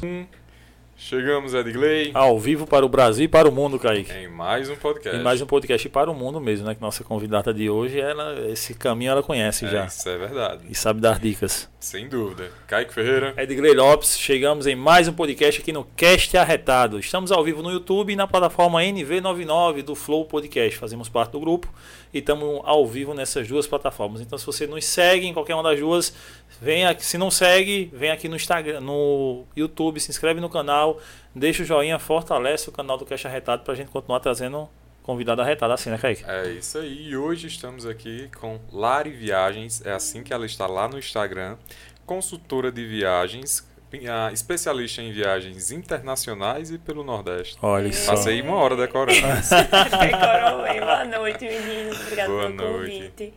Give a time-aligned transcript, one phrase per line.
[0.00, 0.26] Mm.
[1.00, 4.12] Chegamos, Edgley, Ao vivo para o Brasil e para o mundo, Kaique.
[4.12, 5.16] em mais um podcast.
[5.16, 6.74] E mais um podcast para o mundo mesmo, né?
[6.74, 9.84] Que nossa convidada de hoje, ela, esse caminho ela conhece É, já.
[9.86, 11.70] Isso é verdade, E sabe dar dicas.
[11.78, 12.50] sem dúvida.
[12.66, 16.98] Kaique Ferreira, Edgley Lopes, chegamos em mais um podcast aqui no Cast Arretado.
[16.98, 20.76] Estamos ao vivo no YouTube e na plataforma NV99 do Flow Podcast.
[20.80, 21.72] Fazemos parte do grupo
[22.12, 24.20] e estamos ao vivo nessas duas plataformas.
[24.20, 26.12] Então, se você nos segue em qualquer uma das duas,
[26.60, 27.06] vem aqui.
[27.06, 30.87] Se não segue, vem aqui no Instagram, no YouTube, se inscreve no canal,
[31.34, 34.68] deixa o joinha, fortalece o canal do Cast Arretado para a gente continuar trazendo
[35.02, 36.22] convidado arretado assim, né, Kaique?
[36.28, 37.08] é isso aí.
[37.08, 41.56] E hoje estamos aqui com Lari Viagens, é assim que ela está lá no Instagram,
[42.04, 43.66] consultora de viagens,
[44.34, 47.56] especialista em viagens internacionais e pelo Nordeste.
[47.62, 48.12] Olha só.
[48.12, 49.18] Passei uma hora decorando.
[49.18, 50.80] Decorou bem.
[50.80, 52.00] Boa noite, meninos.
[52.02, 52.92] Obrigada Boa pelo noite.
[52.96, 53.34] convite.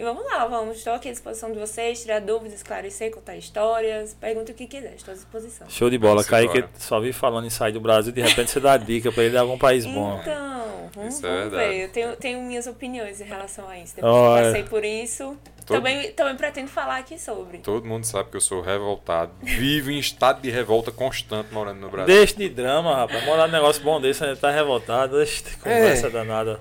[0.00, 0.78] E vamos lá, vamos.
[0.78, 4.14] Estou aqui à disposição de vocês, tirar dúvidas, esclarecer, contar histórias.
[4.18, 5.68] Pergunta o que quiser, estou à disposição.
[5.68, 6.72] Show de bola, Vamos Kaique embora.
[6.78, 9.36] só vi falando em sair do Brasil, de repente você dá dica para ele de
[9.36, 10.18] algum país bom.
[10.22, 11.68] Então, vamos, Isso é vamos verdade.
[11.74, 11.84] ver.
[11.84, 13.94] Eu tenho, tenho minhas opiniões em relação a isso.
[13.94, 14.40] Depois Olha.
[14.40, 17.58] que eu passei por isso, Todo- também, também pretendo falar aqui sobre.
[17.58, 21.90] Todo mundo sabe que eu sou revoltado, vivo em estado de revolta constante morando no
[21.90, 22.06] Brasil.
[22.14, 23.22] Deixa de drama, rapaz.
[23.26, 25.18] Morar num negócio bom desse, você tá revoltado.
[25.18, 26.10] Deixa de conversa É.
[26.10, 26.58] danada.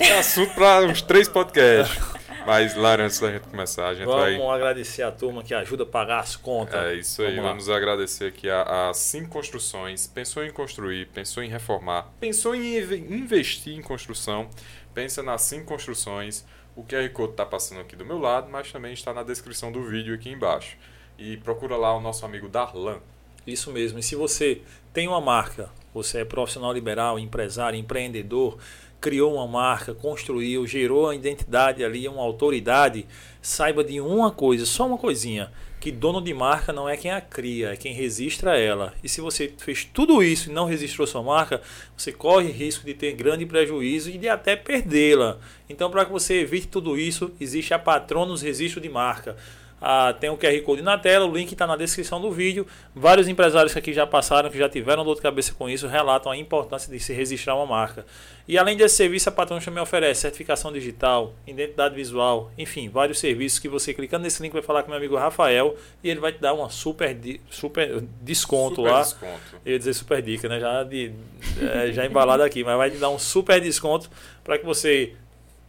[0.00, 1.96] É assunto para uns três podcasts.
[2.46, 4.36] Mas, Lara, antes da gente começar, a gente vai.
[4.36, 6.74] Vamos agradecer a turma que ajuda a pagar as contas.
[6.74, 10.06] É isso aí, Vamos vamos agradecer aqui a, a Sim Construções.
[10.06, 14.48] Pensou em construir, pensou em reformar, pensou em inve- investir em construção,
[14.92, 16.44] pensa na Sim Construções.
[16.74, 19.82] O QR Code está passando aqui do meu lado, mas também está na descrição do
[19.84, 20.76] vídeo aqui embaixo.
[21.18, 22.98] E procura lá o nosso amigo Darlan.
[23.46, 23.98] Isso mesmo.
[23.98, 28.56] E se você tem uma marca, você é profissional liberal, empresário, empreendedor,
[29.02, 33.04] criou uma marca, construiu, gerou a identidade ali, uma autoridade,
[33.42, 35.50] saiba de uma coisa, só uma coisinha,
[35.80, 38.94] que dono de marca não é quem a cria, é quem registra ela.
[39.02, 41.60] E se você fez tudo isso e não registrou sua marca,
[41.96, 45.40] você corre risco de ter grande prejuízo e de até perdê-la.
[45.68, 49.36] Então, para que você evite tudo isso, existe a Patronos Registro de Marca.
[49.84, 52.64] Ah, tem o QR Code na tela, o link está na descrição do vídeo.
[52.94, 56.30] Vários empresários que aqui já passaram, que já tiveram dor de cabeça com isso, relatam
[56.30, 58.06] a importância de se registrar uma marca.
[58.46, 63.58] E além desse serviço, a Patronos também oferece certificação digital, identidade visual, enfim, vários serviços
[63.58, 66.40] que você clicando nesse link vai falar com meu amigo Rafael e ele vai te
[66.40, 67.16] dar uma super,
[67.50, 69.00] super desconto Super lá.
[69.02, 69.40] desconto.
[69.64, 70.60] Eu ia dizer super dica, né?
[70.60, 71.12] Já, de,
[71.60, 74.08] é, já embalado aqui, mas vai te dar um super desconto
[74.44, 75.14] para que você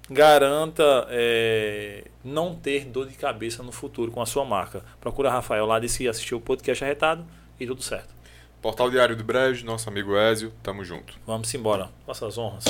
[0.10, 4.84] garanta é, não ter dor de cabeça no futuro com a sua marca.
[5.00, 7.26] Procura Rafael lá, disse que assistiu o podcast arretado
[7.60, 8.14] e tudo certo.
[8.62, 11.14] Portal Diário do Brejo, nosso amigo Ézio, tamo junto.
[11.26, 11.90] Vamos embora.
[12.06, 12.64] Faça as honras.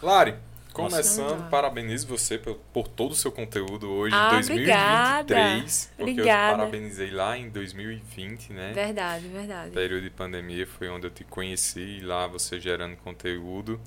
[0.00, 0.36] Lari,
[0.72, 1.50] começando, Nossa.
[1.50, 5.92] parabenizo você por, por todo o seu conteúdo hoje Ah, em 2023.
[5.96, 6.52] Porque Obrigada.
[6.52, 8.72] eu te parabenizei lá em 2020, né?
[8.72, 9.70] Verdade, verdade.
[9.72, 13.80] período de pandemia foi onde eu te conheci, lá você gerando conteúdo.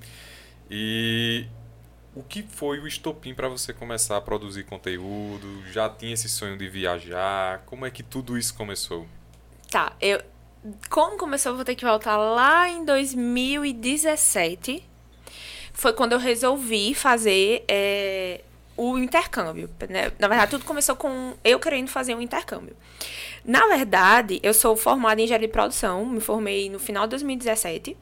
[0.69, 1.45] E
[2.15, 5.63] o que foi o estopim para você começar a produzir conteúdo?
[5.71, 7.63] Já tinha esse sonho de viajar?
[7.65, 9.07] Como é que tudo isso começou?
[9.69, 10.21] Tá, eu.
[10.89, 14.83] Como começou, vou ter que voltar lá em 2017.
[15.73, 18.41] Foi quando eu resolvi fazer é,
[18.77, 19.69] o intercâmbio.
[19.89, 20.11] Né?
[20.19, 22.75] Na verdade, tudo começou com eu querendo fazer um intercâmbio.
[23.43, 27.97] Na verdade, eu sou formada em engenharia de produção, me formei no final de 2017.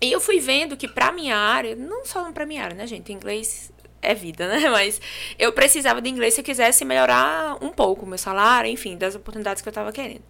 [0.00, 3.12] E eu fui vendo que pra minha área, não só pra minha área, né, gente?
[3.12, 4.68] Inglês é vida, né?
[4.70, 5.00] Mas
[5.38, 9.14] eu precisava de inglês se eu quisesse melhorar um pouco o meu salário, enfim, das
[9.14, 10.22] oportunidades que eu tava querendo.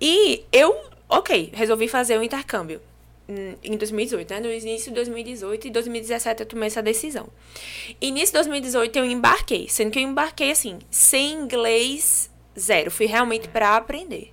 [0.00, 0.76] E eu,
[1.08, 2.80] ok, resolvi fazer o intercâmbio
[3.28, 4.40] hum, em 2018, né?
[4.40, 7.28] No início de 2018 e 2017 eu tomei essa decisão.
[8.00, 12.90] Início de 2018 eu embarquei, sendo que eu embarquei assim, sem inglês zero.
[12.90, 14.32] Fui realmente pra aprender.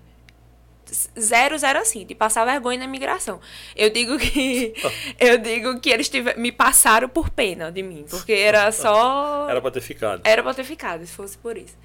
[1.19, 3.40] Zero, zero assim, de passar vergonha na migração.
[3.75, 4.73] Eu digo que.
[5.19, 9.47] eu digo que eles tiver, me passaram por pena de mim, porque era só.
[9.50, 10.22] Era para ter ficado.
[10.23, 11.78] Era pra ter ficado, se fosse por isso.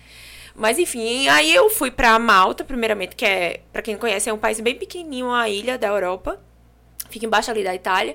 [0.55, 4.33] Mas enfim, aí eu fui pra Malta, primeiramente, que é, pra quem não conhece, é
[4.33, 6.41] um país bem pequenininho, uma ilha da Europa.
[7.09, 8.15] Fica embaixo ali da Itália.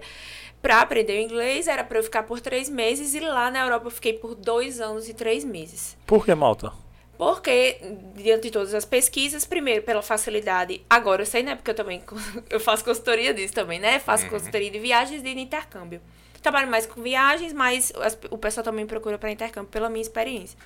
[0.62, 3.14] Pra aprender o inglês, era pra eu ficar por três meses.
[3.14, 5.96] E lá na Europa eu fiquei por dois anos e três meses.
[6.08, 6.72] Por que Malta?
[7.18, 7.78] Porque,
[8.16, 10.82] diante de todas as pesquisas, primeiro, pela facilidade.
[10.90, 11.56] Agora eu sei, né?
[11.56, 12.04] Porque eu também
[12.50, 14.00] eu faço consultoria disso também, né?
[14.00, 16.02] Faço consultoria de viagens e de intercâmbio.
[16.42, 20.58] Trabalho mais com viagens, mas as- o pessoal também procura para intercâmbio, pela minha experiência.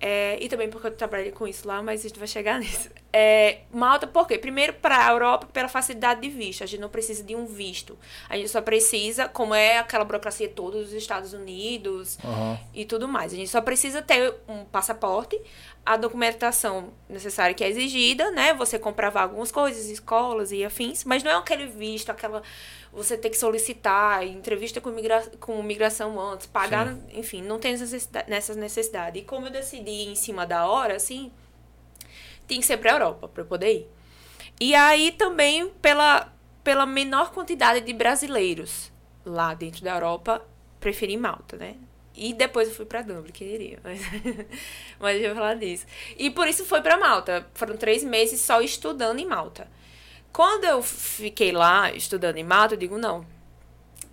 [0.00, 2.88] É, e também porque eu trabalhei com isso lá, mas a gente vai chegar nisso.
[3.12, 4.38] É, Malta, por quê?
[4.38, 6.64] Primeiro, para a Europa, pela facilidade de visto.
[6.64, 7.98] A gente não precisa de um visto.
[8.28, 12.58] A gente só precisa, como é aquela burocracia toda dos Estados Unidos Aham.
[12.72, 13.32] e tudo mais.
[13.32, 15.38] A gente só precisa ter um passaporte,
[15.84, 18.54] a documentação necessária que é exigida, né?
[18.54, 22.42] Você comprovar algumas coisas, escolas e afins, mas não é aquele visto, aquela.
[22.92, 27.84] Você ter que solicitar, entrevista com, migra com migração antes, pagar, enfim, não tem essa
[27.84, 29.18] necessidade, nessa necessidade.
[29.20, 31.30] E como eu decidi em cima da hora, assim,
[32.48, 33.88] tem que ser pra Europa pra eu poder ir.
[34.58, 36.32] E aí também pela,
[36.64, 38.90] pela menor quantidade de brasileiros
[39.24, 40.44] lá dentro da Europa,
[40.80, 41.76] preferi Malta, né?
[42.14, 43.78] E depois eu fui pra Dublin, queria.
[43.82, 44.00] Mas,
[44.98, 45.86] mas eu ia falar disso.
[46.18, 47.46] E por isso foi pra Malta.
[47.54, 49.68] Foram três meses só estudando em Malta.
[50.32, 53.26] Quando eu fiquei lá estudando em Malta, eu digo, não.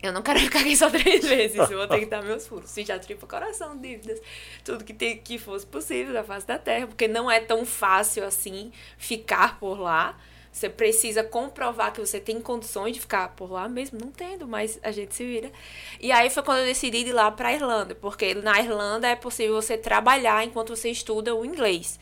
[0.01, 1.57] Eu não quero ficar aqui só três meses.
[1.57, 2.69] Eu vou ter que dar meus furos.
[2.69, 4.21] Se já tripa coração, dívidas.
[4.63, 6.87] Tudo que, tem, que fosse possível da face da terra.
[6.87, 10.17] Porque não é tão fácil assim ficar por lá.
[10.51, 14.79] Você precisa comprovar que você tem condições de ficar por lá mesmo, não tendo, mas
[14.81, 15.51] a gente se vira.
[15.99, 19.53] E aí foi quando eu decidi ir lá para Irlanda, porque na Irlanda é possível
[19.53, 21.99] você trabalhar enquanto você estuda o inglês.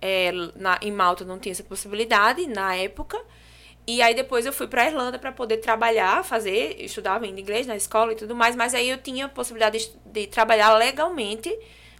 [0.00, 3.22] É, na, em Malta não tinha essa possibilidade na época.
[3.92, 7.74] E aí depois eu fui para Irlanda para poder trabalhar, fazer, estudava ainda inglês na
[7.74, 11.52] escola e tudo mais, mas aí eu tinha a possibilidade de, de trabalhar legalmente,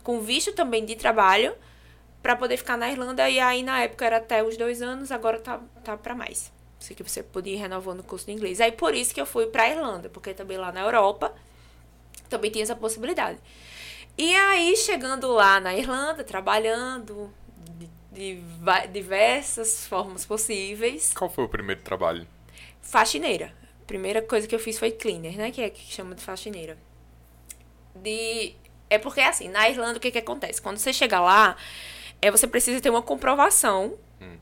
[0.04, 1.52] com visto também de trabalho
[2.22, 3.28] para poder ficar na Irlanda.
[3.28, 6.52] E aí, na época, era até os dois anos, agora tá, tá para mais.
[6.78, 8.60] Sei que você podia ir renovando o curso de inglês.
[8.60, 11.34] Aí, por isso que eu fui pra Irlanda, porque também lá na Europa
[12.28, 13.40] também tinha essa possibilidade.
[14.16, 17.32] E aí, chegando lá na Irlanda, trabalhando
[18.20, 18.42] de,
[18.92, 22.26] diversas formas possíveis, Qual foi o primeiro trabalho?
[22.82, 23.52] faxineira.
[23.86, 25.50] Primeira coisa que eu fiz foi cleaner, né?
[25.50, 26.76] Que é que chama de faxineira.
[27.94, 28.54] De...
[28.88, 30.60] É porque, assim, na Irlanda, o que que acontece?
[30.60, 31.56] Quando você chega lá,
[32.20, 33.96] é, você precisa ter uma comprovação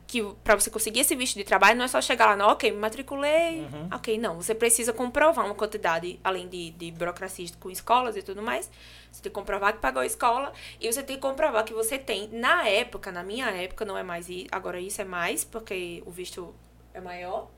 [0.07, 2.71] que para você conseguir esse visto de trabalho não é só chegar lá, não, ok,
[2.71, 4.35] me matriculei, ok, não.
[4.35, 8.69] Você precisa comprovar uma quantidade, além de, de burocracias com escolas e tudo mais,
[9.11, 11.97] você tem que comprovar que pagou a escola e você tem que comprovar que você
[11.97, 16.11] tem, na época, na minha época, não é mais, agora isso é mais, porque o
[16.11, 16.53] visto
[16.93, 17.49] é maior,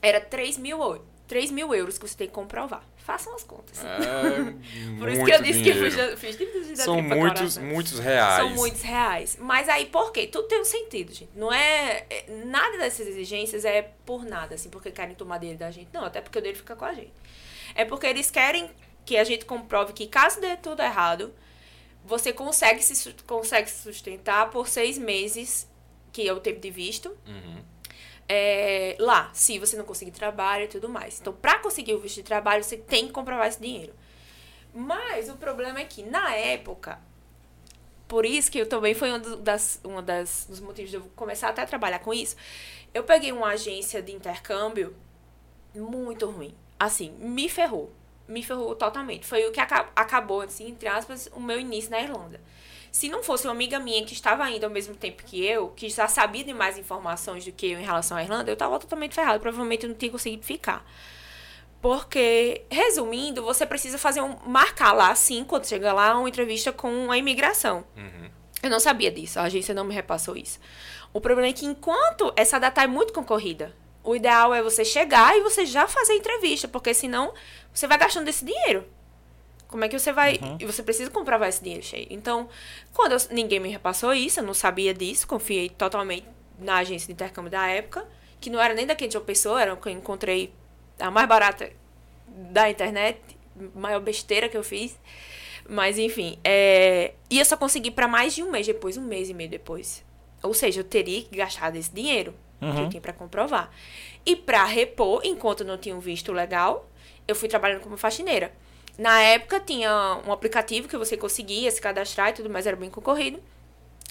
[0.00, 2.82] era 3 mil, eu- 3 mil euros que você tem que comprovar.
[2.98, 3.82] Façam as contas.
[3.82, 3.86] É
[4.98, 6.16] Por isso que eu disse que eu dinheiro.
[6.16, 7.64] fiz, fiz São muitos, coração.
[7.64, 8.36] muitos reais.
[8.36, 9.36] São muitos reais.
[9.40, 10.26] Mas aí, por quê?
[10.28, 11.30] Tudo tem um sentido, gente.
[11.34, 12.04] Não é.
[12.08, 15.88] é- Nada dessas exigências é por nada, assim, porque querem tomar dinheiro da gente.
[15.92, 17.12] Não, até porque o dele fica com a gente.
[17.74, 18.70] É porque eles querem
[19.04, 21.32] que a gente comprove que, caso dê tudo errado,
[22.04, 25.68] você consegue se, consegue se sustentar por seis meses,
[26.12, 27.62] que é o tempo de visto, Uhum.
[28.28, 31.20] é, lá, se você não conseguir trabalho e tudo mais.
[31.20, 33.94] Então, para conseguir o visto de trabalho, você tem que comprovar esse dinheiro.
[34.74, 36.98] Mas o problema é que, na época,
[38.08, 41.48] por isso que eu também foi um das, uma das, dos motivos de eu começar
[41.48, 42.36] até a trabalhar com isso,
[42.94, 44.94] eu peguei uma agência de intercâmbio
[45.74, 46.54] muito ruim.
[46.78, 47.92] Assim, me ferrou.
[48.28, 49.26] Me ferrou totalmente.
[49.26, 52.40] Foi o que aca- acabou, assim, entre aspas, o meu início na Irlanda.
[52.90, 55.88] Se não fosse uma amiga minha que estava indo ao mesmo tempo que eu, que
[55.88, 59.14] já sabia de mais informações do que eu em relação à Irlanda, eu estava totalmente
[59.14, 59.40] ferrada.
[59.40, 60.84] Provavelmente eu não tinha conseguido ficar.
[61.80, 64.36] Porque, resumindo, você precisa fazer um.
[64.46, 67.84] marcar lá, sim, quando chega lá, uma entrevista com a imigração.
[67.96, 68.30] Uhum.
[68.62, 70.60] Eu não sabia disso, a agência não me repassou isso.
[71.12, 75.36] O problema é que enquanto essa data é muito concorrida, o ideal é você chegar
[75.36, 77.32] e você já fazer a entrevista, porque senão
[77.72, 78.84] você vai gastando esse dinheiro.
[79.68, 80.38] Como é que você vai.
[80.60, 82.06] E você precisa comprovar esse dinheiro cheio.
[82.10, 82.48] Então,
[82.92, 86.26] quando eu- ninguém me repassou isso, eu não sabia disso, confiei totalmente
[86.58, 88.06] na agência de intercâmbio da época,
[88.40, 90.52] que não era nem daqui de uma pessoa, era o que eu encontrei
[91.00, 91.72] a mais barata
[92.26, 93.18] da internet,
[93.74, 94.98] maior besteira que eu fiz.
[95.68, 97.14] Mas enfim, é...
[97.30, 100.04] e eu só consegui para mais de um mês depois, um mês e meio depois.
[100.42, 103.70] Ou seja, eu teria que gastar desse dinheiro que eu tinha para comprovar.
[104.26, 106.88] E para repor, enquanto eu não tinha um visto legal,
[107.26, 108.52] eu fui trabalhando como faxineira.
[108.98, 112.90] Na época tinha um aplicativo que você conseguia se cadastrar e tudo mais, era bem
[112.90, 113.42] concorrido.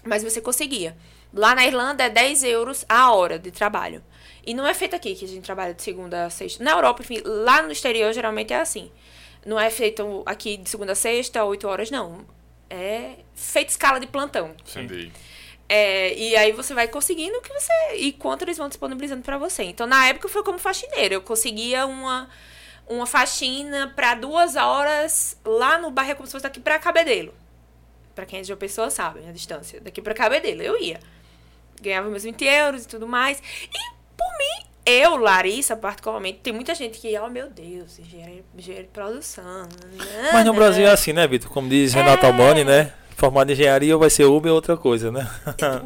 [0.03, 0.97] Mas você conseguia.
[1.33, 4.03] Lá na Irlanda é 10 euros a hora de trabalho.
[4.45, 6.63] E não é feito aqui, que a gente trabalha de segunda a sexta.
[6.63, 8.91] Na Europa, enfim, lá no exterior geralmente é assim.
[9.45, 12.25] Não é feito aqui de segunda a sexta, 8 horas, não.
[12.69, 14.55] É feito escala de plantão.
[14.69, 15.11] Entendi.
[15.69, 17.95] É, e aí você vai conseguindo o que você.
[17.95, 19.63] E quanto eles vão disponibilizando pra você.
[19.63, 21.13] Então, na época, foi como faxineira.
[21.13, 22.29] Eu conseguia uma,
[22.87, 27.33] uma faxina pra duas horas lá no bairro, como se fosse daqui pra Cabedelo.
[28.13, 29.79] Pra quem é de uma pessoa sabe a distância.
[29.79, 30.61] Daqui pra Cabedelo.
[30.61, 30.99] Eu ia.
[31.81, 33.39] Ganhava meus 20 euros e tudo mais.
[33.39, 38.87] E, por mim, eu, Larissa, particularmente, tem muita gente que, oh meu Deus, engenheiro, engenheiro
[38.87, 39.67] de produção.
[40.33, 41.49] Mas no Brasil é assim, né, Vitor?
[41.51, 42.29] Como diz Renato É.
[42.29, 42.93] Albani, né?
[43.15, 45.29] Formado em engenharia ou vai ser Uber ou outra coisa, né?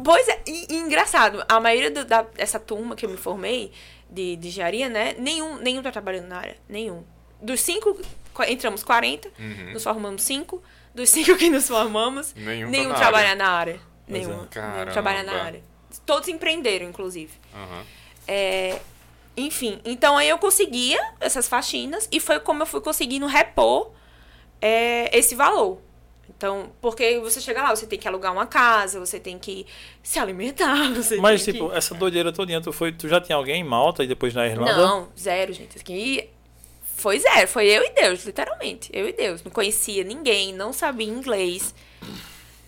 [0.04, 3.70] Pois é, e, e engraçado, a maioria do- da, dessa turma que eu me formei
[4.10, 5.14] de, de engenharia, né?
[5.18, 6.56] Nenhum, nenhum tá trabalhando na área.
[6.68, 7.04] Nenhum.
[7.40, 7.98] Dos cinco,
[8.48, 9.72] entramos 40, Uhum.
[9.72, 10.62] nos formamos cinco.
[10.94, 13.36] Dos cinco que nos formamos, Nenhum tá nenhum na trabalha área.
[13.36, 13.80] na área.
[14.08, 14.26] Pois é.
[14.26, 15.62] Nenhum, nenhum trabalha na área.
[16.06, 17.32] Todos empreenderam, inclusive.
[17.54, 17.84] Aham.
[18.26, 18.80] É,
[19.36, 23.92] enfim, então aí eu conseguia essas faxinas e foi como eu fui conseguindo repor
[24.60, 25.80] é, esse valor.
[26.28, 29.66] Então, porque você chega lá, você tem que alugar uma casa, você tem que
[30.02, 31.76] se alimentar, você Mas, tem tipo, que...
[31.76, 34.76] essa doideira todinha, tu, foi, tu já tinha alguém em Malta e depois na Irlanda?
[34.76, 35.78] Não, zero, gente.
[35.78, 36.28] Aqui
[36.82, 38.90] foi zero, foi eu e Deus, literalmente.
[38.92, 39.42] Eu e Deus.
[39.42, 41.74] Não conhecia ninguém, não sabia inglês.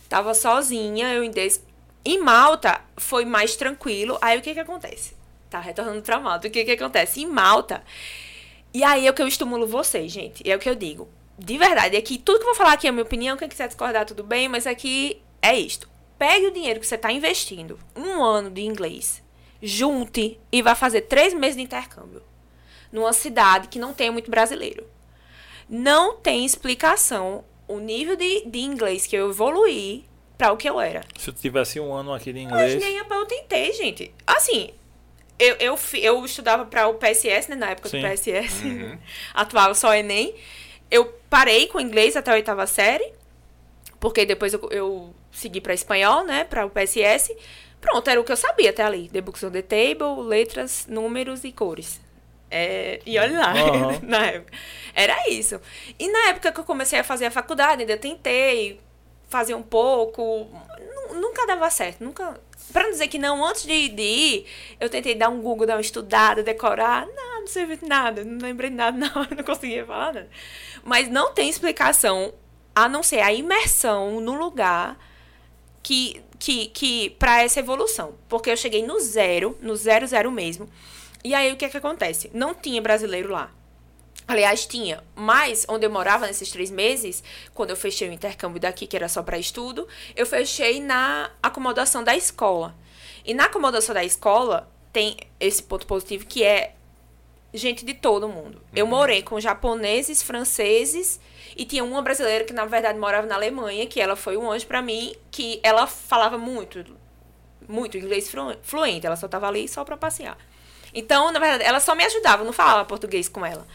[0.08, 1.60] Tava sozinha, eu em Deus.
[2.04, 4.16] Em Malta foi mais tranquilo.
[4.20, 5.16] Aí o que que acontece?
[5.50, 6.48] Tá retornando pra Malta.
[6.48, 7.20] O que que acontece?
[7.20, 7.82] Em Malta.
[8.72, 10.48] E aí é o que eu estimulo vocês, gente.
[10.48, 11.08] É o que eu digo.
[11.38, 13.36] De verdade, é que tudo que eu vou falar aqui é a minha opinião.
[13.36, 15.88] Quem quiser discordar, tudo bem, mas aqui é isto.
[16.18, 19.22] Pegue o dinheiro que você está investindo, um ano de inglês,
[19.62, 22.22] junte e vá fazer três meses de intercâmbio.
[22.90, 24.84] Numa cidade que não tem muito brasileiro.
[25.68, 30.04] Não tem explicação o nível de, de inglês que eu evoluí
[30.36, 31.02] para o que eu era.
[31.16, 32.82] Se tu tivesse um ano aqui de Mas inglês.
[32.82, 34.12] nem a pau eu tentei, gente.
[34.26, 34.70] Assim,
[35.38, 37.56] eu, eu, eu estudava para o PSS, né?
[37.56, 38.00] Na época Sim.
[38.00, 38.64] do PSS.
[39.34, 40.34] Atuava só Enem.
[40.90, 43.12] Eu parei com inglês até a oitava série.
[44.00, 46.44] Porque depois eu, eu segui para espanhol, né?
[46.44, 47.36] Para o PSS.
[47.80, 49.08] Pronto, era o que eu sabia até ali.
[49.08, 52.00] The Books on the Table, letras, números e cores.
[52.50, 53.98] É, e olha lá, Aham.
[54.06, 54.52] na época.
[54.94, 55.60] Era isso.
[55.98, 58.80] E na época que eu comecei a fazer a faculdade, ainda tentei
[59.28, 60.48] fazer um pouco.
[61.12, 62.02] Nu- Nunca dava certo.
[62.02, 62.40] Nunca.
[62.72, 64.46] Pra não dizer que não, antes de, de ir,
[64.78, 67.06] eu tentei dar um Google, dar uma estudada, decorar.
[67.06, 68.24] Não, não serviu de nada.
[68.24, 69.26] Não lembrei de nada, não.
[69.36, 70.28] Não conseguia falar nada.
[70.84, 72.32] Mas não tem explicação
[72.74, 74.98] a não ser a imersão no lugar
[75.82, 78.14] que, que, que para essa evolução.
[78.28, 80.68] Porque eu cheguei no zero, no zero, zero mesmo.
[81.24, 82.30] E aí o que é que acontece?
[82.32, 83.50] Não tinha brasileiro lá.
[84.28, 85.02] Aliás, tinha.
[85.16, 89.08] Mas onde eu morava nesses três meses, quando eu fechei o intercâmbio daqui, que era
[89.08, 92.76] só para estudo, eu fechei na acomodação da escola.
[93.24, 96.74] E na acomodação da escola tem esse ponto positivo que é
[97.52, 98.60] gente de todo mundo.
[98.74, 101.18] Eu morei com japoneses, franceses
[101.56, 104.66] e tinha uma brasileira que na verdade morava na Alemanha, que ela foi um anjo
[104.66, 106.84] pra mim, que ela falava muito,
[107.68, 110.36] muito inglês flu- fluente, ela só tava ali só pra passear.
[110.94, 113.66] Então, na verdade, ela só me ajudava, eu não falava português com ela.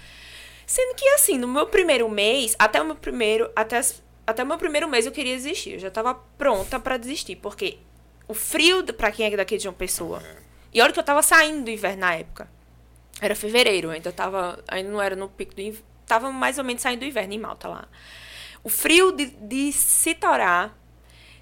[0.65, 3.79] Sendo que assim, no meu primeiro mês, até o meu primeiro, até,
[4.25, 5.73] até o meu primeiro mês eu queria desistir.
[5.73, 7.77] Eu já tava pronta pra desistir, porque
[8.27, 10.23] o frio, pra quem é daqui de uma pessoa.
[10.73, 12.49] E olha que eu tava saindo do inverno na época.
[13.21, 16.81] Era fevereiro, ainda tava, ainda não era no pico do inverno, tava mais ou menos
[16.81, 17.87] saindo do inverno em Malta lá.
[18.63, 20.77] O frio de, de se torar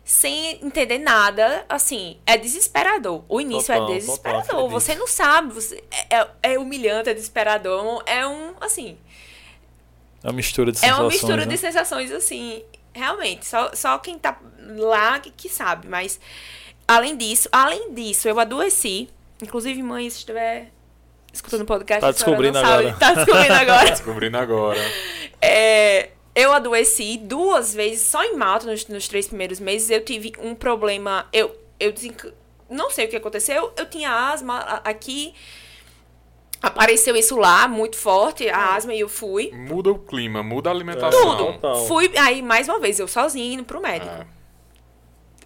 [0.03, 3.23] sem entender nada, assim, é desesperador.
[3.29, 4.41] O início Total, é total, desesperador.
[4.43, 4.69] acredito.
[4.71, 8.97] você não sabe, você é, é- é humilhante, é desesperador, é um, assim,
[10.23, 10.99] É uma mistura de é sensações.
[11.03, 11.51] uma mistura né?
[11.51, 12.63] de sensações, assim,
[12.93, 13.45] realmente.
[13.45, 14.39] Só, só quem tá
[14.77, 15.87] lá que, que sabe.
[15.87, 16.19] Mas,
[16.87, 19.09] além disso, além disso, eu adoeci.
[19.41, 20.71] Inclusive, mãe, se estiver
[21.33, 22.93] escutando o podcast, Tá descobrindo agora.
[22.99, 23.89] Tá descobrindo agora.
[23.91, 24.79] Descobrindo agora.
[25.41, 29.89] É, eu adoeci duas vezes, só em Malta, nos, nos três primeiros meses.
[29.89, 31.27] Eu tive um problema.
[31.33, 32.33] Eu, eu desenc-
[32.69, 33.73] não sei o que aconteceu.
[33.77, 35.33] Eu tinha asma aqui.
[36.61, 39.49] Apareceu isso lá, muito forte, a asma, e eu fui.
[39.51, 41.37] Muda o clima, muda a alimentação.
[41.37, 41.53] Tudo.
[41.53, 41.87] Total.
[41.87, 44.13] Fui, aí, mais uma vez, eu sozinha indo pro médico.
[44.13, 44.27] É.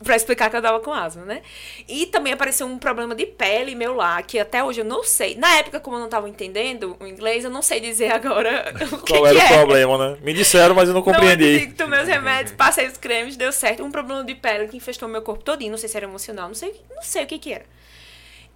[0.04, 1.42] Pra explicar que eu tava com asma, né?
[1.88, 5.36] E também apareceu um problema de pele meu lá, que até hoje eu não sei.
[5.36, 8.98] Na época, como eu não tava entendendo o inglês, eu não sei dizer agora o
[8.98, 9.46] que, Qual que era é.
[9.46, 10.18] o problema, né?
[10.22, 11.74] Me disseram, mas eu não compreendi.
[11.78, 13.84] Não, eu os remédios, passei os cremes, deu certo.
[13.86, 15.72] Um problema de pele que infestou meu corpo todinho.
[15.72, 17.66] Não sei se era emocional, não sei, não sei o que que era.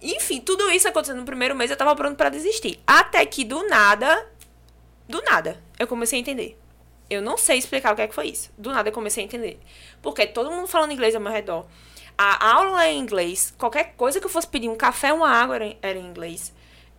[0.02, 2.78] Enfim, tudo isso acontecendo no primeiro mês, eu tava pronto pra desistir.
[2.86, 4.26] Até que do nada,
[5.08, 6.58] do nada, eu comecei a entender.
[7.10, 8.50] Eu não sei explicar o que é que foi isso.
[8.56, 9.58] Do nada eu comecei a entender.
[10.00, 11.66] Porque todo mundo falando inglês ao meu redor.
[12.16, 13.52] A aula é em inglês.
[13.58, 16.52] Qualquer coisa que eu fosse pedir, um café, uma água, era em, era em inglês.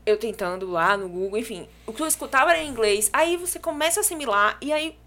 [0.06, 1.68] Eu tentando lá no Google, enfim.
[1.86, 3.10] O que eu escutava era em inglês.
[3.14, 4.98] Aí você começa a assimilar e aí,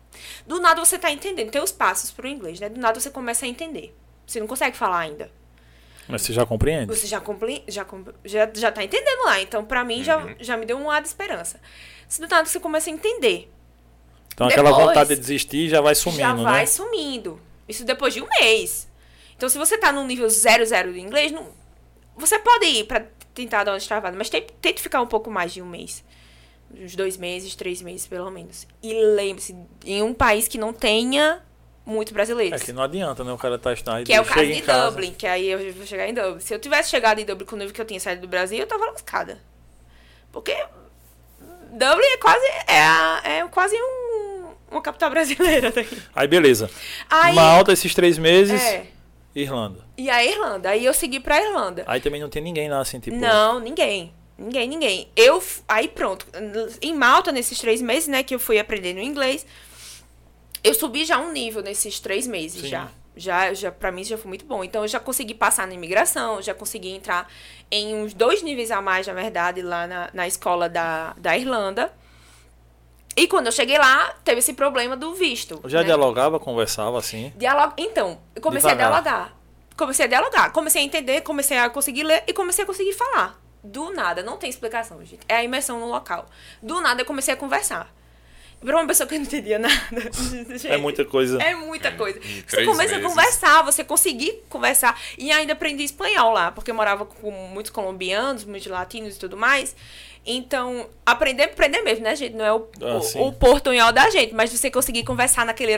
[0.46, 1.50] do nada você tá entendendo.
[1.50, 2.68] Tem os passos pro inglês, né?
[2.68, 3.94] Do nada você começa a entender.
[4.26, 5.30] Você não consegue falar ainda.
[6.08, 6.86] Mas você já compreende?
[6.94, 7.84] Você já, compli já,
[8.24, 9.40] já, já tá entendendo lá.
[9.40, 10.34] Então, pra mim, já, Uhum.
[10.38, 11.60] já me deu um ar de esperança.
[12.08, 13.50] Se do nada você começa a entender.
[14.34, 16.66] Então aquela Depois, vontade de desistir já vai sumindo, já vai né?
[16.66, 17.40] sumindo.
[17.68, 18.88] Isso depois de um mês.
[19.36, 21.48] Então, se você tá no nível 00 de inglês, não,
[22.16, 25.62] você pode ir pra tentar dar uma travada, mas tente, ficar um pouco mais de
[25.62, 26.04] um mês.
[26.72, 28.66] Uns dois meses, três meses, pelo menos.
[28.82, 31.40] E lembre-se, em um país que não tenha
[31.86, 32.62] muito É brasileiros.
[32.62, 33.32] que não adianta, né?
[33.32, 34.04] O cara tá estudando.
[34.04, 36.40] Que é o caso de Dublin, que aí eu vou chegar em Dublin.
[36.40, 38.58] Se eu tivesse chegado em Dublin com o nível que eu tinha saído do Brasil,
[38.58, 39.40] eu tava lascada.
[40.32, 40.56] Porque
[41.70, 44.03] Dublin é quase, é, é quase um,
[44.76, 45.96] uma capital brasileira daqui.
[46.14, 46.70] Aí beleza.
[47.08, 48.86] Aí, Malta, esses três meses, é,
[49.34, 49.80] Irlanda.
[49.96, 50.70] e a Irlanda.
[50.70, 51.84] Aí eu segui pra Irlanda.
[51.86, 53.16] Aí também não tem ninguém lá assim, tipo.
[53.16, 54.12] Não, ninguém.
[54.36, 55.08] Ninguém, ninguém.
[55.14, 56.26] Eu, aí pronto.
[56.82, 59.46] Em Malta, nesses três meses, né, que eu fui aprendendo inglês,
[60.62, 62.68] eu subi já um nível nesses três meses, Sim.
[62.68, 62.88] já.
[63.16, 64.64] Já, já, pra mim, já foi muito bom.
[64.64, 67.30] Então, eu já consegui passar na imigração, já consegui entrar
[67.70, 71.92] em uns dois níveis a mais, na verdade, lá na, na escola da, da Irlanda.
[73.16, 75.60] E quando eu cheguei lá, teve esse problema do visto.
[75.62, 75.84] Eu já né?
[75.84, 77.32] dialogava, conversava assim.
[77.36, 77.72] Dialog...
[77.76, 78.98] Então, eu comecei Devagar.
[78.98, 79.36] a dialogar.
[79.76, 80.52] Comecei a dialogar.
[80.52, 83.40] Comecei a entender, comecei a conseguir ler e comecei a conseguir falar.
[83.62, 85.20] Do nada, não tem explicação, gente.
[85.28, 86.26] É a imersão no local.
[86.62, 87.92] Do nada eu comecei a conversar.
[88.60, 89.74] Pra uma pessoa que não entendia nada.
[90.12, 91.42] gente, É muita coisa.
[91.42, 92.18] É muita coisa.
[92.18, 93.06] Em Você começa a meses.
[93.06, 94.98] conversar, você conseguir conversar.
[95.18, 99.36] E ainda aprendi espanhol lá, porque eu morava com muitos colombianos, muitos latinos e tudo
[99.36, 99.76] mais.
[100.26, 102.34] Então, aprender, aprender mesmo, né, gente?
[102.34, 105.72] Não é o, Ah, o- o portunhol da gente, mas você conseguir conversar naquele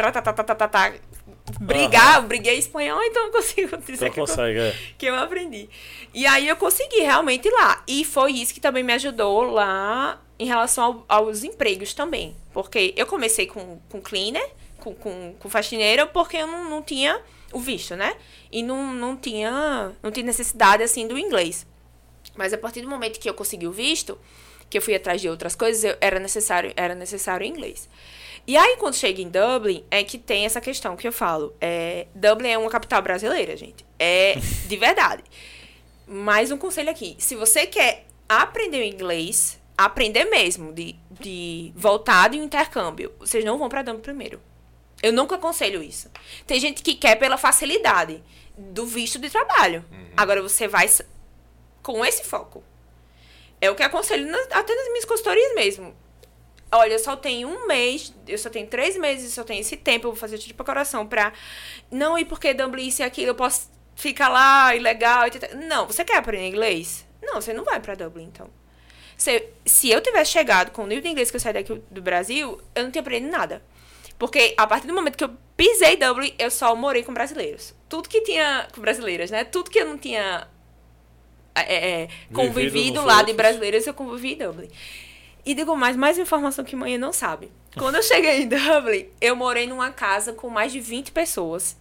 [1.61, 4.75] brigar, eu briguei espanhol, então eu consigo dizer Então que, eu, consegue, é.
[4.99, 5.69] que eu aprendi.
[6.12, 7.83] E aí eu consegui realmente ir lá.
[7.87, 12.37] E foi isso que também me ajudou lá em relação ao- aos empregos também.
[12.53, 14.47] Porque eu comecei com, com cleaner,
[14.79, 17.21] com, com, com faxineira, porque eu não, não tinha
[17.53, 18.15] o visto, né?
[18.50, 21.67] E não, não, tinha, não tinha necessidade, assim, do inglês.
[22.37, 24.19] Mas a partir do momento que eu consegui o visto,
[24.69, 27.88] que eu fui atrás de outras coisas, eu, era necessário era necessário inglês.
[28.47, 31.52] E aí, quando chega em Dublin, é que tem essa questão que eu falo.
[31.61, 33.85] É, Dublin é uma capital brasileira, gente.
[33.99, 34.37] É
[34.69, 35.25] de verdade.
[36.07, 37.16] Mais um conselho aqui.
[37.19, 43.45] Se você quer aprender o inglês, aprender mesmo, de, de voltar de um intercâmbio, vocês
[43.45, 44.40] não vão para Dublin primeiro.
[45.02, 46.09] Eu nunca aconselho isso.
[46.47, 48.23] Tem gente que quer pela facilidade
[48.57, 49.85] do visto de trabalho.
[50.16, 50.88] Agora você vai
[51.87, 52.64] com esse foco.
[53.61, 55.97] É o que aconselho nas- até nas minhas consultorias mesmo.
[56.73, 59.76] Olha, eu só tenho um mês, eu só tenho três meses, eu só tenho esse
[59.76, 61.33] tempo, eu vou fazer tipo coração pra.
[61.88, 65.28] Não, e porque isso e aquilo, eu posso ficar lá ilegal.
[65.28, 65.55] etc.
[65.55, 67.07] Não, você quer aprender inglês?
[67.23, 68.50] Não, você não vai pra Dublin, então.
[69.16, 72.02] Se, se eu tivesse chegado com o nível de inglês que eu saí daqui do
[72.02, 73.63] Brasil, eu não tinha aprendido nada.
[74.19, 77.75] Porque a partir do momento que eu pisei Dublin, eu só morei com brasileiros.
[77.89, 78.67] Tudo que tinha.
[78.75, 79.45] Com brasileiras, né?
[79.45, 80.49] Tudo que eu não tinha
[81.62, 83.36] é, é, convivido nos lá de outros.
[83.36, 84.69] brasileiros, eu convivi em Dublin.
[85.45, 87.50] E digo mais, mais informação que mãe não sabe.
[87.78, 91.76] Quando eu cheguei em Dublin, eu morei numa casa com mais de 20 pessoas.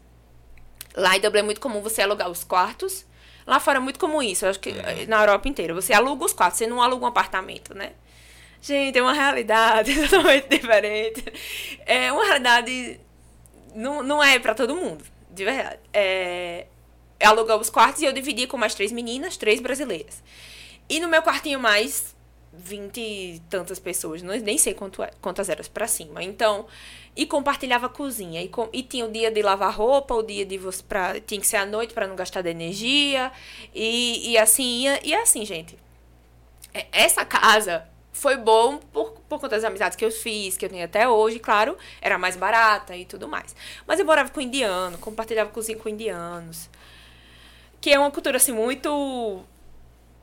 [0.95, 3.05] Lá em Dublin é muito comum você alugar os quartos.
[3.47, 5.73] Lá fora é muito comum isso, eu acho que eh, na Europa inteira.
[5.73, 7.91] Você aluga os quartos, você não aluga um apartamento, né?
[8.61, 11.23] Gente, é uma realidade totalmente diferente.
[11.85, 12.99] É uma realidade.
[13.75, 15.79] Não, não é pra todo mundo, de verdade.
[15.93, 16.65] É,
[17.21, 20.23] alugava os quartos e eu dividia com mais três meninas, três brasileiras.
[20.89, 22.15] E no meu quartinho mais,
[22.53, 26.23] vinte e tantas pessoas, não, nem sei quanto, é- quantas eram pra cima.
[26.23, 26.67] Então,
[27.15, 28.41] e compartilhava a cozinha.
[28.43, 30.83] E, com- e tinha o dia de lavar roupa, o dia de você.
[30.83, 33.31] Pra, tinha que ser à noite pra não gastar de energia.
[33.73, 34.99] E, e assim ia.
[35.05, 35.77] E assim, gente.
[36.73, 40.69] É- Essa casa foi bom por, por conta das amizades que eu fiz, que eu
[40.69, 43.55] tenho até hoje, claro, era mais barata e tudo mais.
[43.87, 46.69] Mas eu morava com indiano, compartilhava cozinha com indianos.
[47.85, 49.43] Que é uma cultura assim muito.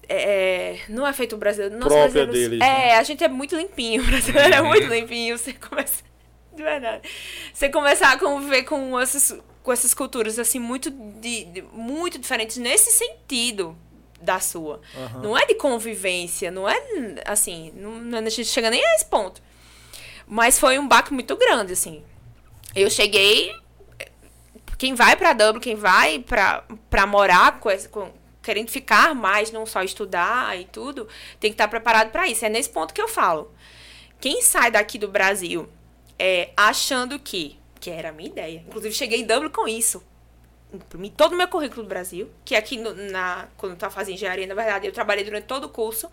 [0.09, 1.79] é, não é feito brasileiro.
[1.79, 2.95] Nós Própria deles, É, né?
[2.97, 4.03] a gente é muito limpinho.
[4.03, 5.39] O brasileiro é muito limpinho.
[5.39, 6.03] Você começa.
[6.53, 7.09] De verdade.
[7.55, 12.57] Você começar a conviver com essas, com essas culturas assim, muito, de, de- muito diferentes
[12.57, 13.77] nesse sentido
[14.21, 14.81] da sua.
[15.23, 16.77] Não é de convivência, não é
[17.25, 19.41] assim, não, não, a gente chega nem a esse ponto.
[20.27, 22.03] Mas foi um baque muito grande, assim.
[22.75, 23.55] Eu cheguei.
[24.83, 28.11] Quem vai pra Dublin, quem vai pra morar com, com-
[28.43, 31.07] querendo ficar mais, não só estudar e tudo,
[31.39, 32.45] tem que estar preparado pra isso.
[32.45, 33.55] É nesse ponto que eu falo.
[34.21, 35.69] Quem sai daqui do Brasil
[36.19, 40.03] é, achando que, que era a minha ideia, inclusive cheguei em Dublin com isso.
[40.75, 44.17] Imprimi todo o meu currículo do Brasil, que aqui no- na, quando eu estava fazendo
[44.17, 46.11] engenharia, na verdade, eu trabalhei durante todo o curso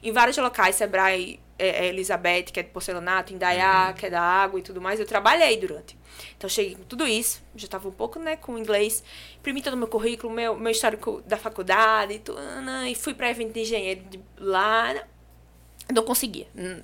[0.00, 4.22] em vários locais, Sebrae, é, é, Elizabeth, que é de porcelanato, Indaiá, que é da
[4.22, 6.00] água e tudo mais, eu trabalhei durante.
[6.36, 9.02] Então, eu cheguei com tudo isso, já estava um pouco, né, com inglês,
[9.38, 12.38] imprimi todo o meu currículo, meu, meu histórico da faculdade, e, tudo,
[12.88, 14.94] e fui para evento de engenheiro de lá,
[15.92, 16.46] não conseguia.
[16.56, 16.80] Hum,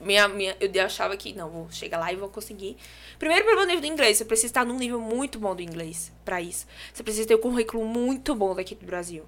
[0.00, 2.76] Minha, minha, eu achava que, não, vou chegar lá e vou conseguir.
[3.20, 4.18] Primeiro, pelo nível do inglês.
[4.18, 6.66] Você precisa estar num nível muito bom do inglês para isso.
[6.92, 9.24] Você precisa ter um currículo muito bom daqui do Brasil.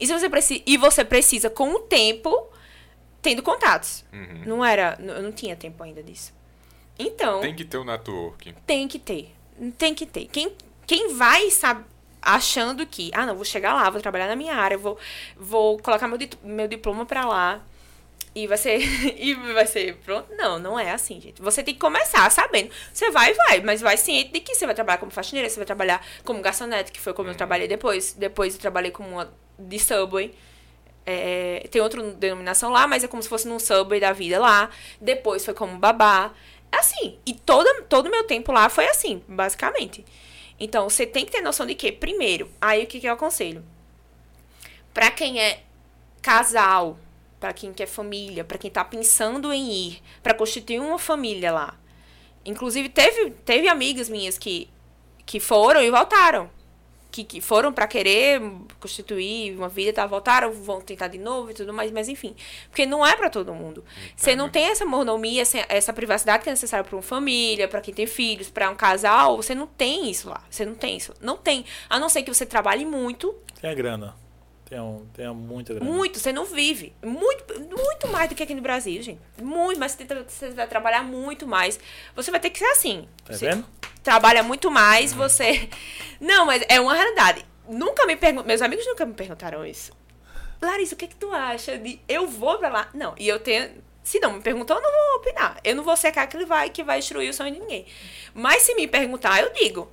[0.00, 2.48] E, se você precisa, e você precisa, com o tempo,
[3.20, 4.02] tendo contatos.
[4.46, 4.96] Não era.
[4.98, 6.32] Eu não tinha tempo ainda disso.
[6.98, 8.54] Então, Tem que ter o networking.
[8.66, 9.34] tem que ter.
[9.76, 10.26] Tem que ter.
[10.26, 10.52] Quem,
[10.86, 11.84] quem vai sabe,
[12.20, 14.98] achando que, ah, não, vou chegar lá, vou trabalhar na minha área, vou,
[15.36, 17.62] vou colocar meu, meu diploma pra lá
[18.34, 18.78] e vai ser
[19.18, 20.28] e vai ser pronto.
[20.36, 21.42] Não, não é assim, gente.
[21.42, 22.70] Você tem que começar sabendo.
[22.92, 25.66] Você vai, vai, mas vai ciente de que você vai trabalhar como faxineira, você vai
[25.66, 28.12] trabalhar como garçonete, que foi como eu trabalhei depois.
[28.12, 30.34] Depois eu trabalhei como uma de Subway.
[31.04, 34.68] É, tem outra denominação lá, mas é como se fosse num Subway da vida lá.
[35.00, 36.32] Depois foi como babá.
[36.70, 40.04] Assim, e todo todo meu tempo lá foi assim, basicamente.
[40.60, 43.64] Então, você tem que ter noção de que, primeiro, aí o que, que eu aconselho?
[44.92, 45.62] Pra quem é
[46.20, 46.98] casal,
[47.38, 51.78] para quem quer família, para quem tá pensando em ir, para constituir uma família lá.
[52.44, 54.68] Inclusive, teve, teve amigas minhas que,
[55.24, 56.50] que foram e voltaram.
[57.10, 58.40] Que, que foram para querer
[58.78, 62.36] constituir uma vida, tá, voltaram, vão tentar de novo e tudo mais, mas enfim.
[62.68, 63.82] Porque não é para todo mundo.
[64.14, 67.80] Você não tem essa mordomia, essa, essa privacidade que é necessária para uma família, para
[67.80, 69.36] quem tem filhos, para um casal.
[69.36, 70.44] Você não tem isso lá.
[70.50, 71.14] Você não tem isso.
[71.20, 71.64] Não tem.
[71.88, 73.34] A não ser que você trabalhe muito.
[73.60, 74.27] Tem a grana.
[74.68, 75.90] Tem, um, tem muita grana.
[75.90, 76.92] Muito, você não vive.
[77.02, 79.20] Muito, muito mais do que aqui no Brasil, gente.
[79.40, 81.80] Muito, mas você, você vai trabalhar muito mais.
[82.14, 83.08] Você vai ter que ser assim.
[83.24, 83.64] Tá você vendo?
[84.02, 85.18] Trabalha muito mais, uhum.
[85.18, 85.70] você.
[86.20, 87.46] Não, mas é uma realidade.
[87.66, 88.46] Nunca me perguntam.
[88.46, 89.90] Meus amigos nunca me perguntaram isso.
[90.60, 92.90] Larissa, o que, é que tu acha de eu vou pra lá?
[92.92, 93.70] Não, e eu tenho.
[94.02, 95.58] Se não me perguntou, eu não vou opinar.
[95.64, 97.86] Eu não vou ser aquele que vai, que vai destruir o sonho de ninguém.
[98.34, 99.90] Mas se me perguntar, eu digo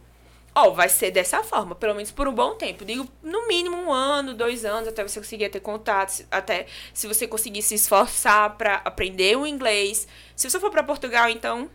[0.56, 2.86] ó, oh, vai ser dessa forma, pelo menos por um bom tempo.
[2.86, 7.28] Digo, no mínimo um ano, dois anos, até você conseguir ter contatos, até se você
[7.28, 10.08] conseguir se esforçar para aprender o inglês.
[10.34, 11.70] Se você for para Portugal, então,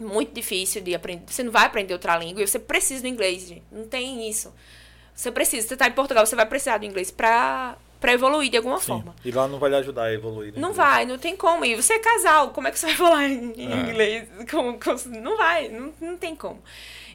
[0.00, 1.30] muito difícil de aprender.
[1.30, 3.64] Você não vai aprender outra língua e você precisa do inglês, gente.
[3.70, 4.54] Não tem isso.
[5.14, 8.56] Você precisa, você tá em Portugal, você vai precisar do inglês para para evoluir de
[8.56, 8.86] alguma Sim.
[8.86, 9.14] forma.
[9.24, 10.52] E lá não vai lhe ajudar a evoluir.
[10.52, 10.60] Né?
[10.60, 11.64] Não vai, não tem como.
[11.64, 13.90] E você é casal, como é que você vai falar em, é.
[13.90, 14.28] inglês?
[14.48, 16.62] Como, como, não vai, não, não tem como.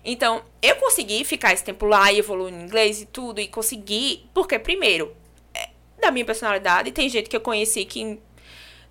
[0.03, 4.29] Então, eu consegui ficar esse tempo lá e evoluir no inglês e tudo, e consegui,
[4.33, 5.15] porque, primeiro,
[5.53, 5.69] é,
[6.01, 8.19] da minha personalidade, tem gente que eu conheci que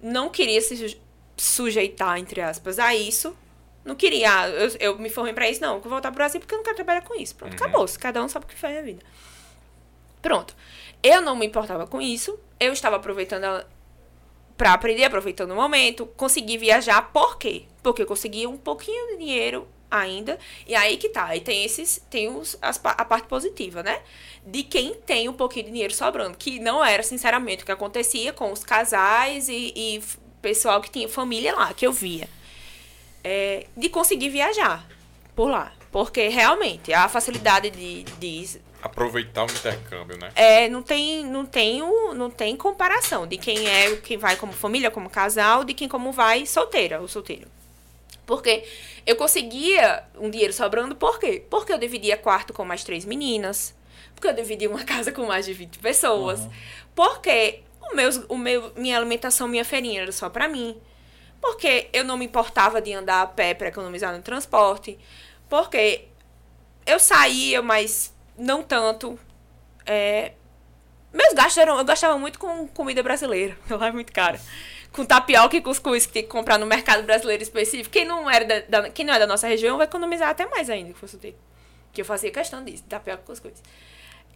[0.00, 0.98] não queria se
[1.36, 3.36] sujeitar, entre aspas, a isso.
[3.84, 6.54] Não queria, ah, eu, eu me formei pra isso, não, vou voltar pro Brasil porque
[6.54, 7.34] eu não quero trabalhar com isso.
[7.34, 7.66] Pronto, uhum.
[7.66, 7.86] acabou.
[7.86, 7.98] -se.
[7.98, 9.02] Cada um sabe o que faz na vida.
[10.22, 10.56] Pronto.
[11.02, 12.38] Eu não me importava com isso.
[12.60, 13.66] Eu estava aproveitando
[14.56, 16.06] para aprender, aproveitando o momento.
[16.06, 17.64] Consegui viajar, por quê?
[17.82, 20.38] Porque eu consegui um pouquinho de dinheiro ainda.
[20.66, 21.26] E aí que tá.
[21.26, 22.02] Aí tem esses.
[22.10, 24.00] Tem os, as, a parte positiva, né?
[24.44, 26.36] De quem tem um pouquinho de dinheiro sobrando.
[26.36, 30.02] Que não era, sinceramente, o que acontecia com os casais e, e
[30.40, 32.28] pessoal que tinha família lá, que eu via.
[33.22, 34.86] É, de conseguir viajar
[35.36, 35.72] por lá.
[35.92, 40.30] Porque realmente a facilidade de, de aproveitar o intercâmbio, né?
[40.34, 44.52] É, não tem, não tem, o, não tem comparação de quem é quem vai como
[44.52, 47.48] família, como casal, de quem como vai solteira ou solteiro.
[48.26, 48.64] Porque
[49.04, 51.44] eu conseguia um dinheiro sobrando, por quê?
[51.50, 53.74] Porque eu dividia quarto com mais três meninas.
[54.14, 56.40] Porque eu dividia uma casa com mais de 20 pessoas.
[56.40, 56.50] Uhum.
[56.94, 60.80] Porque o meu, o meu, minha alimentação, minha feirinha era só para mim.
[61.40, 64.98] Porque eu não me importava de andar a pé para economizar no transporte.
[65.48, 66.06] Porque
[66.86, 69.18] eu saía, mas não tanto.
[69.84, 70.32] É,
[71.12, 71.76] meus gastos eram.
[71.78, 73.58] Eu gastava muito com comida brasileira.
[73.68, 74.40] Lá é muito cara
[74.92, 77.90] com tapioca e cuscuz que tem que comprar no mercado brasileiro específico.
[77.90, 80.68] Quem não, era da, da, quem não é da nossa região vai economizar até mais
[80.68, 81.36] ainda que fosse ter.
[81.92, 83.62] Que eu fazia questão disso, tapioca e cuscuz.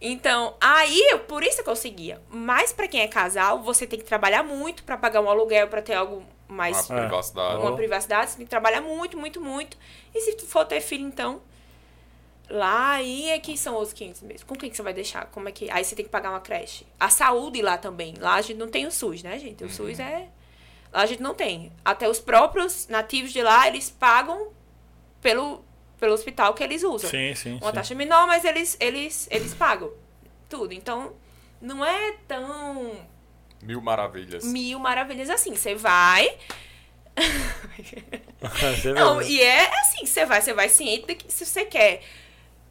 [0.01, 2.21] Então, aí, por isso eu conseguia.
[2.29, 5.81] Mas para quem é casal, você tem que trabalhar muito para pagar um aluguel, para
[5.81, 6.89] ter algo mais.
[6.89, 7.61] Uma privacidade.
[7.61, 9.77] Uma privacidade, você tem que trabalhar muito, muito, muito.
[10.13, 11.41] E se for ter filho, então.
[12.49, 14.47] Lá aí é que são os 500 mesmo.
[14.47, 15.25] Com quem que você vai deixar?
[15.25, 15.69] Como é que.
[15.69, 16.85] Aí você tem que pagar uma creche.
[16.97, 18.13] A saúde lá também.
[18.17, 19.63] Lá a gente não tem o SUS, né, gente?
[19.63, 19.73] O uhum.
[19.73, 20.29] SUS é
[20.97, 21.71] a gente não tem.
[21.85, 24.47] Até os próprios nativos de lá, eles pagam
[25.21, 25.63] pelo,
[25.99, 27.09] pelo hospital que eles usam.
[27.09, 27.57] Sim, sim.
[27.61, 27.75] Uma sim.
[27.75, 29.91] taxa menor, mas eles, eles, eles pagam
[30.49, 30.73] tudo.
[30.73, 31.13] Então,
[31.61, 32.99] não é tão.
[33.61, 34.43] Mil maravilhas.
[34.45, 35.55] Mil maravilhas assim.
[35.55, 36.35] Você vai.
[38.95, 42.01] não, e é assim, você vai, você vai ciente de que se você quer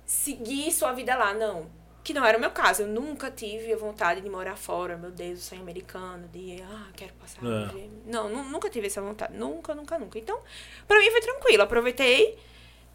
[0.05, 1.76] seguir sua vida lá, não
[2.07, 2.83] que não era o meu caso.
[2.83, 6.87] Eu nunca tive a vontade de morar fora, meu Deus, eu sou americano, de, ah,
[6.95, 7.41] quero passar.
[7.45, 7.89] É.
[8.07, 9.37] Não, nunca tive essa vontade.
[9.37, 10.17] Nunca, nunca, nunca.
[10.17, 10.39] Então,
[10.87, 11.65] pra mim foi tranquilo.
[11.65, 12.39] Aproveitei,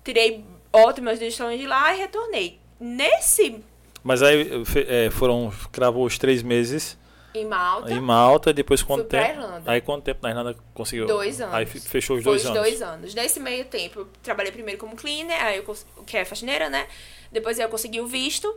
[0.02, 2.58] tirei ótimas decisões de lá e retornei.
[2.80, 3.62] Nesse.
[4.02, 4.50] Mas aí
[4.88, 5.52] é, foram.
[5.74, 6.98] Cravou os três meses.
[7.36, 7.94] Em Malta.
[7.94, 9.42] Em Malta, depois quanto tempo?
[9.66, 11.06] Aí quanto tempo na Irlanda conseguiu?
[11.06, 11.54] Dois anos.
[11.54, 12.62] Aí fechou os Foi dois os anos.
[12.62, 13.14] dois anos.
[13.14, 16.88] Nesse meio tempo, eu trabalhei primeiro como cleaner, aí eu, que é faxineira, né?
[17.30, 18.54] Depois eu consegui o visto.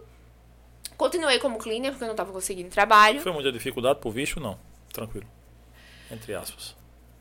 [0.96, 3.20] Continuei como cleaner porque eu não estava conseguindo trabalho.
[3.20, 4.40] Foi muita dificuldade por visto?
[4.40, 4.58] Não.
[4.92, 5.26] Tranquilo.
[6.10, 6.76] Entre aspas.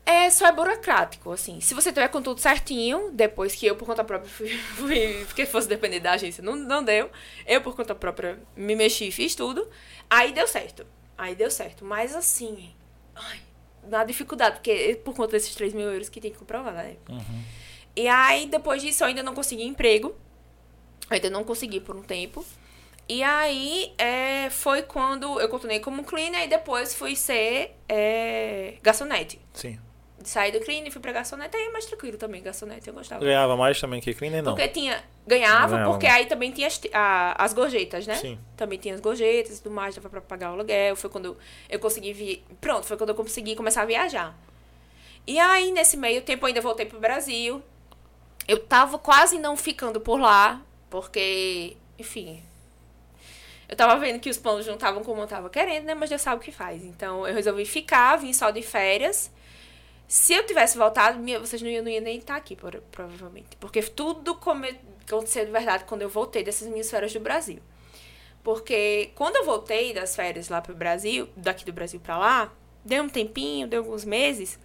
[0.06, 1.60] É, só é burocrático, assim.
[1.60, 5.46] Se você tiver com tudo certinho, depois que eu, por conta própria, fui, fui porque
[5.46, 7.10] fosse depender da agência, não, não deu.
[7.46, 9.66] Eu, por conta própria, me mexi, fiz tudo.
[10.08, 10.86] Aí deu certo.
[11.16, 11.84] Aí deu certo.
[11.84, 12.74] Mas, assim,
[13.14, 13.40] ai,
[13.88, 16.96] na dificuldade, porque por conta desses 3 mil euros que tem que comprovar, né?
[17.08, 17.42] Uhum.
[17.96, 20.08] E aí, depois disso, eu ainda não consegui emprego.
[21.10, 22.44] Eu ainda não consegui por um tempo.
[23.08, 29.38] E aí, é, foi quando eu continuei como cleaner e depois fui ser é, garçonete.
[29.52, 29.78] Sim.
[30.22, 33.22] Saí do cleaner, fui pra garçonete, aí é mais tranquilo também, garçonete, eu gostava.
[33.22, 34.54] Ganhava mais também que cleaner, não.
[34.54, 35.04] Porque tinha.
[35.26, 36.20] Ganhava, Ganhava porque mais.
[36.20, 38.14] aí também tinha as, a- as gorjetas, né?
[38.14, 38.38] Sim.
[38.56, 40.96] Também tinha as gorjetas e tudo mais, dava pra pagar o aluguel.
[40.96, 41.36] Foi quando
[41.68, 42.42] eu consegui vir.
[42.58, 44.34] Pronto, foi quando eu consegui começar a viajar.
[45.26, 47.62] E aí, nesse meio tempo, eu ainda voltei pro Brasil.
[48.48, 52.42] Eu tava quase não ficando por lá, porque, enfim.
[53.68, 55.94] Eu tava vendo que os planos não estavam como eu tava querendo, né?
[55.94, 56.84] Mas Deus sabe o que faz.
[56.84, 59.30] Então, eu resolvi ficar, vim só de férias.
[60.06, 63.56] Se eu tivesse voltado, minha- vocês não iam, não nem estar aqui, por- provavelmente.
[63.58, 67.58] Porque tudo come- aconteceu de verdade quando eu voltei dessas minhas férias do Brasil.
[68.42, 72.52] Porque quando eu voltei das férias lá pro Brasil, daqui do Brasil pra lá,
[72.84, 74.58] deu um tempinho, deu alguns meses,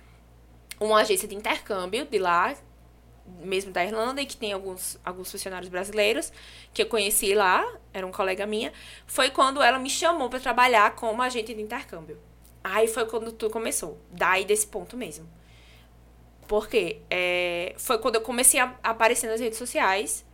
[0.79, 2.53] uma agência de intercâmbio de lá,
[3.41, 6.31] mesmo da Irlanda, e que tem alguns, alguns funcionários brasileiros,
[6.73, 8.71] que eu conheci lá, era um colega minha,
[9.07, 12.17] foi quando ela me chamou para trabalhar como agente de intercâmbio.
[12.63, 13.97] Aí foi quando tudo começou.
[14.11, 15.27] Daí desse ponto mesmo.
[16.47, 20.25] Porque é, foi quando eu comecei a aparecer nas redes sociais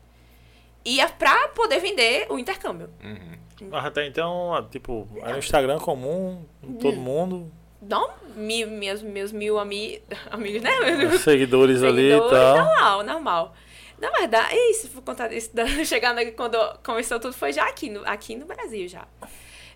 [0.84, 2.90] e a- pra poder vender o intercâmbio.
[3.04, 3.68] Uhum.
[3.70, 6.46] Mas até então, tipo, era um Instagram comum,
[6.82, 7.52] todo mundo,
[7.88, 10.72] Não, mil, meus, meus mil ami, amigos, né?
[11.20, 12.58] seguidores ali e Seguidores, tal.
[12.58, 13.56] Normal, normal.
[14.00, 15.52] Na verdade, isso, vou contar isso,
[15.86, 19.08] chegando aqui, quando começou tudo, foi já aqui no, aqui no Brasil, já.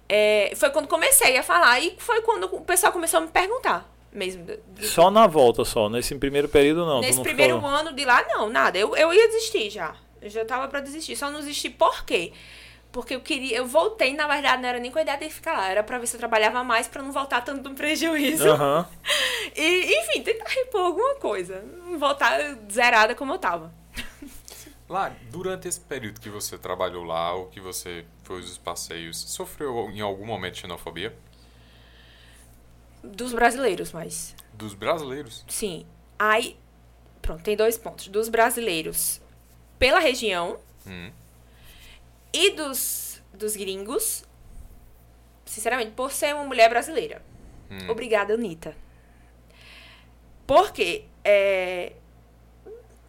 [0.07, 3.87] É, foi quando comecei a falar e foi quando o pessoal começou a me perguntar
[4.11, 4.45] mesmo.
[4.81, 5.87] Só na volta, só.
[5.87, 6.99] Nesse primeiro período, não.
[6.99, 8.77] Nesse não primeiro ficou- ano de lá, não, nada.
[8.77, 9.95] Eu, eu ia desistir já.
[10.21, 11.15] Eu já tava pra desistir.
[11.15, 12.31] Só não desisti por quê?
[12.31, 12.33] Porque
[13.09, 13.57] eu queria.
[13.57, 15.69] Eu voltei, na verdade, não era nem com a ideia de ficar lá.
[15.69, 18.49] Era pra ver se eu trabalhava mais pra não voltar tanto no prejuízo.
[18.49, 18.87] Aham.
[19.55, 21.61] E, enfim, tentar repor alguma coisa.
[21.61, 22.37] Não voltar
[22.71, 23.73] zerada como eu tava.
[24.87, 29.89] Lá, durante esse período que você trabalhou lá, ou que você foi os passeios, sofreu
[29.91, 31.15] em algum momento xenofobia?
[33.03, 34.35] Dos brasileiros, mas.
[34.53, 35.43] Dos brasileiros?
[35.47, 35.85] Sim.
[36.17, 36.57] Aí.
[37.21, 38.07] Pronto, tem dois pontos.
[38.07, 39.19] Dos brasileiros
[39.77, 41.11] pela região Hum.
[42.33, 44.23] E dos, dos gringos.
[45.45, 47.21] Sinceramente, por ser uma mulher brasileira.
[47.71, 47.89] Hum.
[47.89, 48.75] Obrigada, Anitta.
[50.45, 51.93] Porque é,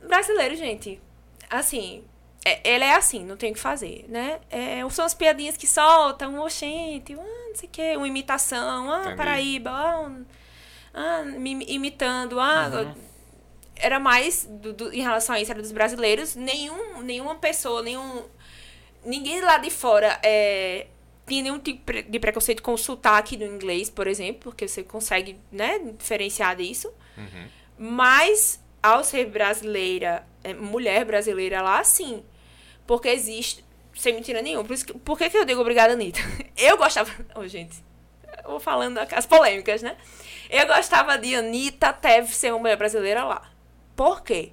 [0.07, 1.01] brasileiro, gente,
[1.49, 2.05] assim,
[2.45, 4.41] é, ele é assim, não tem o que fazer, né?
[4.51, 7.17] É, são as piadinhas que soltam, um oxente, ah,
[7.49, 9.17] não sei o quê, uma imitação, ah, Entendi.
[9.17, 10.25] Paraíba, ah, um-
[10.93, 12.69] ah, me imi- imitando, ah,
[13.77, 18.25] era mais do- do- em relação a isso, era dos brasileiros, nenhum, nenhuma pessoa, nenhum,
[19.05, 20.87] ninguém lá de fora é,
[21.27, 25.39] tinha nenhum tipo de preconceito com o sotaque do inglês, por exemplo, porque você consegue,
[25.51, 26.93] né, diferenciar disso.
[27.17, 27.49] Uhum.
[27.79, 32.25] Mas, ao ser brasileira, é, mulher brasileira lá, sim.
[32.87, 34.65] Porque existe, sem mentira nenhuma.
[34.65, 36.21] Por, isso que, por que, que eu digo obrigada, Anitta?
[36.57, 37.11] Eu gostava.
[37.35, 37.83] Ô, gente,
[38.45, 39.97] eu vou falando as polêmicas, né?
[40.51, 43.51] Eu gostava de Anitta até ser uma mulher brasileira lá.
[43.97, 44.53] Por quê?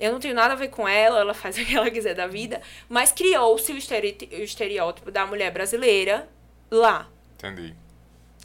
[0.00, 2.26] Eu não tenho nada a ver com ela, ela faz o que ela quiser da
[2.26, 6.28] vida, mas criou-se o estere- o estereótipo da mulher brasileira
[6.70, 7.74] lá Entendi.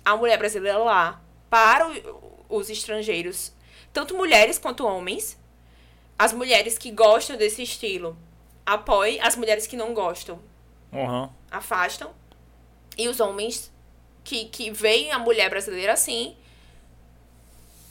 [0.04, 3.54] a mulher brasileira lá para o- os estrangeiros,
[3.94, 5.38] tanto mulheres quanto homens.
[6.18, 8.18] As mulheres que gostam desse estilo
[8.66, 10.40] apoiem, as mulheres que não gostam
[10.94, 11.30] Aham.
[11.52, 12.14] afastam.
[12.98, 13.70] E os homens
[14.24, 16.36] que, que veem a mulher brasileira assim,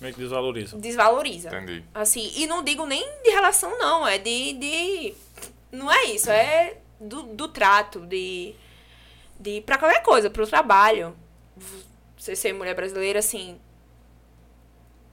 [0.00, 0.76] Meio que desvaloriza.
[0.76, 1.48] desvaloriza.
[1.48, 1.84] Entendi.
[1.94, 4.52] Assim, e não digo nem de relação, não, é de.
[4.54, 5.14] de
[5.72, 8.54] não é isso, é do, do trato, de.
[9.38, 11.16] de para qualquer coisa, pro trabalho.
[12.16, 13.58] Você ser mulher brasileira, assim.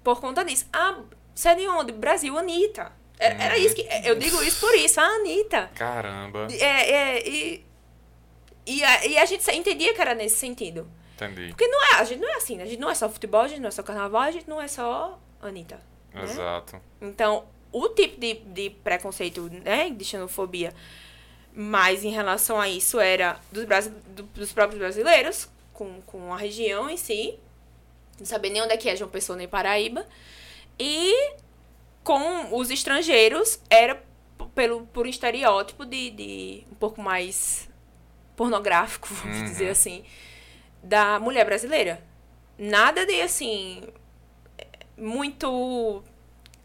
[0.04, 0.66] Por conta disso.
[0.74, 1.00] Ah,
[1.34, 1.92] você é de onde?
[1.92, 2.92] Brasil, Anitta.
[3.20, 3.88] Era, era isso que.
[4.04, 5.70] Eu digo isso por isso, a Anitta.
[5.76, 6.48] Caramba.
[6.52, 7.66] É, é, e,
[8.66, 10.90] e, a, e a gente entendia que era nesse sentido.
[11.26, 11.50] Entendi.
[11.50, 12.64] Porque não é, a gente não é assim, né?
[12.64, 14.62] A gente não é só futebol, a gente não é só carnaval, a gente não
[14.62, 15.80] é só Anitta.
[16.14, 16.24] né?
[16.24, 16.82] Exato.
[17.02, 20.74] Então, o tipo de, de preconceito, né, de xenofobia,
[21.54, 26.38] mais em relação a isso era dos, brasi- do- dos próprios brasileiros, com, com a
[26.38, 27.38] região em si,
[28.20, 30.06] não saber nem onde é que é João Pessoa nem Paraíba,
[30.80, 31.34] e
[32.04, 34.02] com os estrangeiros era
[34.56, 37.70] pelo, por um estereótipo de, de um pouco mais
[38.36, 39.44] pornográfico, vamos Uhum.
[39.46, 40.04] dizer assim,
[40.84, 42.02] da mulher brasileira.
[42.58, 43.84] Nada de assim
[44.98, 46.04] muito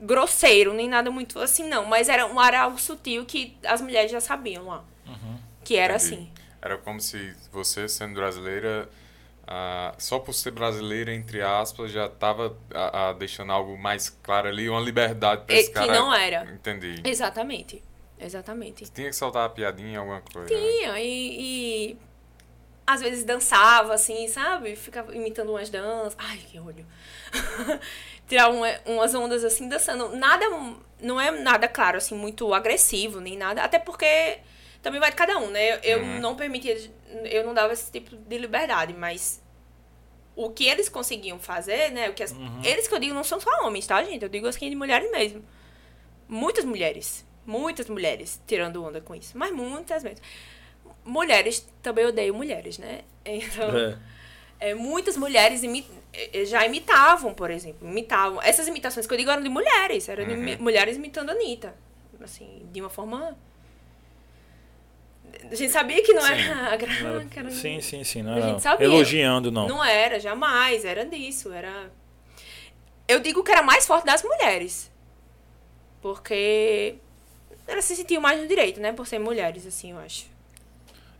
[0.00, 1.86] grosseiro, nem nada muito assim, não.
[1.86, 4.84] Mas era, um- era algo sutil que as mulheres já sabiam lá.
[5.64, 6.14] Que era Entendi.
[6.14, 6.30] assim.
[6.62, 8.88] Era como se você, sendo brasileira,
[9.46, 12.56] ah, só por ser brasileira, entre aspas, já estava
[13.18, 15.92] deixando algo mais claro ali, uma liberdade para esse que cara.
[15.92, 16.44] não era.
[16.52, 17.00] Entendi.
[17.04, 17.82] Exatamente.
[18.18, 18.90] Exatamente.
[18.90, 20.48] Tinha que soltar a piadinha, alguma coisa.
[20.52, 20.60] né?
[20.60, 21.98] Tinha, e, e
[22.86, 24.76] às vezes dançava, assim, sabe?
[24.76, 26.14] Ficava imitando umas danças.
[26.18, 26.86] Ai, que olho.
[28.28, 30.14] Tirar uma- umas ondas assim, dançando.
[30.16, 30.44] Nada,
[31.00, 33.62] não é nada, claro, assim, muito agressivo, nem nada.
[33.62, 34.38] Até porque
[34.82, 35.74] também vai de cada um, né?
[35.74, 36.20] Eu, eu Uhum.
[36.20, 36.76] não permitia,
[37.24, 39.42] eu não dava esse tipo de liberdade, mas
[40.34, 42.10] o que eles conseguiam fazer, né?
[42.10, 44.22] O que as- Eles que eu digo não são só homens, tá, gente?
[44.22, 45.44] Eu digo assim de mulheres mesmo.
[46.28, 47.24] Muitas mulheres.
[47.46, 49.38] Muitas mulheres tirando onda com isso.
[49.38, 50.18] Mas muitas mesmo.
[51.06, 53.00] Mulheres, também odeio mulheres, né?
[53.24, 53.96] Então, É.
[54.70, 57.88] é, muitas mulheres imi- eh, já imitavam, por exemplo.
[57.88, 58.42] Imitavam.
[58.42, 60.08] Essas imitações que eu digo eram de mulheres.
[60.08, 60.40] Eram de Uhum.
[60.40, 61.74] mi- mulheres imitando a Anitta.
[62.20, 63.36] Assim, de uma forma...
[65.50, 66.32] A gente sabia que não Sim.
[66.32, 66.70] era...
[66.70, 68.22] a era- Sim, sim, sim.
[68.22, 69.68] Não era elogiando, não.
[69.68, 70.84] não era, jamais.
[70.84, 71.52] Era disso.
[71.52, 71.90] Era.
[73.06, 74.90] Eu digo que era mais forte das mulheres.
[76.00, 76.96] Porque
[77.66, 78.92] elas se sentiam mais no direito, né?
[78.92, 80.34] Por ser mulheres, assim, eu acho.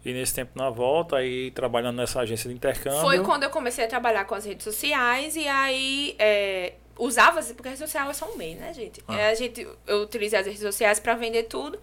[0.06, 3.00] E nesse tempo na volta, aí trabalhando nessa agência de intercâmbio.
[3.00, 7.50] Foi quando eu comecei a trabalhar com as redes sociais e aí é, usava, as-
[7.50, 9.02] porque a rede social é só um meio, né, gente?
[9.08, 9.18] Ah.
[9.18, 11.76] É, a gente eu utilizei as redes sociais para vender tudo.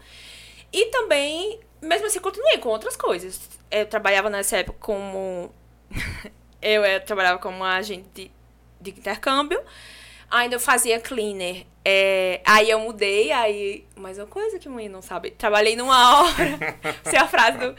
[0.71, 3.41] E também, mesmo assim, continuei com outras coisas.
[3.69, 5.53] Eu trabalhava nessa época como.
[6.62, 8.31] eu eh, trabalhava como agente de,
[8.79, 9.62] de intercâmbio.
[10.31, 11.65] Ainda eu fazia cleaner.
[11.86, 13.86] É, aí eu mudei, aí.
[13.96, 15.32] Mais uma coisa que a mãe não sabe.
[15.32, 16.78] Trabalhei numa obra.
[17.06, 17.76] Essa é a frase do,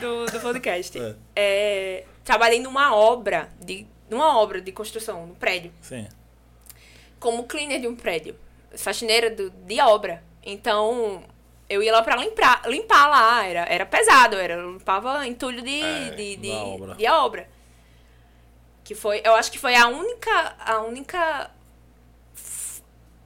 [0.00, 0.98] do, do podcast.
[0.98, 1.14] É.
[1.36, 3.86] É, trabalhei numa obra de.
[4.10, 6.08] numa obra de construção, no prédio Sim.
[7.20, 8.34] como cleaner de um prédio,
[8.76, 10.22] faxineira do, de obra.
[10.42, 11.22] Então,
[11.68, 15.80] eu ia lá pra limpar, limpar lá, era, era pesado, era, eu limpava entulho de,
[15.82, 16.94] É, de, de, obra.
[16.94, 17.48] de obra.
[18.82, 21.50] Que foi, eu acho que foi a única, a única,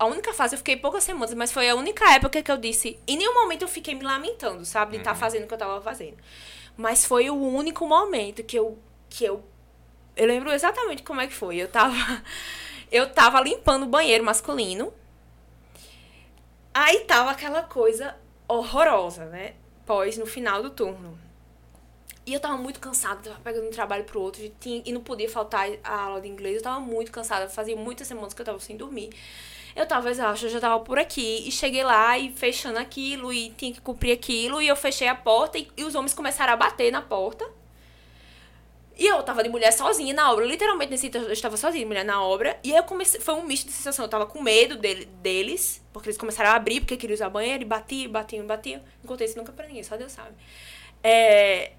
[0.02, 2.98] a única fase, eu fiquei poucas semanas, mas foi a única época que eu disse,
[3.06, 5.80] em nenhum momento eu fiquei me lamentando, sabe, de estar fazendo o que eu tava
[5.80, 6.16] fazendo.
[6.76, 8.76] Mas foi o único momento que eu,
[9.08, 9.44] que eu,
[10.16, 11.56] eu lembro exatamente como é que foi.
[11.56, 11.94] Eu tava,
[12.90, 14.92] eu tava limpando o banheiro masculino.
[16.74, 18.16] Aí tava aquela coisa
[18.48, 19.54] horrorosa, né?
[19.86, 21.16] Pós, no final do turno.
[22.26, 25.00] E eu tava muito cansada, tava pegando um trabalho pro outro, e, tinha, e não
[25.00, 26.56] podia faltar a aula de inglês.
[26.56, 29.10] Eu tava muito cansada, fazia muitas semanas que eu tava sem dormir.
[29.74, 31.46] Eu tava exausta, eu já tava por aqui.
[31.46, 34.60] E cheguei lá e fechando aquilo, e tinha que cumprir aquilo.
[34.60, 37.48] E eu fechei a porta, e, e os homens começaram a bater na porta.
[38.98, 40.44] E eu tava de mulher sozinha na obra.
[40.44, 42.58] Literalmente, nesse eu estava sozinha, de mulher na obra.
[42.62, 43.20] E aí eu comecei.
[43.20, 44.04] Foi um misto de sensação.
[44.04, 47.62] Eu tava com medo dele, deles, porque eles começaram a abrir, porque queriam usar banheiro,
[47.62, 48.80] e batiam, batiam, batiam.
[49.02, 50.30] Não contei isso nunca pra ninguém, só Deus sabe.
[51.02, 51.72] É,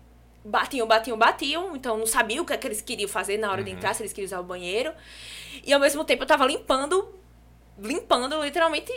[0.44, 1.76] batiam, batiam, batiam.
[1.76, 4.02] Então não sabia o que, é que eles queriam fazer na hora de entrar, se
[4.02, 4.92] eles queriam usar o banheiro.
[5.64, 7.23] E ao mesmo tempo eu tava limpando.
[7.80, 8.92] Limpando literalmente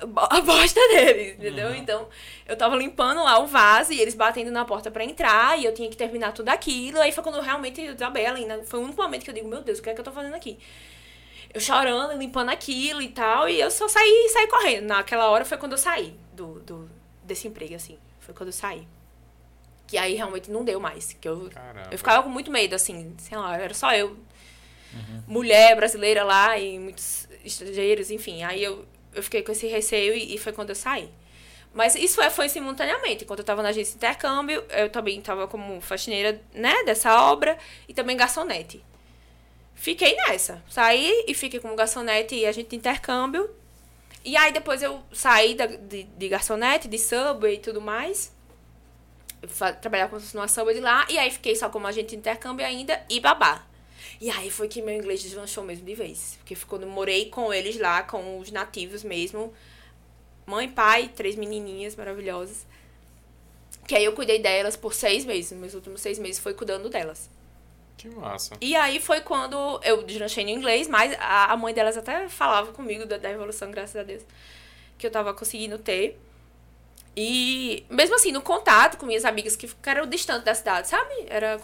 [0.00, 1.74] a bosta deles, entendeu?
[1.74, 2.08] Então,
[2.46, 5.74] eu tava limpando lá o vaso e eles batendo na porta pra entrar e eu
[5.74, 7.00] tinha que terminar tudo aquilo.
[7.00, 8.62] Aí foi quando eu realmente eu desabei a Lina.
[8.64, 10.10] Foi o único momento que eu digo, meu Deus, o que é que eu tô
[10.10, 10.58] fazendo aqui?
[11.52, 14.86] Eu chorando, limpando aquilo e tal, e eu só saí, saí correndo.
[14.86, 16.90] Naquela hora foi quando eu saí do, do,
[17.22, 17.98] desse emprego, assim.
[18.20, 18.88] Foi quando eu saí.
[19.86, 21.12] Que aí realmente não deu mais.
[21.12, 21.88] Que eu, Caramba.
[21.92, 24.16] eu ficava com muito medo, assim, sei lá, era só eu.
[25.26, 28.42] Mulher brasileira lá e muitos estrangeiros, enfim.
[28.42, 31.08] Aí eu, eu fiquei com esse receio e, e foi quando eu saí.
[31.74, 33.24] Mas isso é, foi simultaneamente.
[33.24, 37.56] Enquanto eu tava na agência de intercâmbio, eu também tava como faxineira, né, dessa obra
[37.88, 38.84] e também garçonete.
[39.74, 40.62] Fiquei nessa.
[40.68, 43.50] Saí e fiquei como garçonete e agente de intercâmbio.
[44.24, 48.32] E aí depois eu saí da, de, de garçonete, de subway e tudo mais.
[49.40, 51.06] Se fosse numa subway de lá.
[51.08, 53.66] E aí fiquei só como agente de intercâmbio ainda e babá.
[54.22, 56.38] E aí foi que meu inglês deslanchou mesmo de vez.
[56.38, 59.52] Porque eu morei com eles lá, com os nativos mesmo.
[60.46, 62.64] Mãe, pai, três menininhas maravilhosas.
[63.84, 65.50] Que aí eu cuidei delas por seis meses.
[65.58, 67.28] Meus últimos seis meses foi cuidando delas.
[67.96, 68.54] Que massa.
[68.60, 73.04] E aí foi quando eu deslanchei no inglês, mas a, mãe delas até falava comigo
[73.04, 74.22] da, da evolução, graças a Deus,
[74.96, 76.16] que eu tava conseguindo ter.
[77.16, 81.12] E mesmo assim, no contato com minhas amigas que ficaram distante da cidade, sabe?
[81.28, 81.60] Era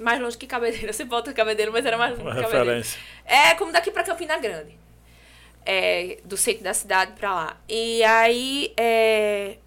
[0.00, 0.92] mais longe que Cabedelo.
[0.92, 2.64] Você volta Cabedelo, mas era mais longe Uma que Cabedelo.
[2.64, 3.00] referência.
[3.24, 4.76] É como daqui pra Campina Grande.
[5.64, 7.56] É, do centro da cidade pra lá.
[7.68, 9.58] E aí é,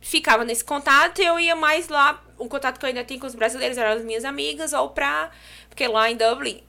[0.00, 2.22] ficava nesse contato e eu ia mais lá.
[2.36, 5.30] O contato que eu ainda tinha com os brasileiros eram as minhas amigas, ou pra.
[5.68, 6.62] Porque lá em Dublin,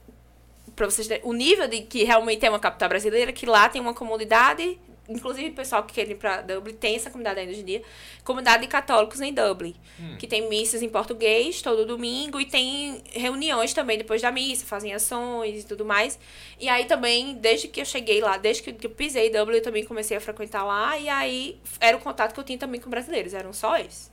[0.76, 3.82] pra vocês terem o nível de que realmente é uma capital brasileira, que lá tem
[3.82, 7.62] uma comunidade, inclusive o pessoal que quer ir pra Dublin tem essa comunidade ainda hoje
[7.62, 7.84] em dia,
[8.24, 9.76] comunidade de católicos em Dublin,
[10.20, 14.94] que tem missas em português todo domingo e tem reuniões também depois da missa, fazem
[14.94, 16.20] ações e tudo mais.
[16.60, 19.64] E aí também, desde que eu cheguei lá, desde que eu pisei em Dublin, eu
[19.64, 22.90] também comecei a frequentar lá e aí era o contato que eu tinha também com
[22.90, 24.12] brasileiros, eram só esses.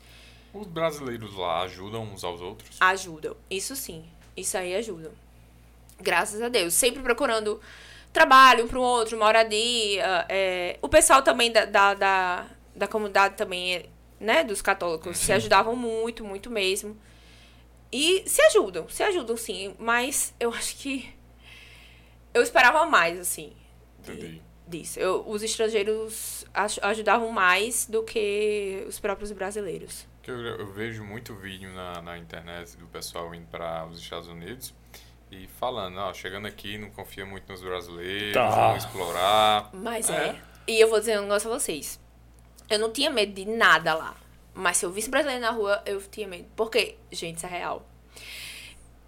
[0.53, 2.77] Os brasileiros lá ajudam uns aos outros?
[2.79, 3.35] Ajudam.
[3.51, 4.05] Isso sim.
[4.37, 5.11] Isso aí ajuda.
[6.01, 6.75] Graças a Deus.
[6.75, 7.61] Sempre procurando
[8.13, 10.27] trabalho um para o outro, moradia.
[10.29, 10.79] É...
[10.83, 13.87] O pessoal também da, da, da, da comunidade também,
[14.21, 14.45] né?
[14.45, 16.97] Dos católicos, se ajudavam muito, muito mesmo.
[17.91, 19.75] E se ajudam, se ajudam sim.
[19.79, 21.15] Mas eu acho que
[22.33, 23.53] eu esperava mais, assim.
[24.01, 24.43] Entendi.
[24.67, 24.99] disso.
[24.99, 30.07] Eu, os estrangeiros aj- ajudavam mais do que os próprios brasileiros.
[30.27, 34.75] Eu, eu vejo muito vídeo na, na internet do pessoal indo para os Estados Unidos
[35.33, 38.49] e falando, ó, chegando aqui não confia muito nos brasileiros, Tá.
[38.51, 39.71] vamos explorar.
[39.73, 40.15] Mas É.
[40.29, 40.41] é.
[40.67, 41.99] E eu vou dizer um negócio a vocês.
[42.71, 44.15] Eu não tinha medo de nada lá.
[44.55, 46.47] Mas se eu visse brasileiro na rua, eu tinha medo.
[46.55, 47.85] Porque, gente, isso é real.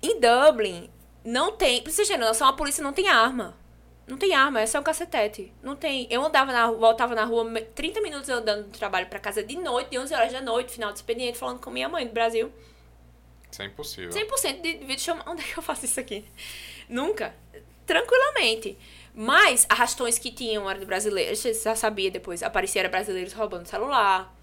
[0.02, 0.90] Em Dublin,
[1.24, 1.82] não tem.
[1.82, 3.54] Pra vocês terem noção, a polícia não tem arma.
[4.06, 5.52] Não tem arma, é só um cacetete.
[5.62, 6.06] Não tem.
[6.10, 9.42] Eu andava na rua, voltava na rua me- 30 minutos andando do trabalho pra casa
[9.42, 12.12] de noite, de 11 horas da noite, final do expediente, falando com minha mãe do
[12.12, 12.52] Brasil.
[13.54, 14.10] Isso é impossível.
[14.10, 15.24] 100% de vídeo chamar.
[15.30, 16.24] Onde é que eu faço isso aqui?
[16.88, 17.34] Nunca.
[17.86, 18.76] Tranquilamente.
[19.14, 22.42] Mas arrastões que tinham era de brasileiros, você já sabia depois.
[22.42, 24.34] Aparecia era brasileiros roubando celular.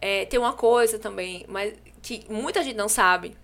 [0.00, 1.72] É, tem uma coisa também, mas
[2.02, 3.36] que muita gente não sabe.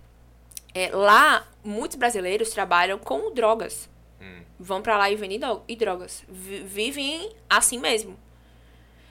[0.73, 3.89] É, lá, muitos brasileiros trabalham com drogas.
[4.19, 4.41] Hum.
[4.59, 6.23] Vão pra lá e vendem dro- drogas.
[6.27, 8.19] Vi- Vivem assim mesmo.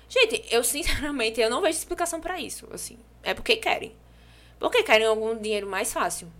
[0.09, 2.99] Gente, eu sinceramente eu não vejo explicação pra isso, assim.
[3.23, 3.95] É porque querem.
[4.59, 6.31] Porque querem algum dinheiro mais fácil.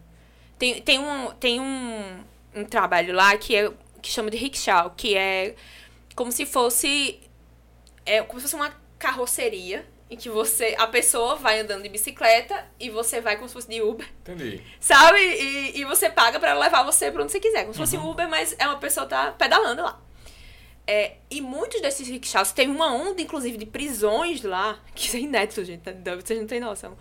[0.59, 5.17] Tem, tem, um, tem um, um trabalho lá que é que chama de rickshaw, que
[5.17, 5.55] é
[6.15, 7.21] como se fosse
[8.07, 12.67] é como se fosse uma carroceria em que você a pessoa vai andando de bicicleta
[12.81, 14.63] e você vai como se fosse de Uber, Entendi.
[14.81, 15.19] sabe?
[15.21, 18.09] E, e você paga pra levar você pra onde você quiser, como se fosse um
[18.09, 20.01] Uber, mas é uma pessoa que tá pedalando lá.
[20.87, 25.21] É, e muitos desses rickshaws, teve uma onda, inclusive, de prisões lá, que isso é
[25.21, 25.93] inédito, gente, tá?
[26.15, 26.97] vocês não têm noção.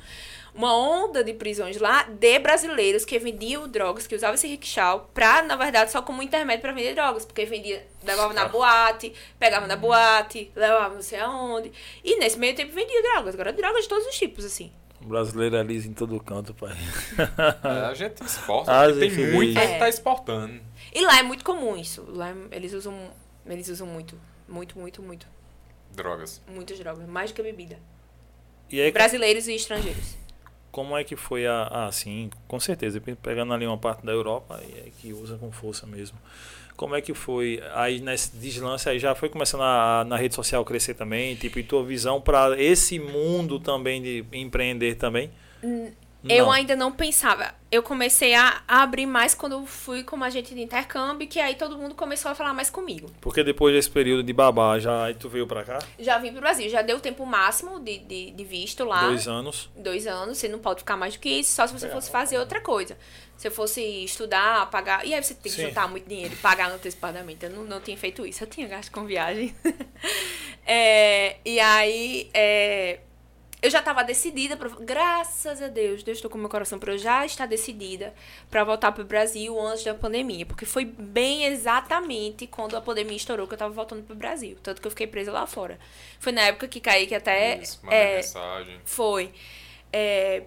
[0.57, 5.43] Uma onda de prisões lá de brasileiros que vendiam drogas, que usavam esse rickshaw pra,
[5.43, 7.25] na verdade, só como intermédio pra vender drogas.
[7.27, 11.71] Porque vendia, levava na boate, pegava na boate, levava não sei aonde.
[12.03, 13.35] E nesse meio tempo vendia drogas.
[13.35, 14.71] Agora, drogas de todos os tipos, assim.
[14.99, 16.75] O brasileiro é liso em todo canto, pai.
[17.63, 19.33] É, a gente exporta, Ah, tem infeliz.
[19.35, 19.73] muita É.
[19.73, 20.59] que tá exportando.
[20.91, 22.03] E lá é muito comum isso.
[22.09, 23.11] Lá eles usam,
[23.45, 25.27] eles usam muito, muito, muito, muito.
[25.91, 26.41] Drogas.
[26.47, 27.77] Muitas drogas, mais do que bebida.
[28.71, 30.17] E aí, Brasileiros e estrangeiros.
[30.71, 31.67] Como é que foi a.
[31.71, 33.01] Ah, sim, com certeza.
[33.21, 36.17] Pegando ali uma parte da Europa, é que usa com força mesmo.
[36.75, 37.61] Como é que foi?
[37.73, 41.63] Aí nesse deslance aí já foi começando a, na rede social crescer também, tipo, e
[41.63, 45.31] tua visão para esse mundo também de empreender também?
[46.27, 46.51] Não.
[46.51, 47.53] ainda não pensava.
[47.69, 51.77] Eu comecei a abrir mais quando eu fui como agente de intercâmbio, que aí todo
[51.77, 53.09] mundo começou a falar mais comigo.
[53.19, 55.79] Porque depois desse período de babá, já aí tu veio pra cá?
[55.99, 59.07] Já vim pro Brasil, já deu o tempo máximo de, de, de visto lá.
[59.07, 59.69] Dois anos.
[59.75, 62.39] Dois anos, você não pode ficar mais do que isso, só se você fosse fazer
[62.39, 62.97] outra coisa.
[63.35, 65.05] Se eu fosse estudar, pagar.
[65.05, 65.67] E aí você tem que Sim.
[65.67, 67.45] juntar muito dinheiro e pagar antecipadamente.
[67.45, 69.53] Eu não, não tinha feito isso, eu tinha gasto com viagem.
[70.69, 72.29] É, e aí.
[72.33, 72.99] é,
[73.67, 76.97] eu já estava decidida, pra, graças a Deus, Deus estou com meu coração para eu
[76.97, 78.13] já estar decidida
[78.49, 83.45] para voltar pro Brasil antes da pandemia, porque foi bem exatamente quando a pandemia estourou
[83.45, 85.77] que eu estava voltando pro Brasil, tanto que eu fiquei presa lá fora.
[86.19, 88.81] Foi na época que Kaique até Isso, é, mensagem.
[88.85, 89.33] foi.
[89.91, 90.43] É,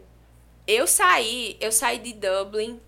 [0.66, 2.80] eu saí, eu saí de Dublin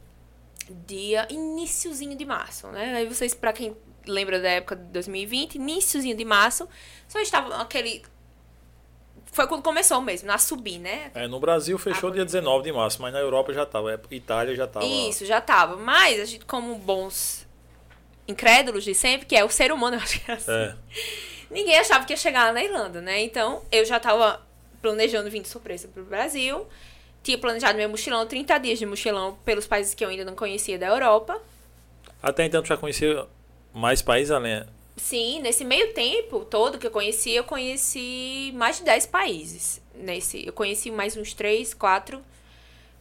[0.86, 2.94] dia iniciozinho de março, né?
[2.96, 3.76] Aí vocês, pra quem
[4.06, 6.68] lembra da época de 2020, iniciozinho de março,
[7.06, 8.02] só estava aquele
[9.32, 11.10] foi quando começou mesmo, na subir, né?
[11.14, 13.90] É, no Brasil fechou dia 19 de março, mas na Europa já tava.
[13.90, 14.84] é, Itália já tava.
[14.84, 15.76] Isso, já tava.
[15.76, 17.46] Mas a gente, como bons
[18.28, 20.52] incrédulos de sempre, que é o ser humano, eu acho que é assim.
[20.52, 20.76] É.
[21.50, 23.22] Ninguém achava que ia chegar lá na Irlanda, né?
[23.22, 24.38] Então, eu já tava
[24.82, 26.66] planejando vir de surpresa pro Brasil.
[27.22, 30.78] Tinha planejado meu mochilão, 30 dias de mochilão pelos países que eu ainda não conhecia
[30.78, 31.40] da Europa.
[32.22, 33.26] Até então tu já conhecia
[33.72, 34.62] mais países além.
[34.97, 39.80] Sim, nesse meio tempo todo que eu conheci, eu conheci mais de 10 países.
[39.95, 42.22] Nesse, eu conheci mais uns 3, 4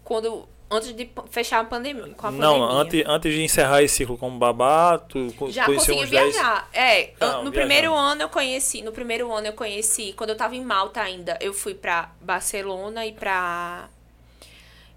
[0.03, 2.81] quando antes de fechar a pandemia, com a Não, pandemia.
[2.81, 6.33] antes, antes de encerrar esse ciclo como babá, tu Já conheceu consegui uns 10.
[6.33, 6.69] viajar.
[6.73, 7.51] É, Não, no viajando.
[7.51, 11.37] primeiro ano eu conheci, no primeiro ano eu conheci, quando eu tava em Malta ainda,
[11.41, 13.89] eu fui pra Barcelona e pra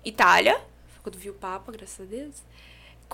[0.05, 0.61] Itália,
[1.03, 2.37] quando vi o Papa, graças a Deus.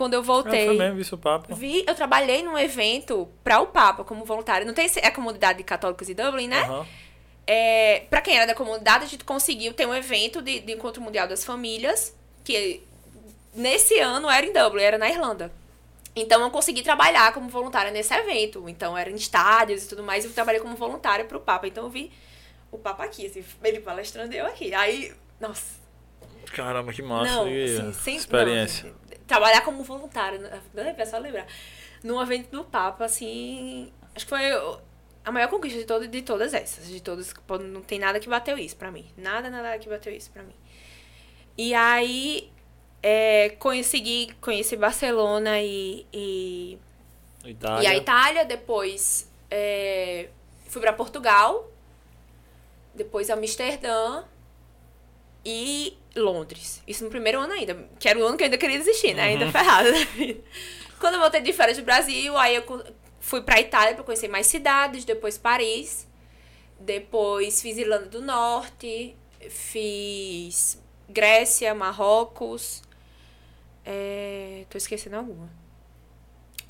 [0.00, 0.64] Quando eu Ah, voltei.
[0.64, 1.54] foi mesmo, vice o Papa.
[1.54, 4.66] Vi, eu trabalhei num evento para o Papa como voluntária.
[4.66, 6.62] Não tem é a comunidade de católicos em Dublin, né?
[6.62, 6.86] Aham.
[7.46, 11.02] É, para quem era da comunidade, a gente conseguiu ter um evento de, de encontro
[11.02, 12.82] mundial das famílias, que
[13.54, 15.52] nesse ano era em Dublin, era na Irlanda.
[16.16, 18.66] Então eu consegui trabalhar como voluntária nesse evento.
[18.70, 21.66] Então era em estádios e tudo mais, eu trabalhei como voluntária pro Papa.
[21.68, 22.10] Então eu vi
[22.72, 24.72] o Papa aqui, assim, ele palestrando eu aqui.
[24.72, 25.78] Aí, nossa,
[26.54, 27.34] Caramba, que massa.
[27.34, 28.84] não, assim, sem, experiência.
[28.90, 28.99] não,
[29.30, 30.94] trabalhar como voluntário, né?
[30.98, 31.46] é só lembrar.
[32.02, 34.42] Num evento do Papa, assim, acho que foi
[35.24, 36.88] a maior conquista de, todo, de todas essas.
[36.88, 37.32] De todas,
[37.70, 39.06] não tem nada que bateu isso pra mim.
[39.16, 40.54] Nada, nada que bateu isso pra mim.
[41.56, 42.50] E aí,
[43.00, 46.78] é, consegui conhecer Barcelona e, e,
[47.44, 47.84] Itália.
[47.84, 48.44] e a Itália.
[48.44, 50.28] Depois, é,
[50.66, 51.70] fui pra Portugal.
[52.94, 54.24] Depois, Amsterdã
[55.44, 56.82] e Londres.
[56.86, 59.22] Isso no primeiro ano ainda, que era o ano que eu ainda queria desistir, né?
[59.22, 59.90] Ainda ferrada.
[60.98, 62.84] Quando eu voltei de férias do Brasil, aí eu
[63.20, 66.06] fui pra Itália pra conhecer mais cidades, depois Paris,
[66.78, 69.16] depois fiz Irlanda do Norte,
[69.48, 72.82] fiz Grécia, Marrocos,
[73.84, 74.64] é...
[74.68, 75.50] tô esquecendo alguma.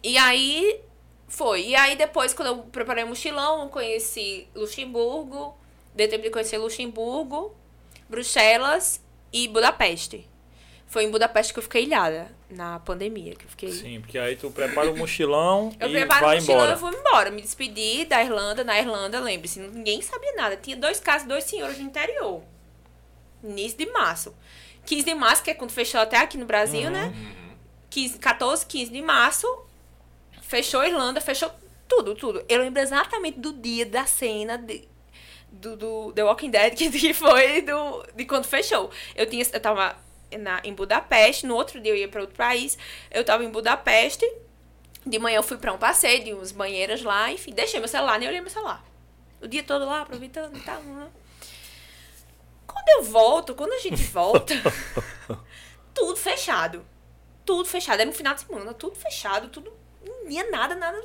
[0.03, 0.81] E aí
[1.27, 1.69] foi.
[1.69, 5.57] E aí depois, quando eu preparei o mochilão, eu conheci Luxemburgo,
[5.95, 7.55] deu tempo de conhecer Luxemburgo,
[8.11, 9.01] Bruxelas
[9.33, 10.29] e Budapeste.
[10.87, 13.71] Foi em Budapeste que eu fiquei ilhada, na pandemia, que eu fiquei...
[13.71, 16.73] Sim, porque aí tu prepara o mochilão Eu e preparo vai o mochilão embora.
[16.77, 17.31] e vou embora.
[17.31, 18.65] Me despedi da Irlanda.
[18.65, 20.57] Na Irlanda, lembre-se, ninguém sabia nada.
[20.57, 22.43] Tinha dois casos, dois senhores no interior.
[23.45, 24.35] Início de março.
[24.85, 26.91] 15 de março, que é quando fechou até aqui no Brasil, Uhum.
[26.91, 27.15] né?
[27.89, 29.47] 15, 14, 15 de março.
[30.43, 31.53] Fechou a Irlanda, fechou
[31.87, 32.45] tudo, tudo.
[32.49, 34.89] Eu lembro exatamente do dia da cena de,
[35.51, 38.91] do, do The Walking Dead, que, que foi do, de quando fechou.
[39.15, 39.97] Eu, tinha, eu tava
[40.39, 42.79] na, em Budapeste, no outro dia eu ia para outro país.
[43.11, 44.27] Eu tava em Budapeste.
[45.05, 48.19] De manhã eu fui pra um passeio, de umas banheiras lá, enfim, deixei meu celular,
[48.19, 48.85] nem olhei meu celular.
[49.41, 50.81] O dia todo lá, aproveitando e tal.
[50.83, 51.09] né?
[52.67, 54.55] Quando eu volto, quando a gente volta,
[55.95, 56.85] tudo fechado.
[57.47, 58.01] Tudo fechado.
[58.01, 59.73] Era um final de semana, tudo fechado, tudo.
[60.05, 61.03] Não tinha nada, nada.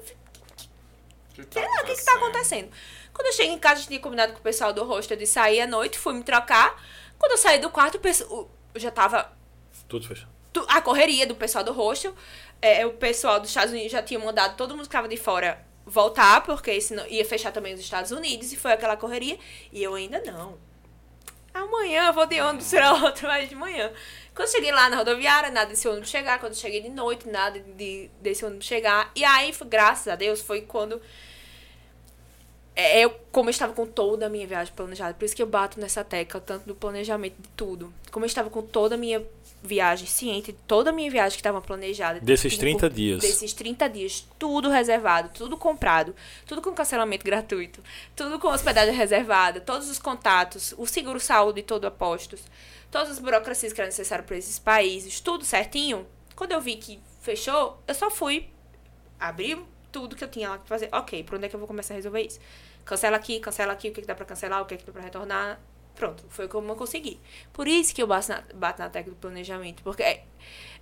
[1.50, 2.70] Sei lá, o que, que tá acontecendo?
[3.16, 5.62] Quando eu cheguei em casa, eu tinha combinado com o pessoal do hostel de sair
[5.62, 6.80] à noite, fui me trocar.
[7.18, 9.32] Quando eu saí do quarto, eu já tava
[9.88, 10.30] Tudo fechado.
[10.68, 12.14] a correria do pessoal do hostel.
[12.62, 15.66] É, o pessoal dos Estados Unidos já tinha mandado todo mundo que estava de fora
[15.86, 19.40] voltar, porque senão ia fechar também os Estados Unidos, e foi aquela correria.
[19.72, 20.58] E eu ainda não.
[21.54, 23.92] Amanhã eu vou de ônibus, será outro mais de manhã.
[24.34, 26.38] Quando eu cheguei lá na rodoviária, nada desse ônibus chegar.
[26.40, 29.10] Quando eu cheguei de noite, nada de, desse ônibus chegar.
[29.16, 31.02] E aí, foi- graças a Deus, foi quando
[32.76, 35.80] eu, como eu estava com toda a minha viagem planejada, por isso que eu bato
[35.80, 37.94] nessa tecla, tanto do planejamento de tudo.
[38.12, 39.24] Como eu estava com toda a minha
[39.64, 42.20] viagem ciente, toda a minha viagem que estava planejada.
[42.20, 43.22] Desses tipo, 30 dias.
[43.22, 46.16] Desses 30 dias, tudo reservado, tudo comprado,
[46.46, 47.82] tudo com cancelamento gratuito,
[48.16, 52.42] tudo com hospedagem reservada, todos os contatos, o seguro-saúde todo a postos,
[52.92, 56.06] todas as burocracias que eram necessárias para esses países, tudo certinho.
[56.36, 58.50] Quando eu vi que fechou, eu só fui
[59.20, 59.58] abrir
[59.96, 60.90] tudo que eu tinha lá que fazer.
[60.92, 62.40] Ok, por onde é que eu vou começar a resolver isso?
[62.84, 65.02] Cancela aqui, cancela aqui, o que, que dá pra cancelar, o que, que dá pra
[65.02, 65.60] retornar.
[65.96, 67.20] Pronto, foi como eu consegui.
[67.54, 69.82] Por isso que eu bato na, bato na tecla do planejamento.
[69.84, 70.24] Porque é,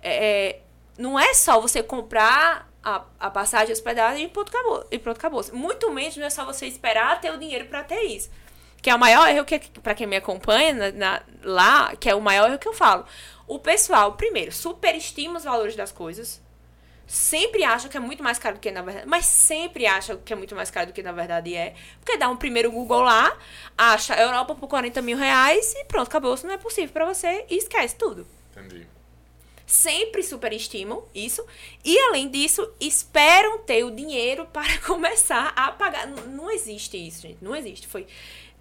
[0.02, 0.60] é-
[0.98, 4.84] não é só você comprar a, a passagem, a hospedagem e pronto, acabou.
[4.90, 5.44] E pronto, acabou.
[5.52, 8.28] Muito menos não é só você esperar ter o dinheiro pra ter isso.
[8.82, 12.14] Que é o maior erro que, pra quem me acompanha na- na- lá, que é
[12.14, 13.04] o maior erro que eu falo.
[13.46, 16.42] O pessoal, primeiro, superestima os valores das coisas
[17.14, 20.32] sempre acha que é muito mais caro do que na verdade, mas sempre acha que
[20.32, 21.74] é muito mais caro do que na verdade é.
[22.00, 23.36] Porque dá um primeiro Google lá,
[23.78, 26.34] acha Europa por 40 mil reais e pronto, acabou.
[26.34, 28.26] Isso não é possível pra você e esquece tudo.
[28.56, 28.86] Entendi.
[29.66, 31.44] Sempre superestimam isso
[31.82, 36.06] e, além disso, esperam ter o dinheiro para começar a pagar.
[36.06, 37.38] Não existe isso, gente.
[37.40, 37.86] Não existe.
[37.86, 38.06] Foi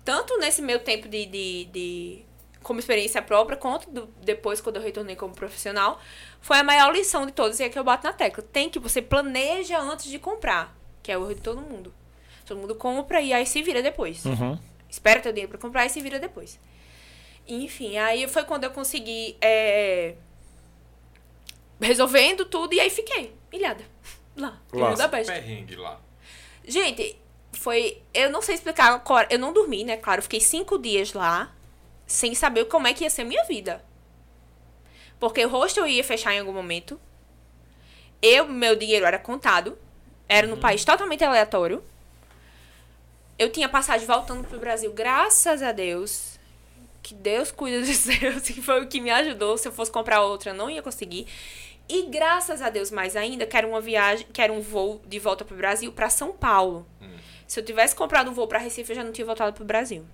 [0.05, 2.25] tanto nesse meu tempo de, de, de-
[2.61, 5.99] como experiência própria, quanto do- depois, quando eu retornei como profissional,
[6.43, 8.43] foi a maior lição de todas e é que eu bato na tecla.
[8.43, 11.91] Tem que você planeja antes de comprar, que é o erro de todo mundo.
[12.45, 14.25] Todo mundo compra e aí se vira depois.
[14.25, 14.59] Uhum.
[14.89, 16.59] Espera ter o dinheiro pra comprar e se vira depois.
[17.47, 20.15] Enfim, aí foi quando eu consegui é,
[21.81, 23.83] resolvendo tudo e aí fiquei ilhada.
[24.35, 24.89] Lá, Lá.
[24.91, 25.31] Budapeste.
[25.31, 25.99] Perrengue lá.
[26.65, 27.17] Gente,
[27.53, 28.01] foi.
[28.13, 28.99] Eu não sei explicar.
[29.03, 29.95] qual- Eu não dormi, né?
[29.97, 31.53] Claro, eu fiquei cinco dias lá,
[32.07, 33.83] sem saber como é que ia ser minha vida.
[35.23, 36.99] Porque o hostel ia fechar em algum momento.
[38.21, 39.77] Eu, meu dinheiro era contado.
[40.27, 41.81] Era num país totalmente aleatório.
[43.39, 46.37] Eu tinha passagem voltando pro Brasil, graças a Deus.
[47.01, 49.57] Que Deus cuida dos seus, que foi o que me ajudou.
[49.57, 51.25] Se eu fosse comprar outra, eu não ia conseguir.
[51.87, 55.19] E graças a Deus mais ainda, que era uma viagem, que era um voo de
[55.19, 56.85] volta pro Brasil para São Paulo.
[57.01, 57.15] Hum.
[57.47, 60.05] Se eu tivesse comprado um voo para Recife, eu já não tinha voltado pro Brasil.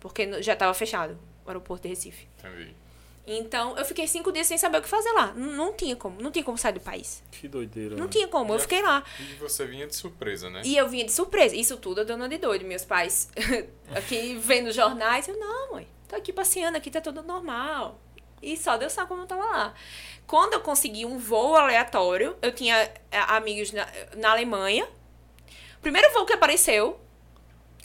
[0.00, 2.26] Porque no- já estava fechado o aeroporto de Recife.
[2.38, 2.74] Entendi.
[3.26, 5.32] Então, eu fiquei cinco dias sem saber o que fazer lá.
[5.36, 6.20] N- Não tinha como.
[6.22, 7.22] Não tinha como sair do país.
[7.32, 7.96] Que doideira.
[7.96, 8.10] Não né?
[8.10, 8.54] tinha como.
[8.54, 9.02] Eu fiquei lá.
[9.18, 10.62] E você vinha de surpresa, né?
[10.64, 11.56] E eu vinha de surpresa.
[11.56, 12.64] Isso tudo eu dona de doido.
[12.64, 13.28] Meus pais
[13.96, 15.26] aqui vendo jornais.
[15.26, 15.88] Eu, não, mãe.
[16.08, 16.76] Tô aqui passeando.
[16.76, 18.00] Aqui tá tudo normal.
[18.40, 19.74] E só Deus sabe como eu tava lá.
[20.24, 22.76] Quando eu consegui um voo aleatório, eu tinha
[23.10, 24.86] eh, amigos na, na Alemanha.
[25.78, 27.00] O primeiro voo que apareceu,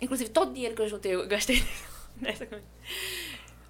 [0.02, 1.64] inclusive todo o dinheiro que eu juntei, eu gastei
[2.18, 2.64] nessa coisa.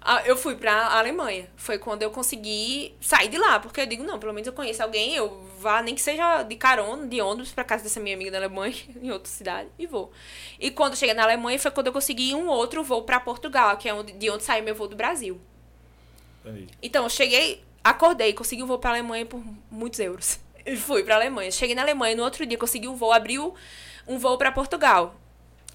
[0.04, 1.48] Ah, Eu fui pra Alemanha.
[1.56, 3.60] Foi quando eu consegui sair de lá.
[3.60, 6.56] Porque eu digo, não, pelo menos eu conheço alguém, eu vá, nem que seja de
[6.56, 10.10] carona, de ônibus, pra casa dessa minha amiga da Alemanha, em outra cidade, e vou.
[10.58, 13.76] E quando eu cheguei na Alemanha, foi quando eu consegui um outro voo pra Portugal,
[13.76, 15.40] que é onde, de onde saiu meu voo do Brasil.
[16.44, 16.66] Entendi.
[16.82, 19.40] Então, eu cheguei, acordei, consegui um voo pra Alemanha por
[19.70, 20.38] muitos euros.
[20.64, 21.50] E fui pra Alemanha.
[21.50, 23.52] Cheguei na Alemanha, no outro dia consegui um voo, abriu
[24.06, 25.16] um voo pra Portugal.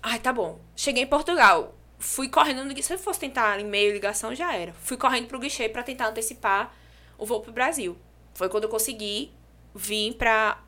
[0.01, 0.61] Ai, tá bom.
[0.77, 1.75] Cheguei em Portugal.
[1.99, 2.87] Fui correndo no guichê.
[2.87, 4.73] Se eu fosse tentar e-mail, ligação, já era.
[4.73, 6.73] Fui correndo pro guichê pra tentar antecipar
[7.17, 7.97] o voo pro Brasil.
[8.33, 9.31] Foi quando eu consegui
[9.73, 10.61] vir pra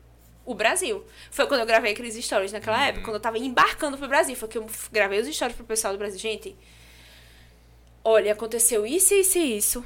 [0.44, 1.04] o Brasil.
[1.30, 4.34] Foi quando eu gravei aqueles stories naquela época, quando eu tava embarcando pro Brasil.
[4.34, 6.18] Foi que eu gravei os stories pro pessoal do Brasil.
[6.18, 6.56] Gente,
[8.02, 9.84] olha, aconteceu isso, isso e isso.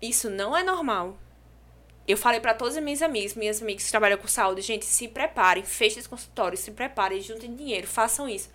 [0.00, 1.18] Isso não é normal.
[2.08, 5.06] Eu falei pra todas as minhas amigas, minhas amigas que trabalham com saúde, gente, se
[5.08, 8.48] preparem, fechem esse consultório, se preparem, juntem dinheiro, façam isso.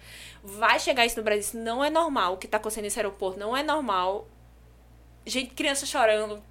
[0.44, 3.40] Vai chegar isso no Brasil, isso não é normal o que tá acontecendo nesse aeroporto,
[3.40, 4.28] não é normal.
[5.26, 6.42] Gente, criança chorando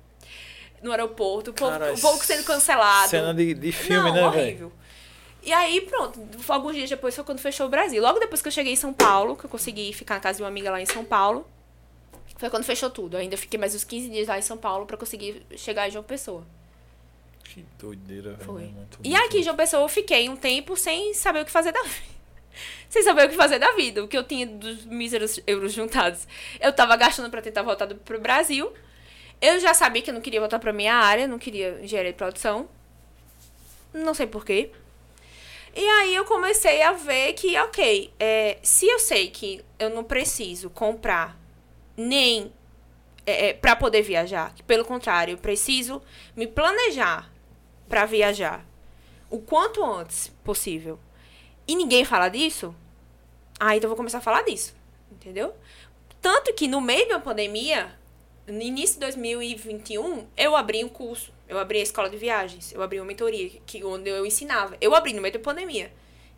[0.80, 3.08] no aeroporto, o povo- Cara, o voo sendo cancelado.
[3.10, 4.72] Cena de, de filme, não, né, horrível.
[5.42, 8.00] E aí, pronto, alguns dias depois foi quando fechou o Brasil.
[8.00, 10.42] Logo depois que eu cheguei em São Paulo, que eu consegui ficar na casa de
[10.44, 11.44] uma amiga lá em São Paulo,
[12.38, 13.16] foi quando fechou tudo.
[13.16, 15.90] Eu ainda fiquei mais uns 15 dias lá em São Paulo pra conseguir chegar em
[15.90, 16.46] João Pessoa.
[17.52, 18.44] Que doideira, velho.
[18.44, 18.62] Foi.
[18.62, 21.50] Muito, E muito- aqui em João Pessoa eu fiquei um tempo sem saber o que
[21.50, 22.12] fazer da vida.
[22.88, 24.04] Sem saber o que fazer da vida.
[24.04, 26.28] O que eu tinha dos míseros euros juntados.
[26.60, 28.70] Eu tava gastando pra tentar voltar pro Brasil.
[29.40, 32.18] Eu já sabia que eu não queria voltar pra minha área, não queria engenharia de
[32.18, 32.68] produção.
[33.94, 34.70] Não sei porquê.
[35.74, 40.04] E aí eu comecei a ver que, ok, é, se eu sei que eu não
[40.04, 41.34] preciso comprar
[41.96, 42.52] nem
[43.26, 46.02] é, é, para poder viajar, que pelo contrário, eu preciso
[46.36, 47.31] me planejar
[47.92, 48.64] para viajar
[49.28, 50.98] o quanto antes possível.
[51.68, 52.74] E ninguém fala disso,
[53.60, 54.74] aí então vou começar a falar disso,
[55.10, 55.52] entendeu?
[56.18, 57.94] Tanto que no meio uma pandemia,
[58.46, 62.80] no início de 2021, eu abri um curso, eu abri a escola de viagens, eu
[62.80, 64.74] abri uma mentoria que onde eu ensinava.
[64.80, 65.92] Eu abri no meio da pandemia.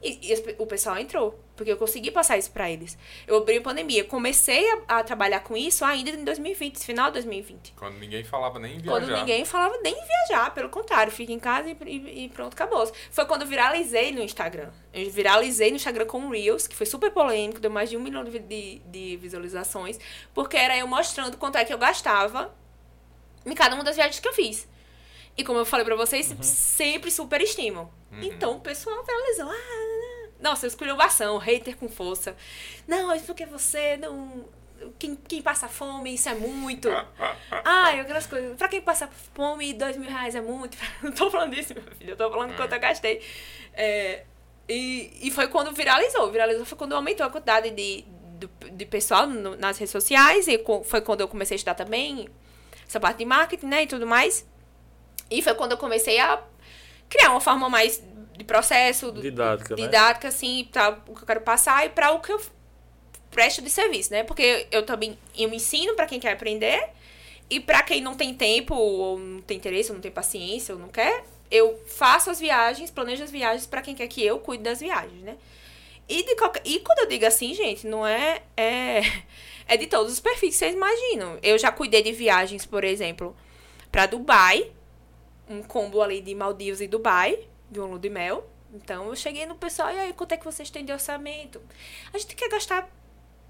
[0.07, 2.99] E, e o pessoal entrou, porque eu consegui passar isso pra eles.
[3.27, 7.13] Eu abri a pandemia, comecei a, a trabalhar com isso ainda em 2020, final de
[7.15, 7.73] 2020.
[7.75, 8.91] Quando ninguém falava nem em viajar.
[9.01, 12.53] Quando ninguém falava nem em viajar, pelo contrário, fica em casa e, e- e pronto,
[12.53, 12.87] acabou.
[13.11, 14.71] Foi quando eu viralizei no Instagram.
[14.93, 18.23] Eu viralizei no Instagram com Reels, que foi super polêmico, deu mais de um milhão
[18.25, 19.99] de, de, de visualizações,
[20.35, 22.55] porque era eu mostrando quanto é que eu gastava
[23.47, 24.69] em cada uma das viagens que eu fiz.
[25.37, 27.91] E como eu falei pra vocês, sempre super estimam.
[28.23, 29.51] Então o pessoal viralizou.
[29.51, 29.94] Ah,
[30.41, 32.37] nossa, esculhambação, hater com força.
[32.87, 34.45] Não, é porque você não.
[34.99, 36.89] Quem, quem passa fome, isso é muito.
[37.65, 38.57] Ai, aquelas coisas.
[38.57, 40.77] Pra quem passa fome, dois mil reais é muito.
[41.03, 42.11] Não tô falando disso, meu filho.
[42.11, 43.23] Eu tô falando quanto eu gastei.
[43.73, 44.25] É,
[44.69, 46.31] e, e foi quando viralizou.
[46.31, 48.05] Viralizou foi quando aumentou a quantidade de,
[48.39, 50.47] de, de pessoal no- nas redes sociais.
[50.49, 52.29] E foi quando eu comecei a estudar também
[52.87, 53.85] essa parte de marketing, né?
[53.85, 54.47] E tudo mais.
[55.31, 56.43] E foi quando eu comecei a
[57.09, 58.03] criar uma forma mais
[58.37, 59.83] de processo, Didática, né?
[59.83, 62.41] didática assim, para o que eu quero passar e para o que eu
[63.31, 64.23] presto de serviço, né?
[64.23, 66.89] Porque eu também eu ensino para quem quer aprender
[67.51, 70.81] e para quem não tem tempo ou não tem interesse, ou não tem paciência, ou
[70.81, 74.63] não quer, eu faço as viagens, planejo as viagens para quem quer que eu cuide
[74.63, 75.37] das viagens, né?
[76.09, 76.63] E, de qualquer...
[76.65, 79.01] e quando eu digo assim, gente, não é, é.
[79.67, 81.39] É de todos os perfis que vocês imaginam.
[81.43, 83.35] Eu já cuidei de viagens, por exemplo,
[83.91, 84.71] para Dubai.
[85.49, 87.39] Um combo ali de Maldivas e Dubai,
[87.75, 88.49] de um lua de mel.
[88.73, 91.61] Então eu cheguei no pessoal, e aí, quanto é que vocês têm de orçamento?
[92.13, 92.89] A gente quer gastar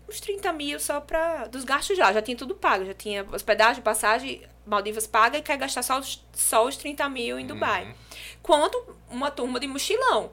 [0.09, 1.47] uns 30 mil só pra.
[1.47, 2.85] Dos gastos já, já tinha tudo pago.
[2.85, 7.39] Já tinha hospedagem, passagem, Maldivas paga e quer gastar só os, só os 30 mil
[7.39, 7.85] em Dubai.
[7.87, 7.95] Uhum.
[8.43, 10.33] Quanto uma turma de mochilão.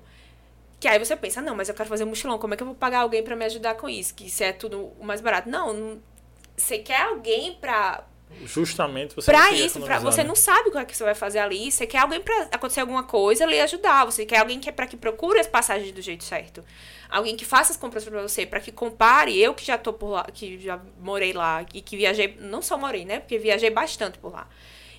[0.80, 2.76] Que aí você pensa, não, mas eu quero fazer mochilão, como é que eu vou
[2.76, 4.16] pagar alguém pra me ajudar com isso?
[4.16, 5.48] Que isso é tudo o mais barato.
[5.48, 6.02] Não, não-
[6.58, 8.04] você quer alguém pra,
[8.44, 10.28] Justamente você pra queria isso, pra, você né?
[10.28, 11.72] não sabe o que, é que você vai fazer ali.
[11.72, 14.06] Você quer alguém pra acontecer alguma coisa lhe ajudar.
[14.06, 16.64] Você quer alguém que é pra que procure as passagens do jeito certo.
[17.10, 19.38] Alguém que faça as compras pra você, pra que compare.
[19.40, 22.78] Eu que já tô por lá, que já morei lá e que viajei, não só
[22.78, 23.20] morei, né?
[23.20, 24.48] Porque viajei bastante por lá.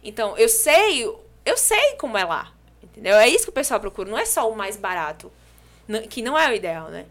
[0.03, 1.07] Então, eu sei
[1.45, 2.53] eu sei como é lá.
[2.83, 3.17] Entendeu?
[3.17, 5.33] É isso que o pessoal procura, não é só o mais barato,
[6.11, 7.07] que não é o ideal, né?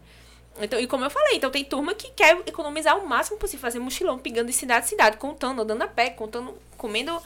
[0.60, 3.78] Então, e como eu falei, então tem turma que quer economizar o máximo possível, fazer
[3.78, 7.20] mochilão, pingando de cidade em cidade, contando, andando a pé, contando, comendo,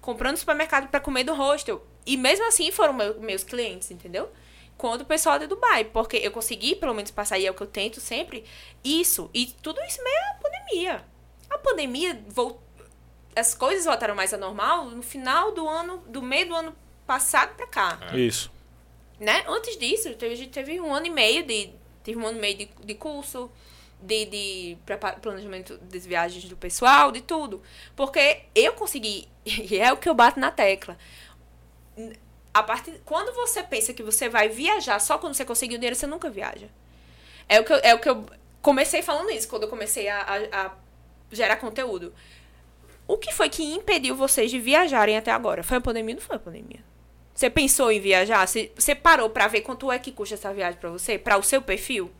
[0.00, 1.84] comprando no supermercado para comer do hostel.
[2.06, 4.30] E mesmo assim foram meu, meus clientes, entendeu?
[4.78, 7.62] Quando o pessoal de Dubai, porque eu consegui pelo menos passar, e é o que
[7.62, 8.44] eu tento sempre,
[8.82, 9.28] isso.
[9.34, 11.04] E tudo isso meio a pandemia.
[11.50, 12.62] A pandemia voltou.
[13.36, 16.74] As coisas voltaram mais a normal no final do ano, do meio do ano
[17.06, 17.98] passado para cá.
[18.12, 18.18] É.
[18.18, 18.50] Isso.
[19.20, 19.44] Né?
[19.46, 21.70] Antes disso, a gente teve um ano e meio de
[22.02, 23.50] Tive um ano e meio de, de curso,
[24.00, 24.78] de, de
[25.20, 27.62] planejamento das viagens do pessoal, de tudo.
[27.94, 30.96] Porque eu consegui, e é o que eu bato na tecla.
[32.52, 35.96] A partir, quando você pensa que você vai viajar só quando você conseguir o dinheiro,
[35.96, 36.68] você nunca viaja.
[37.48, 38.24] É o que eu, é o que eu
[38.62, 40.76] comecei falando isso, quando eu comecei a, a, a
[41.30, 42.14] gerar conteúdo.
[43.06, 45.62] O que foi que impediu vocês de viajarem até agora?
[45.62, 46.14] Foi a pandemia?
[46.14, 46.89] Não foi a pandemia.
[47.40, 48.46] Você pensou em viajar?
[48.46, 51.16] Você, parou para ver quanto é que custa essa viagem para você?
[51.16, 52.10] Para o seu perfil?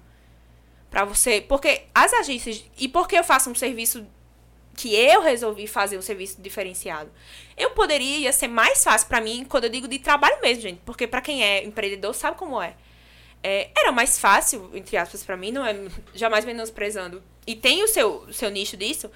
[0.90, 1.42] Para você.
[1.42, 2.64] Porque as agências.
[2.78, 4.06] E por que eu faço um serviço
[4.74, 7.10] que eu resolvi fazer um serviço diferenciado?
[7.54, 10.80] Eu poderia ia ser mais fácil para mim quando eu digo de trabalho mesmo, gente.
[10.86, 12.74] Porque para quem é empreendedor sabe como é.
[13.42, 15.76] é era mais fácil, entre aspas, para mim, não é
[16.14, 17.22] jamais menosprezando.
[17.46, 19.10] E tem o seu, seu nicho disso.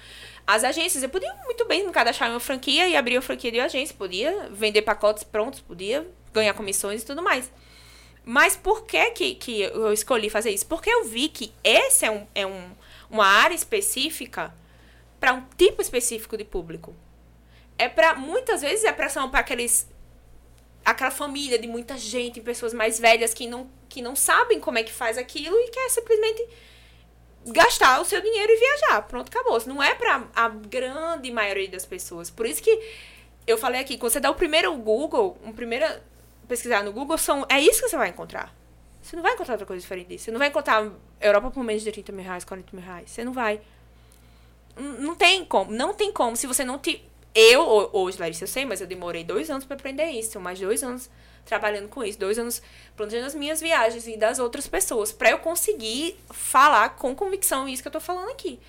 [0.47, 3.51] As agências, eu podia muito bem me cadastrar em uma franquia e abrir uma franquia
[3.51, 3.95] de agência.
[3.97, 7.51] Podia vender pacotes prontos, podia ganhar comissões e tudo mais.
[8.23, 10.65] Mas por que, que, que eu escolhi fazer isso?
[10.65, 12.71] Porque eu vi que esse é, um, é um,
[13.09, 14.53] uma área específica
[15.19, 16.95] para um tipo específico de público.
[17.77, 19.87] É para muitas vezes é para são para aqueles
[20.83, 24.83] aquela família de muita gente, pessoas mais velhas que não que não sabem como é
[24.83, 26.47] que faz aquilo e quer simplesmente
[27.45, 29.01] gastar o seu dinheiro e viajar.
[29.03, 29.61] Pronto, acabou.
[29.67, 32.29] Não é para a grande maioria das pessoas.
[32.29, 32.79] Por isso que
[33.45, 35.85] eu falei aqui, quando você dá o primeiro Google, um primeiro
[36.47, 38.53] pesquisar no Google, são, é isso que você vai encontrar.
[39.01, 40.25] Você não vai encontrar outra coisa diferente disso.
[40.25, 40.91] Você não vai encontrar
[41.21, 43.11] Europa por menos de 30 mil reais, 40 mil reais.
[43.11, 43.61] Você não vai.
[44.75, 45.71] Não tem como.
[45.71, 46.35] Não tem como.
[46.35, 47.03] Se você não te.
[47.33, 47.61] Eu,
[47.93, 50.39] hoje, Larissa, eu sei, mas eu demorei dois anos para aprender isso.
[50.39, 51.09] Mais dois anos
[51.45, 52.61] trabalhando com isso, dois anos
[52.95, 57.81] planejando as minhas viagens e das outras pessoas, para eu conseguir falar com convicção isso
[57.81, 58.59] que eu tô falando aqui.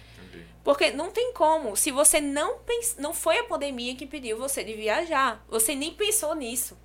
[0.63, 1.77] Porque não tem como.
[1.77, 2.97] Se você não pens...
[2.99, 6.77] não foi a pandemia que impediu você de viajar, você nem pensou nisso.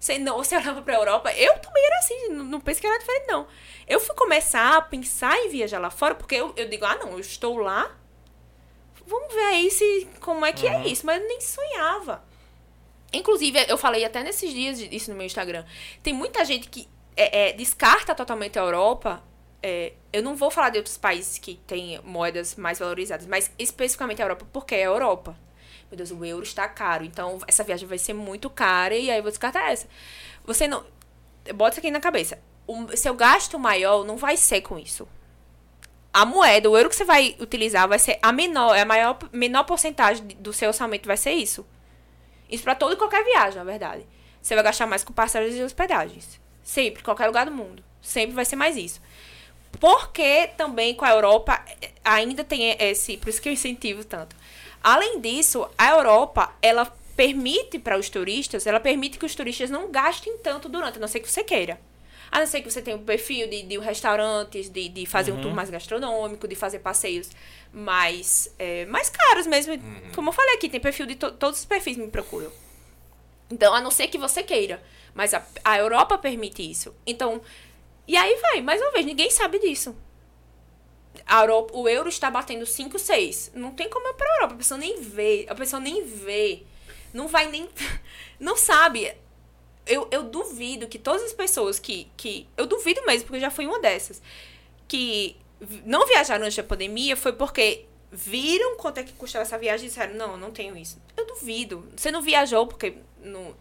[0.00, 2.86] Você não, você olhava para a Europa, eu também era assim, não, não penso que
[2.86, 3.46] era diferente não.
[3.86, 7.12] Eu fui começar a pensar em viajar lá fora, porque eu, eu digo, ah, não,
[7.12, 7.94] eu estou lá.
[9.06, 10.84] Vamos ver aí se como é que é uhum.
[10.84, 12.24] é isso, mas eu nem sonhava.
[13.12, 15.64] Inclusive, eu falei até nesses dias isso no meu Instagram.
[16.02, 19.22] Tem muita gente que é, é, descarta totalmente a Europa.
[19.62, 24.22] É, eu não vou falar de outros países que têm moedas mais valorizadas, mas especificamente
[24.22, 25.36] a Europa, porque é a Europa.
[25.90, 29.16] Meu Deus, o euro está caro, então essa viagem vai ser muito cara e aí
[29.16, 29.88] eu vou descartar essa.
[30.44, 30.84] Você não.
[31.54, 32.38] Bota isso aqui na cabeça.
[32.66, 35.08] O seu gasto maior não vai ser com isso.
[36.12, 39.18] A moeda, o euro que você vai utilizar vai ser a menor, é a maior,
[39.32, 41.66] menor porcentagem do seu orçamento vai ser isso.
[42.48, 44.06] Isso para toda e qualquer viagem, na verdade.
[44.40, 46.40] Você vai gastar mais com parcelas e hospedagens.
[46.62, 47.82] Sempre, qualquer lugar do mundo.
[48.00, 49.00] Sempre vai ser mais isso.
[49.78, 51.62] Porque também com a Europa
[52.04, 53.16] ainda tem esse.
[53.16, 54.34] Por isso que eu incentivo tanto.
[54.82, 56.86] Além disso, a Europa, ela
[57.16, 61.08] permite para os turistas, ela permite que os turistas não gastem tanto durante, a não
[61.08, 61.80] ser que você queira.
[62.30, 65.38] A não ser que você tenha um perfil de, de restaurantes, de, de fazer uhum.
[65.38, 67.30] um tour mais gastronômico, de fazer passeios
[67.72, 69.74] mais, é, mais caros mesmo.
[69.74, 70.12] Uhum.
[70.14, 72.50] Como eu falei aqui, tem perfil de to todos os perfis me procuram.
[73.50, 74.82] Então, a não ser que você queira.
[75.14, 76.94] Mas a, a Europa permite isso.
[77.06, 77.40] Então,
[78.06, 79.96] e aí vai, mais uma vez, ninguém sabe disso.
[81.26, 83.52] A Europa, o euro está batendo 5, 6.
[83.54, 84.54] Não tem como ir pra Europa.
[84.54, 85.46] A pessoa nem vê.
[85.48, 86.62] A pessoa nem vê.
[87.12, 87.68] Não vai nem.
[88.38, 89.14] Não sabe
[89.88, 92.46] eu, eu duvido que todas as pessoas que, que.
[92.56, 94.22] Eu duvido mesmo, porque eu já fui uma dessas.
[94.86, 95.36] Que
[95.84, 99.88] não viajaram antes da pandemia foi porque viram quanto é que custava essa viagem e
[99.88, 101.00] disseram, não, não tenho isso.
[101.16, 101.86] Eu duvido.
[101.96, 103.54] Você não viajou porque no,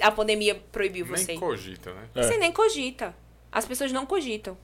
[0.00, 1.26] a pandemia proibiu nem você.
[1.32, 2.08] Nem cogita, né?
[2.14, 2.38] Você é.
[2.38, 3.14] nem cogita.
[3.50, 4.56] As pessoas não cogitam.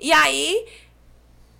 [0.00, 0.66] E aí,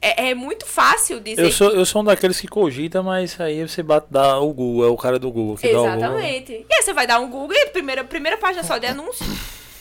[0.01, 1.43] é, é, muito fácil dizer.
[1.43, 4.85] Eu sou, eu sou um daqueles que cogita, mas aí você bate, dá o Google,
[4.85, 6.01] é o cara do Google que Exatamente.
[6.01, 6.67] dá o Google.
[6.69, 9.25] E aí você vai dar um Google e primeira, primeira página é só de anúncio,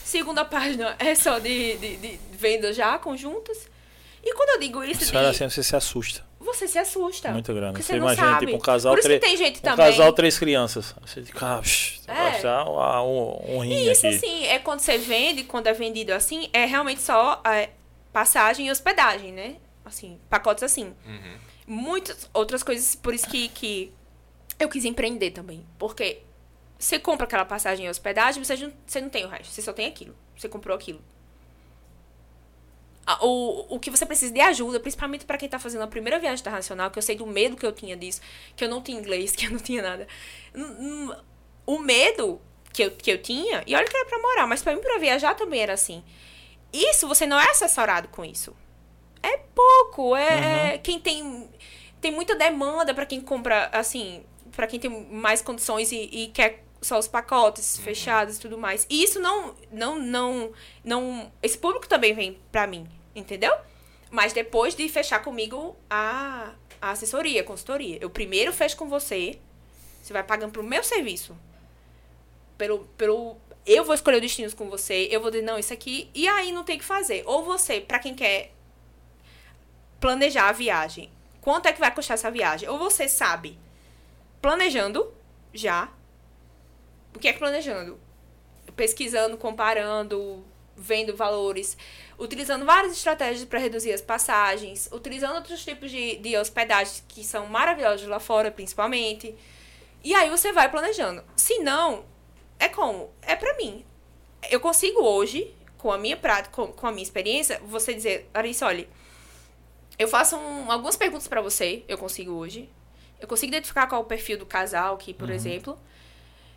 [0.04, 3.73] segunda página é só de, de, de vendas já conjuntas.
[4.24, 5.10] E quando eu digo isso.
[5.10, 5.16] De...
[5.18, 6.24] Assim, você se assusta.
[6.40, 7.30] Você se assusta.
[7.30, 7.82] Muito grande.
[7.82, 8.46] Você, você imagina, sabe.
[8.46, 8.92] tipo, um casal.
[8.92, 9.18] Por isso tre...
[9.18, 9.86] tem gente um também.
[9.86, 10.94] casal, três crianças.
[11.00, 11.60] Você fica.
[12.06, 13.00] É.
[13.00, 14.16] Um, um rim e isso, aqui.
[14.16, 17.70] assim, é quando você vende, quando é vendido assim, é realmente só é,
[18.12, 19.56] passagem e hospedagem, né?
[19.84, 20.94] assim, pacotes assim.
[21.04, 21.38] Uhum.
[21.66, 23.92] Muitas outras coisas, por isso que, que
[24.58, 25.64] eu quis empreender também.
[25.78, 26.22] Porque
[26.78, 29.52] Você compra aquela passagem e hospedagem, você não, você não tem o resto.
[29.52, 30.14] Você só tem aquilo.
[30.36, 31.00] Você comprou aquilo.
[33.20, 36.40] O, o que você precisa de ajuda, principalmente para quem tá fazendo a primeira viagem
[36.40, 38.20] internacional, que eu sei do medo que eu tinha disso,
[38.56, 40.06] que eu não tinha inglês, que eu não tinha nada.
[41.66, 42.40] O medo
[42.72, 44.98] que eu, que eu tinha, e olha que era pra morar, mas pra mim pra
[44.98, 46.02] viajar também era assim.
[46.72, 48.56] Isso, você não é assessorado com isso.
[49.22, 51.48] É pouco, é, é quem tem
[52.04, 56.62] tem muita demanda pra quem compra, assim, pra quem tem mais condições e, e quer
[56.84, 58.86] só os pacotes fechados e tudo mais.
[58.90, 60.52] E isso não, não, não,
[60.84, 63.54] não, esse público também vem pra mim, entendeu?
[64.10, 67.98] Mas depois de fechar comigo a, a assessoria, a consultoria.
[68.00, 69.38] Eu primeiro fecho com você,
[70.02, 71.36] você vai pagando pro meu serviço.
[72.58, 76.10] Pelo, pelo, eu vou escolher os destinos com você, eu vou dizer, não, isso aqui,
[76.14, 77.22] e aí não tem o que fazer.
[77.26, 78.52] Ou você, pra quem quer
[79.98, 81.10] planejar a viagem,
[81.40, 82.68] quanto é que vai custar essa viagem?
[82.68, 83.58] Ou você sabe,
[84.40, 85.12] planejando
[85.52, 85.90] já.
[87.14, 87.98] O que é que planejando?
[88.76, 90.44] Pesquisando, comparando,
[90.76, 91.76] vendo valores,
[92.18, 97.46] utilizando várias estratégias para reduzir as passagens, utilizando outros tipos de, de hospedagens que são
[97.46, 99.34] maravilhosos lá fora, principalmente.
[100.02, 101.22] E aí você vai planejando.
[101.36, 102.04] Se não,
[102.58, 103.10] é como?
[103.22, 103.84] É pra mim.
[104.50, 108.66] Eu consigo hoje, com a minha prática, com, com a minha experiência, você dizer, Larissa,
[108.66, 108.88] olha,
[109.98, 112.68] eu faço um- algumas perguntas pra você, eu consigo hoje.
[113.20, 115.78] Eu consigo identificar qual é o perfil do casal aqui, por exemplo.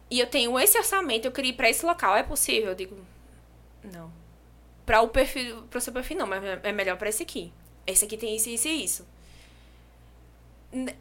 [0.10, 2.70] E eu tenho esse orçamento, eu queria ir pra esse local, é possível?
[2.70, 2.98] Eu digo,
[3.84, 4.12] não.
[4.86, 7.52] Pra o perfil, pro seu perfil não, mas é melhor pra esse aqui.
[7.86, 9.08] Esse aqui tem isso, isso e isso.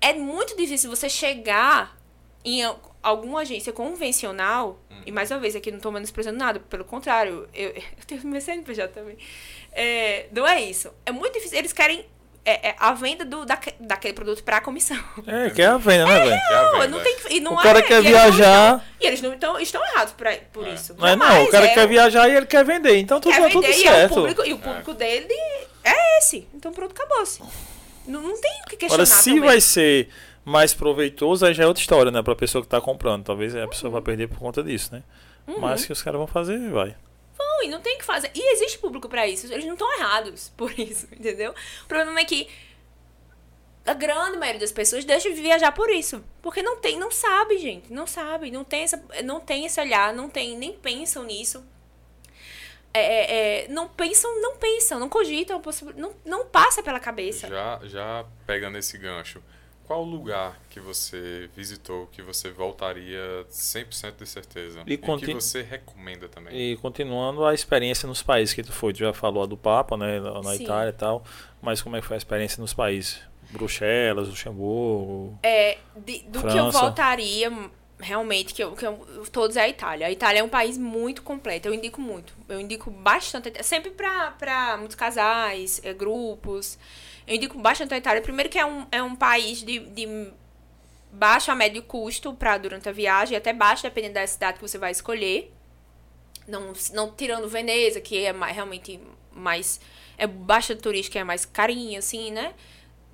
[0.01, 1.97] É muito difícil você chegar
[2.45, 6.85] em al- alguma agência convencional, e mais uma vez, aqui não tô menosprezando nada, pelo
[6.85, 9.17] contrário, eu, eu tenho meu CNPJ também.
[9.73, 10.93] É, não é isso.
[11.05, 11.59] É muito difícil.
[11.59, 12.07] Eles querem
[12.47, 14.97] é, é, a venda do, daque- daquele produto pra comissão.
[15.27, 16.41] É, que é a venda, né, velho?
[16.47, 16.89] Que é a Não, venda.
[16.89, 19.23] não tem que- e não O cara é- quer e eles viajar- estão- e eles
[19.23, 20.95] não estão, estão errados por, aí- por isso.
[20.97, 23.35] Não é não, Jamais, o cara é quer viajar e ele quer vender, então tudo,
[23.37, 24.15] tá tudo vender, e, é o certo.
[24.15, 25.35] público, e o público dele
[25.85, 26.47] é esse.
[26.55, 27.43] Então pronto, acabou-se.
[28.07, 29.41] Não, não tem o que questionar Agora, se também.
[29.45, 30.09] vai ser
[30.45, 32.23] mais proveitoso, aí já é outra história, né?
[32.23, 33.25] Pra pessoa que tá comprando.
[33.25, 35.03] Talvez a pessoa vai perder por conta disso, né?
[35.49, 35.59] Uhum.
[35.59, 36.95] Mas que os caras vão fazer, vai.
[37.57, 38.31] Não, e não tem o que fazer.
[38.35, 39.51] E existe público pra isso.
[39.53, 41.55] Eles não estão errados por isso, entendeu?
[41.85, 42.49] O problema é que
[43.87, 46.23] a grande maioria das pessoas deixa de viajar por isso.
[46.43, 47.93] Porque não tem, não sabe, gente.
[47.93, 48.51] Não sabe.
[48.51, 51.65] Não tem, essa, não tem esse olhar, não tem, nem pensam nisso.
[52.93, 55.61] É, é, é, não pensam, não pensam, não cogitam,
[55.97, 57.47] não, não passa pela cabeça.
[57.47, 59.43] Já, já pegando esse gancho,
[59.87, 64.83] qual lugar que você visitou que você voltaria 100% de certeza?
[64.87, 66.55] E E, que você recomenda também?
[66.73, 69.97] E continuando a experiência nos países que tu foi, tu já falou a do Papa,
[69.97, 70.21] né?
[70.21, 70.65] Na Sim.
[70.65, 71.25] Itália e tal.
[71.63, 73.21] Mas como é que foi a experiência nos países?
[73.51, 75.39] Bruxelas, Luxemburgo.
[75.43, 76.79] É, de- do que eu França.
[76.81, 77.53] voltaria,
[77.99, 80.07] realmente, que eu, que eu, todos é a Itália.
[80.09, 82.33] A Itália é um país muito completo, eu indico muito.
[82.49, 86.77] Eu indico bastante, sempre pra, pra muitos casais, é, grupos.
[87.27, 88.23] Eu indico bastante a Itália.
[88.23, 90.33] Primeiro que é um, é um país de, de
[91.11, 94.79] baixo a médio custo para durante a viagem, até baixo, dependendo da cidade que você
[94.79, 95.53] vai escolher.
[96.47, 99.01] Não, não tirando Veneza, que é mais, realmente
[99.33, 99.81] mais.
[100.17, 102.55] É baixa turística, é mais carinha, assim, né?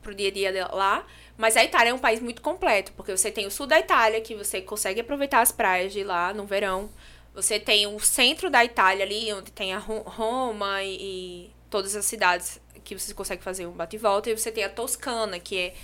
[0.03, 1.07] Pro dia a dia lá.
[1.37, 4.21] Mas a Itália é um país muito completo, porque você tem o sul da Itália,
[4.21, 6.91] que você consegue aproveitar as praias de lá no verão.
[7.35, 11.97] Você tem o centro da Itália ali, onde tem a Ro- Roma e, e todas
[11.97, 14.31] as cidades que você consegue fazer um bate e volta.
[14.31, 15.75] E você tem a Toscana, que é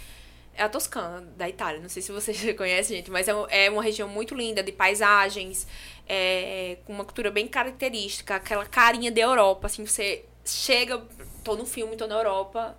[0.59, 1.81] é a Toscana da Itália.
[1.81, 5.67] Não sei se vocês conhecem, gente, mas é, é uma região muito linda de paisagens,
[6.07, 11.01] é, com uma cultura bem característica, aquela carinha da Europa, assim, você chega,
[11.45, 12.77] tô no filme, tô na Europa.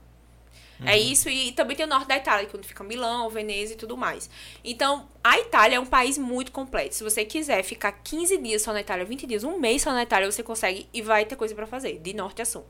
[0.85, 3.73] É isso, e também tem o norte da Itália, que é onde fica Milão, Veneza
[3.73, 4.29] e tudo mais.
[4.63, 6.95] Então, a Itália é um país muito completo.
[6.95, 10.03] Se você quiser ficar 15 dias só na Itália, 20 dias, um mês só na
[10.03, 12.65] Itália, você consegue e vai ter coisa pra fazer, de norte a sul.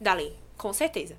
[0.00, 1.16] Dali, com certeza.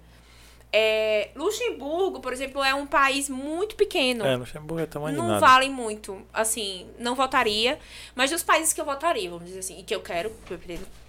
[0.73, 4.25] É, Luxemburgo, por exemplo, é um país muito pequeno.
[4.25, 5.39] É, Luxemburgo é tamanho não nada.
[5.39, 6.21] valem muito.
[6.33, 7.77] Assim, não votaria.
[8.15, 10.31] Mas dos países que eu votaria, vamos dizer assim, e que eu quero,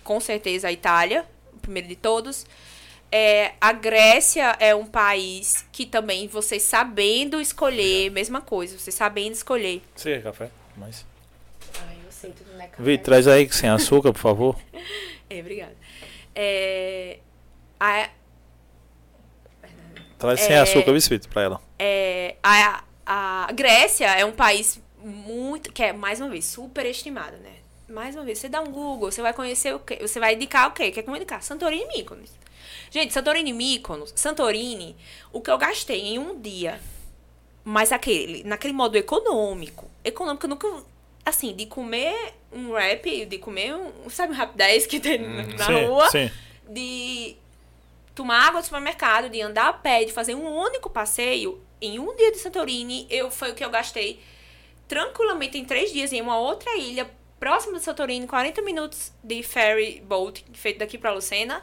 [0.03, 2.45] com certeza a Itália, o primeiro de todos.
[3.15, 9.35] É, a Grécia é um país que também você sabendo escolher, mesma coisa, você sabendo
[9.35, 9.83] escolher.
[9.95, 10.51] Você quer café?
[10.77, 11.05] Mais.
[11.87, 12.83] Ai, eu sei, tudo não é café.
[12.83, 14.57] Vi, traz aí sem açúcar, por favor.
[15.31, 15.75] É, obrigada.
[16.35, 17.19] É,
[17.81, 18.11] a,
[20.23, 20.61] Traz sem É.
[20.61, 21.61] açúcar, biscoito, pra ela.
[21.79, 25.73] É, a, a Grécia é um país muito.
[25.73, 27.51] que é, mais uma vez, super estimado, né?
[27.91, 29.99] Mais uma vez, você dá um Google, você vai conhecer o quê?
[30.01, 30.91] Você vai indicar o quê?
[30.91, 31.43] Quer comunicar?
[31.43, 32.31] Santorini e Mykonos.
[32.91, 34.97] Gente, Santorini e Mykonos, Santorini,
[35.33, 36.81] o que eu gastei em um dia,
[37.65, 39.91] mas aquele, naquele modo econômico.
[40.05, 40.69] Econômico, eu nunca.
[41.25, 45.43] assim, de comer um wrap, de comer um, sabe, um rap 10 que tem na
[45.43, 45.59] Uhum.
[45.59, 46.31] Sim, rua, sim.
[46.69, 47.37] de
[48.15, 52.15] tomar água do supermercado, de andar a pé, de fazer um único passeio, em um
[52.15, 54.23] dia de Santorini, eu, foi o que eu gastei
[54.87, 57.11] tranquilamente em três dias em uma outra ilha,
[57.41, 61.63] próxima de Santorini, 40 minutos de ferry boat, feito daqui pra Lucena.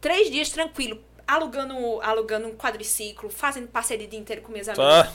[0.00, 5.08] Três dias tranquilo, alugando, alugando um quadriciclo, fazendo passeio o dia inteiro com minhas amigas
[5.08, 5.12] Tá.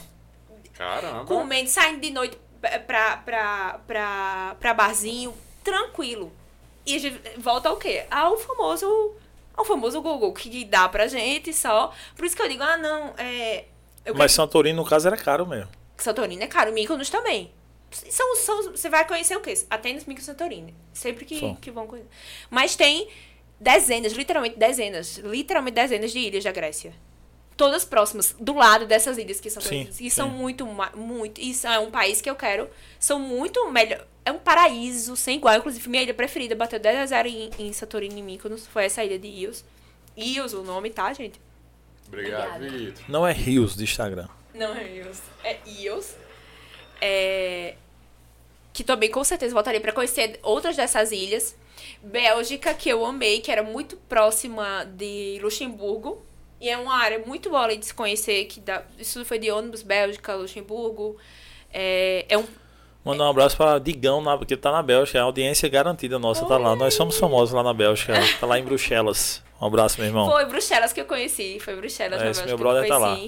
[0.74, 1.24] Caramba.
[1.24, 2.38] comendo, saindo de noite
[2.86, 6.32] pra, pra, pra, pra barzinho, tranquilo.
[6.86, 8.06] E a gente volta ao quê?
[8.10, 9.14] Ao famoso,
[9.58, 11.92] ao famoso Google, que dá pra gente só.
[12.16, 13.64] Por isso que eu digo, ah, não, é...
[14.04, 14.32] Eu Mas.
[14.32, 15.68] Santorini, no caso, era caro mesmo.
[15.96, 17.52] Santorini é caro, Mykonos também.
[17.90, 19.54] São, são, você vai conhecer o quê?
[19.68, 20.74] Atenas, Mykonos e Santorini.
[20.92, 22.08] Sempre que, que vão conhecer.
[22.48, 23.08] Mas tem
[23.58, 26.94] dezenas, literalmente dezenas, literalmente dezenas de ilhas da Grécia.
[27.56, 29.88] Todas próximas, do lado dessas ilhas que são Sim.
[29.98, 30.36] E são sim.
[30.36, 31.40] muito, ma- muito.
[31.40, 32.70] Isso é um país que eu quero.
[33.00, 34.06] São muito melhor.
[34.28, 35.56] É um paraíso sem igual.
[35.56, 38.66] Inclusive, minha ilha preferida bateu 10 a 0 em, em Santorini e Mykonos.
[38.66, 39.64] Foi essa ilha de Ios.
[40.14, 41.40] Ios, o nome, tá, gente?
[42.06, 42.60] Obrigado.
[42.60, 43.04] Vitor.
[43.08, 44.28] Não é rios de Instagram.
[44.52, 45.22] Não é Ios.
[45.42, 46.14] É Ios.
[47.00, 47.76] É...
[48.70, 51.56] Que também com certeza voltaria pra conhecer outras dessas ilhas.
[52.02, 56.22] Bélgica, que eu amei, que era muito próxima de Luxemburgo.
[56.60, 58.44] E é uma área muito boa de se conhecer.
[58.44, 58.84] Que dá...
[58.98, 61.16] Isso foi de ônibus, Bélgica, Luxemburgo.
[61.72, 62.44] É, é um.
[63.08, 65.18] Mandar um abraço pra Digão, na, porque tá na Bélgica.
[65.20, 66.76] A audiência garantida nossa tá lá.
[66.76, 68.12] Nós somos famosos lá na Bélgica.
[68.38, 69.42] Tá lá em Bruxelas.
[69.60, 70.30] Um abraço, meu irmão.
[70.30, 71.58] Foi Bruxelas que eu conheci.
[71.60, 73.18] Foi Bruxelas, É, na esse Bélgica, meu que eu brother tá lá.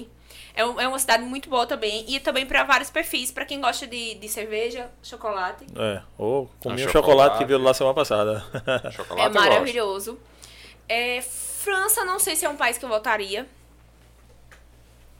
[0.53, 2.05] É, um- é uma cidade muito boa também.
[2.07, 3.31] E também pra vários perfis.
[3.31, 5.65] Pra quem gosta de, de cerveja, chocolate.
[5.75, 6.01] É.
[6.17, 7.37] Ou comi Ah, um chocolate, chocolate.
[7.39, 8.43] que veio lá semana passada.
[8.91, 10.19] Chocolate É maravilhoso.
[10.87, 13.47] É, França, não sei se é um país que eu voltaria.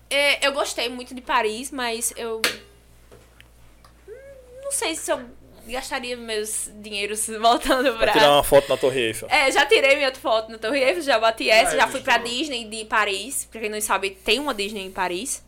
[0.09, 2.41] É, eu gostei muito de Paris, mas eu.
[4.71, 5.19] Não sei se eu
[5.67, 8.13] gastaria meus dinheiros voltando Pra pra.
[8.13, 9.27] tirar uma foto na Torre Eiffel.
[9.29, 12.17] É, já tirei minha foto na Torre Eiffel, já bati essa, já fui pra.
[12.17, 13.47] Disney de Paris.
[13.51, 15.43] Pra quem não sabe, tem uma Disney em Paris.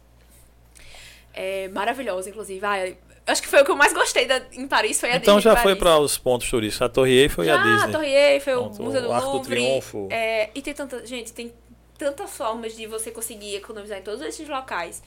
[1.34, 2.64] É maravilhosa, inclusive.
[2.66, 2.94] Ah,
[3.28, 5.52] acho que foi o que eu mais gostei da, em Paris, foi a Então Disney
[5.52, 7.92] já de foi para os pontos turísticos, a Torre Eiffel e a Já, Disney.
[7.92, 9.56] Torre Eiffel, Pronto, Museu do o Arco do Louvre.
[9.56, 10.08] Triunfo.
[10.12, 11.06] É, e tem tanta.
[11.08, 11.52] Gente, tem
[11.98, 15.02] tantas formas de você conseguir economizar em todos esses locais.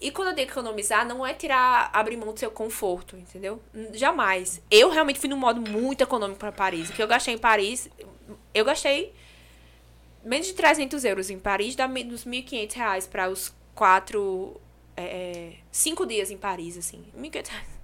[0.00, 3.62] E quando eu digo economizar, não é tirar, abrir mão do seu conforto, entendeu?
[3.94, 4.60] Jamais.
[4.70, 6.90] Eu realmente fui num modo muito econômico para Paris.
[6.90, 7.88] O que eu gastei em Paris,
[8.54, 9.14] eu gastei
[10.22, 14.60] menos de 300 euros em Paris, dá dos 1.500 reais para os quatro.
[14.96, 17.04] É, é, cinco dias em Paris, assim.
[17.16, 17.76] 1.500 reais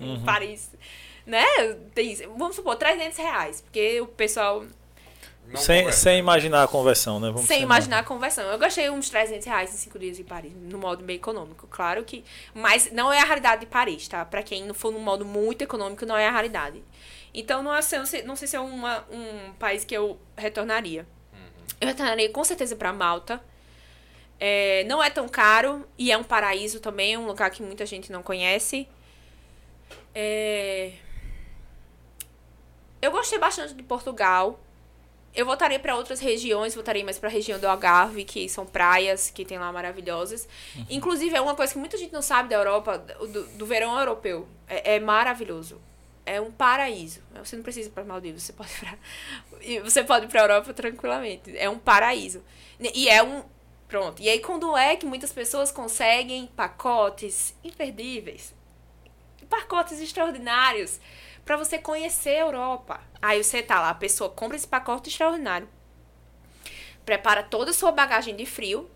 [0.00, 0.14] Uhum.
[0.16, 0.70] em Paris.
[1.24, 1.44] Né?
[1.94, 3.60] Tem, vamos supor, 300 reais.
[3.60, 4.64] Porque o pessoal.
[5.46, 6.00] Não sem, conversa.
[6.00, 7.28] sem imaginar a conversão, né?
[7.30, 8.44] Vamos sem imaginar a conversão.
[8.44, 11.66] Eu gastei uns 300 reais em cinco dias em Paris, no modo bem econômico.
[11.68, 12.24] Claro que.
[12.54, 14.24] Mas não é a realidade de Paris, tá?
[14.24, 16.82] Pra quem não for num modo muito econômico, não é a realidade.
[17.32, 21.06] Então, não, é, não sei, não sei se é uma, um país que eu retornaria.
[21.80, 23.40] Eu retornaria com certeza pra Malta.
[24.38, 27.84] É, não é tão caro e é um paraíso também, é um lugar que muita
[27.86, 28.88] gente não conhece.
[30.14, 30.92] É,
[33.02, 34.58] Eu gostei bastante de Portugal.
[35.34, 39.30] Eu voltaria para outras regiões, voltaria mais para a região do Algarve, que são praias
[39.30, 40.46] que tem lá maravilhosas.
[40.88, 44.46] Inclusive, é uma coisa que muita gente não sabe da Europa, do, do verão europeu.
[44.68, 45.80] É, é maravilhoso.
[46.24, 47.20] É um paraíso.
[47.42, 50.72] Você não precisa ir para Maldivas, você pode ir pra, você pode ir para Europa
[50.72, 51.56] tranquilamente.
[51.58, 52.42] É um paraíso.
[52.94, 53.42] E é um
[53.88, 54.22] pronto.
[54.22, 58.54] E aí quando é que muitas pessoas conseguem pacotes imperdíveis,
[59.50, 60.98] pacotes extraordinários
[61.44, 63.00] para você conhecer a Europa.
[63.24, 65.66] Aí você tá lá, a pessoa compra esse pacote extraordinário,
[67.06, 68.86] prepara toda a sua bagagem de frio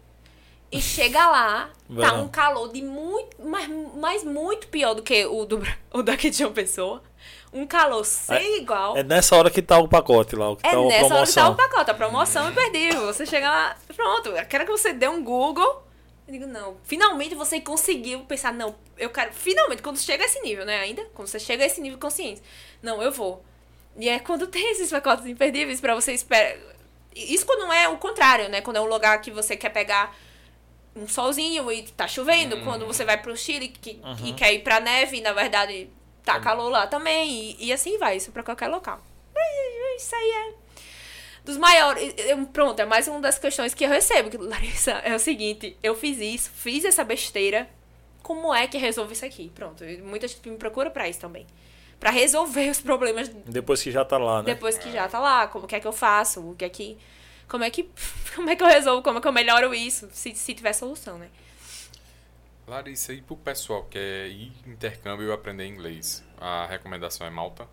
[0.70, 3.66] e chega lá, tá um calor de muito, mas,
[3.96, 7.02] mas muito pior do que o, do, o daqui de uma pessoa.
[7.54, 8.98] Um calor sem igual.
[8.98, 11.48] É nessa hora que tá o pacote lá, que É tá nessa hora que tá
[11.48, 13.06] o pacote, a promoção é imperdível.
[13.06, 15.84] Você chega lá, pronto, eu quero que você dê um Google.
[16.26, 20.38] Eu digo, não, finalmente você conseguiu pensar, não, eu quero, finalmente, quando chega a esse
[20.42, 22.44] nível, né, ainda, quando você chega a esse nível de consciência,
[22.82, 23.42] não, eu vou.
[23.98, 26.56] E é quando tem esses pacotes imperdíveis pra você esperar.
[27.14, 30.16] Isso quando não é o contrário, né, quando é um lugar que você quer pegar
[30.94, 34.78] um solzinho e tá chovendo, quando você vai pro Chile que, e quer ir pra
[34.80, 35.88] neve e na verdade
[36.24, 39.00] tá calor lá também, e, e assim vai, isso pra qualquer local.
[39.96, 40.52] Isso aí é
[41.44, 42.14] dos maiores.
[42.18, 44.30] eu- Pronto, é mais uma das questões que eu recebo.
[44.30, 47.68] que, Larissa, é o seguinte: eu fiz isso, fiz essa besteira.
[48.22, 49.50] Como é que resolve isso aqui?
[49.54, 51.46] Pronto, muita gente me procura pra isso também.
[52.00, 54.54] Pra resolver os problemas Depois que já tá lá, né?
[54.54, 55.48] depois que já tá lá.
[55.48, 56.40] Como que é que eu faço?
[56.50, 56.96] O que é que.
[57.48, 57.88] Como é que.
[58.34, 59.02] Como é que eu resolvo?
[59.02, 60.08] Como é que eu melhoro isso?
[60.12, 61.28] Se, se tiver solução, né?
[62.68, 67.66] Larissa, e pro pessoal que quer ir intercâmbio e aprender inglês, a recomendação é Malta?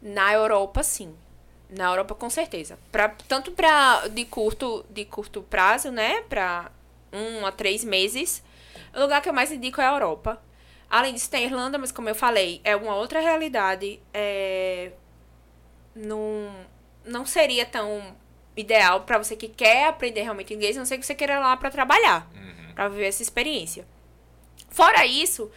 [0.00, 1.14] Na Europa, sim.
[1.68, 2.78] Na Europa, com certeza.
[2.90, 6.22] Pra, tanto para de curto, de curto prazo, né?
[6.22, 6.72] Para
[7.12, 8.42] um a três meses.
[8.94, 10.40] O lugar que eu mais indico é a Europa.
[10.90, 14.00] Além disso, tem a Irlanda, mas como eu falei, é uma outra realidade.
[14.12, 14.90] É...
[15.94, 16.52] Não,
[17.04, 18.16] não seria tão
[18.56, 21.38] ideal para você que quer aprender realmente inglês, a não ser que você queira ir
[21.38, 22.74] lá para trabalhar, Uhum.
[22.74, 23.86] para viver essa experiência.
[24.68, 25.50] Fora isso,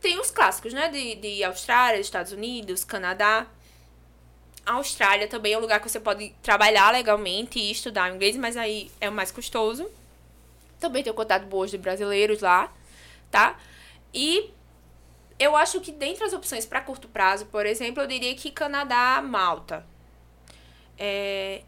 [0.00, 0.88] tem os clássicos, né?
[0.88, 3.46] De, de Austrália, Estados Unidos, Canadá.
[4.64, 8.56] A Austrália também é um lugar que você pode trabalhar legalmente e estudar inglês, mas
[8.56, 9.90] aí é o mais custoso.
[10.78, 12.72] Também tem contato boas de brasileiros lá,
[13.30, 13.58] tá?
[14.12, 14.50] E
[15.38, 19.22] eu acho que dentre as opções para curto prazo, por exemplo, eu diria que Canadá,
[19.22, 19.84] Malta.
[20.98, 21.62] É,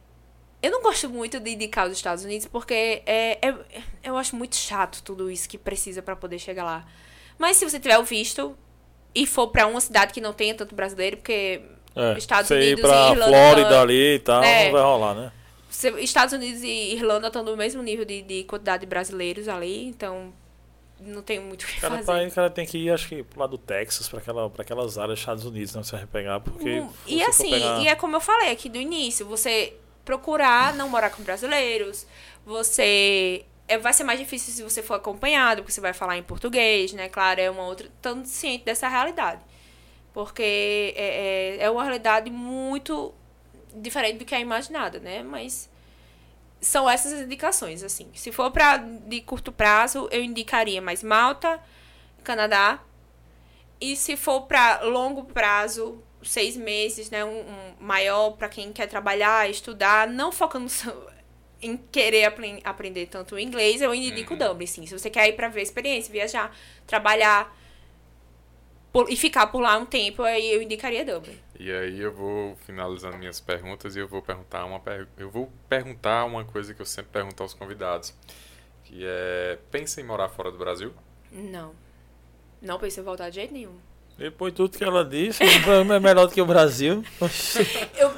[0.62, 3.54] eu não gosto muito de indicar os Estados Unidos porque é, é-
[4.02, 6.84] eu acho muito chato tudo isso que precisa para poder chegar lá.
[7.38, 8.56] Mas se você tiver o visto
[9.14, 11.62] e for para uma cidade que não tenha tanto brasileiro, porque
[11.96, 14.64] É, Estados você Unidos ir pra e Irlanda- Flórida ali e tal, É.
[14.66, 15.32] não vai rolar, né?
[16.00, 20.32] Estados Unidos e Irlanda estão no mesmo nível de, de quantidade de brasileiros ali, então
[21.00, 22.26] não tem muito o que cara, fazer.
[22.28, 24.98] o cara tem que ir, acho que, pro lado do Texas, pra, aquela, pra aquelas
[24.98, 26.80] áreas dos Estados Unidos, não você vai pegar, porque.
[26.80, 29.74] Hum, se E assim, pegar- e é como eu falei aqui do início, você
[30.04, 32.06] procurar não morar com brasileiros,
[32.44, 36.22] você é, vai ser mais difícil se você for acompanhado, porque você vai falar em
[36.22, 37.08] português, né?
[37.08, 37.88] Claro, é uma outra.
[38.02, 39.40] Tanto ciente dessa realidade.
[40.12, 43.14] Porque é, é, é uma realidade muito
[43.74, 45.22] diferente do que é imaginada, né?
[45.22, 45.70] Mas
[46.60, 48.10] são essas as indicações, assim.
[48.14, 51.60] Se for para de curto prazo, eu indicaria mais Malta,
[52.22, 52.80] Canadá.
[53.80, 57.24] E se for para longo prazo, seis meses, né?
[57.24, 60.70] Um, um maior para quem quer trabalhar, estudar, não focando
[61.62, 64.86] em querer apren- aprender tanto inglês, eu indico o Dublin, sim.
[64.86, 66.54] Se você quer ir para ver experiência, viajar,
[66.86, 67.54] trabalhar
[68.92, 71.38] por- e ficar por lá um tempo, aí eu indicaria Dublin.
[71.62, 75.06] E aí eu vou finalizando minhas perguntas e eu vou perguntar uma per...
[75.18, 78.14] eu vou perguntar uma coisa que eu sempre pergunto aos convidados,
[78.82, 80.90] que é pensa em morar fora do Brasil?
[81.30, 81.74] Não.
[82.62, 83.76] Não pensei em voltar de jeito nenhum.
[84.16, 87.04] Depois de tudo que ela disse, é melhor do que o Brasil.
[87.94, 88.10] Eu,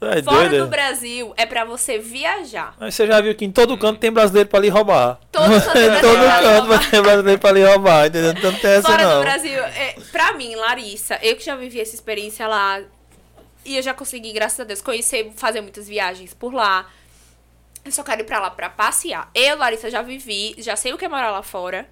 [0.00, 0.64] Tá é fora doido.
[0.64, 2.74] do Brasil é pra você viajar.
[2.80, 5.20] Mas você já viu que em todo canto tem brasileiro pra lhe roubar.
[5.30, 8.30] Todo canto tem Em todo canto vai ter brasileiro pra lhe roubar, entendeu?
[8.30, 9.16] Então não tem essa Fora não.
[9.16, 12.80] do Brasil, é, pra mim, Larissa, eu que já vivi essa experiência lá,
[13.62, 16.86] e eu já consegui, graças a Deus, conhecer, fazer muitas viagens por lá.
[17.84, 19.30] Eu só quero ir pra lá pra passear.
[19.34, 21.86] Eu, Larissa, já vivi, já sei o que é morar lá fora.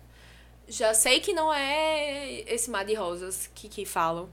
[0.67, 4.29] Já sei que não é esse mar de rosas que, que falam.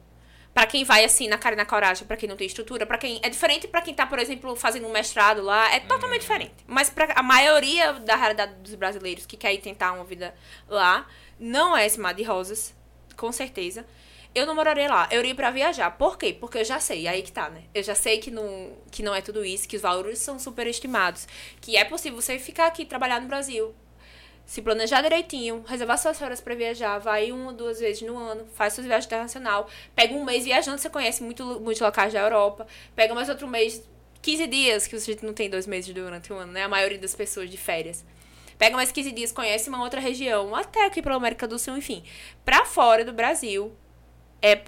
[0.56, 2.98] Pra quem vai assim na cara e na coragem, pra quem não tem estrutura, pra
[2.98, 6.54] quem é diferente pra quem tá, por exemplo, fazendo um mestrado lá, é totalmente diferente.
[6.66, 10.34] Mas pra a maioria da realidade dos brasileiros que quer ir tentar uma vida
[10.70, 11.06] lá,
[11.38, 12.74] não é esse mar de rosas,
[13.18, 13.86] com certeza.
[14.34, 15.92] Eu não moraria lá, eu iria pra viajar.
[15.92, 16.32] Por quê?
[16.32, 17.64] Porque eu já sei, aí que tá, né?
[17.74, 21.28] Eu já sei que não, que não é tudo isso, que os valores são superestimados,
[21.60, 23.76] que é possível você ficar aqui trabalhar no Brasil,
[24.46, 28.46] se planejar direitinho, reservar suas férias pra viajar, vai uma ou duas vezes no ano,
[28.54, 32.68] faz suas viagens internacional, pega um mês viajando, você conhece muito, muitos locais da Europa,
[32.96, 33.84] pega mais outro mês,
[34.22, 36.64] 15 dias, que a gente não tem dois meses durante o ano, né?
[36.64, 38.06] A maioria das pessoas de férias.
[38.58, 42.04] Pega mais 15 dias, conhece uma outra região, até aqui pela América do Sul, enfim.
[42.44, 43.76] Pra fora do Brasil,
[44.42, 44.62] é,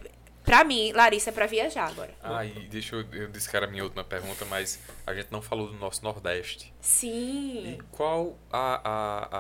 [0.47, 2.09] pra mim, Larissa, é pra viajar agora.
[2.23, 5.27] Ah, e deixa eu, eu disse que era a minha última pergunta, mas a gente
[5.29, 6.73] não falou do nosso Nordeste.
[6.81, 7.77] E Sim.
[7.91, 9.37] qual a, a,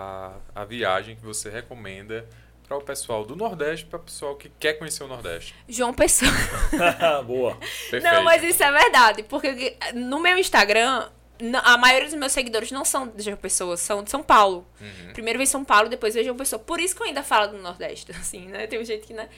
[0.55, 2.27] a, a viagem que você recomenda
[2.67, 5.55] para o pessoal do Nordeste, para o pessoal que quer conhecer o Nordeste?
[5.69, 6.29] João Pessoa.
[7.25, 7.55] Boa.
[7.55, 8.03] Perfeito.
[8.03, 9.23] Não, mas isso é verdade.
[9.23, 11.07] Porque no meu Instagram,
[11.63, 14.67] a maioria dos meus seguidores não são de João Pessoa, são de São Paulo.
[14.81, 15.13] Uhum.
[15.13, 16.59] Primeiro vem São Paulo, depois vem João Pessoa.
[16.59, 18.67] Por isso que eu ainda falo do Nordeste, assim, né?
[18.67, 19.29] Tem um jeito que, né?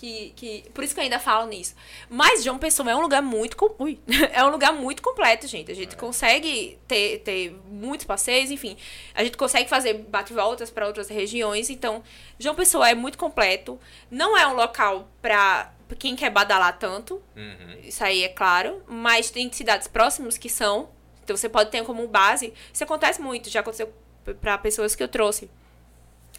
[0.00, 1.74] Que, que, por isso que eu ainda falo nisso.
[2.08, 3.56] Mas João Pessoa é um lugar muito.
[3.56, 3.98] com- Ui,
[4.32, 5.72] é um lugar muito completo, gente.
[5.72, 8.76] A gente consegue ter, ter muitos passeios, enfim.
[9.12, 11.68] A gente consegue fazer bate-voltas para outras regiões.
[11.68, 12.00] Então,
[12.38, 13.76] João Pessoa é muito completo.
[14.08, 17.20] Não é um local para quem quer badalar tanto.
[17.36, 17.80] Uhum.
[17.82, 18.80] Isso aí é claro.
[18.86, 20.90] Mas tem cidades próximas que são.
[21.24, 22.54] Então você pode ter como base.
[22.72, 23.92] Isso acontece muito, já aconteceu
[24.40, 25.50] para pessoas que eu trouxe.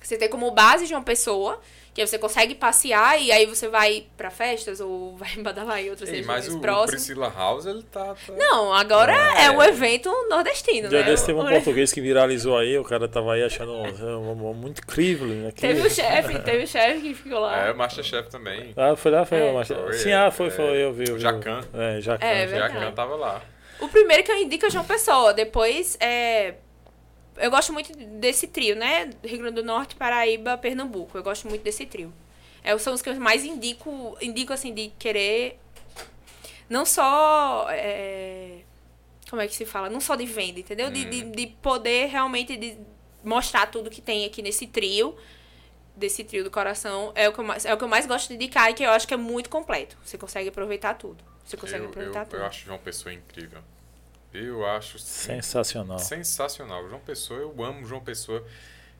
[0.01, 1.59] Você tem como base de uma pessoa,
[1.93, 5.89] que aí você consegue passear e aí você vai pra festas ou vai badalar em
[5.89, 6.89] outras Ei, regiões mas o, o próximas.
[6.91, 8.13] Priscila House, ele tá...
[8.15, 9.45] tá- Não, agora Ah, é.
[9.45, 9.51] é.
[9.51, 11.05] um evento nordestino, dia né?
[11.05, 14.79] desse teve um português que viralizou aí, o cara tava aí achando um- um- muito
[14.81, 15.27] incrível.
[15.27, 15.51] Né?
[15.51, 17.67] Que- Teve o chefe, teve o chefe que ficou lá.
[17.67, 18.73] É, o Masterchef também.
[18.77, 19.51] Ah, foi lá, foi, É.
[19.51, 21.11] mas- Foi, Sim, é, ah, foi, é, foi, eu vi.
[21.11, 21.19] o.
[21.19, 21.61] Jacan.
[21.73, 22.25] É, Jacan.
[22.25, 23.41] É, eu tava lá.
[23.79, 26.55] O primeiro que eu indico é João Pessoa, depois é.
[27.39, 29.09] Eu gosto muito desse trio, né?
[29.23, 31.17] Rio Grande do Norte, Paraíba, Pernambuco.
[31.17, 32.13] Eu gosto muito desse trio.
[32.63, 35.59] É, são os que eu mais indico, indico assim, de querer.
[36.69, 37.67] Não só.
[37.71, 38.59] É,
[39.29, 39.89] como é que se fala?
[39.89, 40.87] Não só de venda, entendeu?
[40.87, 40.93] Hum.
[40.93, 42.77] De, de, de poder realmente de
[43.23, 45.15] mostrar tudo que tem aqui nesse trio.
[45.95, 47.11] Desse trio do coração.
[47.15, 48.83] É o, que eu mais, é o que eu mais gosto de indicar e que
[48.83, 49.97] eu acho que é muito completo.
[50.03, 51.23] Você consegue aproveitar tudo.
[51.43, 52.39] Você consegue Eu, aproveitar eu, tudo.
[52.39, 53.59] eu acho João Pessoa incrível.
[54.33, 55.99] Eu acho Sensacional.
[55.99, 56.87] sensacional.
[56.87, 58.43] João Pessoa, eu amo João Pessoa.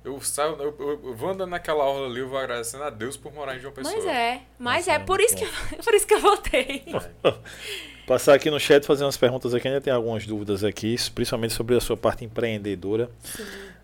[0.04, 3.16] Eu saio, eu, eu- eu vou andando naquela orla ali, eu vou agradecendo a Deus
[3.18, 3.96] por morar em João Pessoa.
[3.96, 5.50] Mas é, mas Nossa, é é por isso, que, eu-
[5.84, 6.84] por isso que eu voltei.
[8.08, 11.76] Passar aqui no chat fazer umas perguntas aqui, ainda tem algumas dúvidas aqui, principalmente sobre
[11.76, 13.12] a sua parte empreendedora.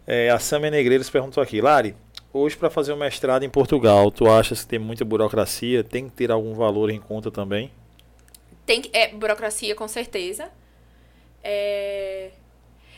[0.07, 1.95] É, a Samia Negreiros perguntou aqui, Lari,
[2.33, 5.83] hoje para fazer um mestrado em Portugal, tu achas que tem muita burocracia?
[5.83, 7.71] Tem que ter algum valor em conta também?
[8.65, 10.49] Tem que, é burocracia, com certeza.
[11.47, 12.31] É,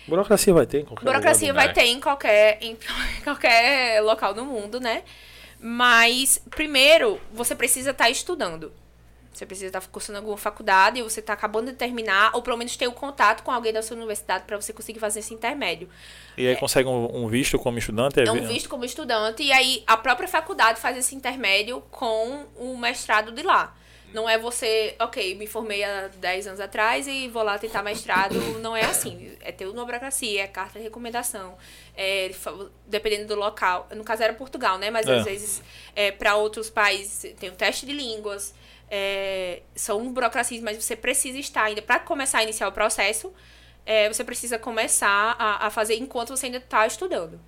[0.07, 2.78] Burocracia vai ter em qualquer burocracia lugar, vai ter em qualquer, em
[3.26, 5.03] qualquer local do mundo, né?
[5.60, 8.72] Mas, primeiro, você precisa estar estudando.
[9.34, 12.88] Você precisa estar cursando alguma faculdade, você está acabando de terminar, ou pelo menos ter
[12.88, 15.90] um contato com alguém da sua universidade para você conseguir fazer esse intermédio.
[16.36, 18.22] E aí consegue um, um visto como estudante?
[18.22, 22.78] É um visto como estudante, e aí a própria faculdade faz esse intermédio com o
[22.78, 23.76] mestrado de lá.
[24.13, 28.35] Não é você, ok, me formei há 10 anos atrás e vou lá tentar mestrado.
[28.61, 29.35] Não é assim.
[29.41, 31.57] É ter uma burocracia, é carta de recomendação.
[31.95, 32.31] É,
[32.85, 33.88] dependendo do local.
[33.93, 34.89] No caso era Portugal, né?
[34.89, 35.17] Mas É.
[35.17, 35.61] às vezes
[35.95, 38.53] é, para outros países tem o teste de línguas.
[38.89, 41.81] É, são burocracias, mas você precisa estar ainda.
[41.81, 43.34] Para começar a iniciar o processo,
[43.85, 47.39] é, você precisa começar a, a fazer enquanto você ainda está estudando.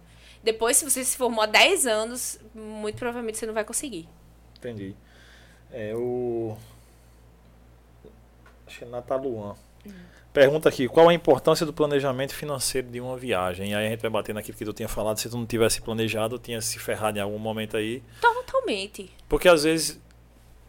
[0.44, 4.08] Depois, se você se formou há 10 anos, muito provavelmente você não vai conseguir.
[4.58, 4.96] Entendi.
[5.72, 6.58] É o.
[8.66, 9.56] Acho que é Nataluan.
[10.32, 13.72] Pergunta aqui, qual a importância do planejamento financeiro de uma viagem?
[13.72, 15.82] E aí a gente vai bater naquilo que tu tinha falado, se tu não tivesse
[15.82, 18.04] planejado, tinha se ferrado em algum momento aí.
[18.22, 19.12] Totalmente.
[19.28, 20.00] Porque às vezes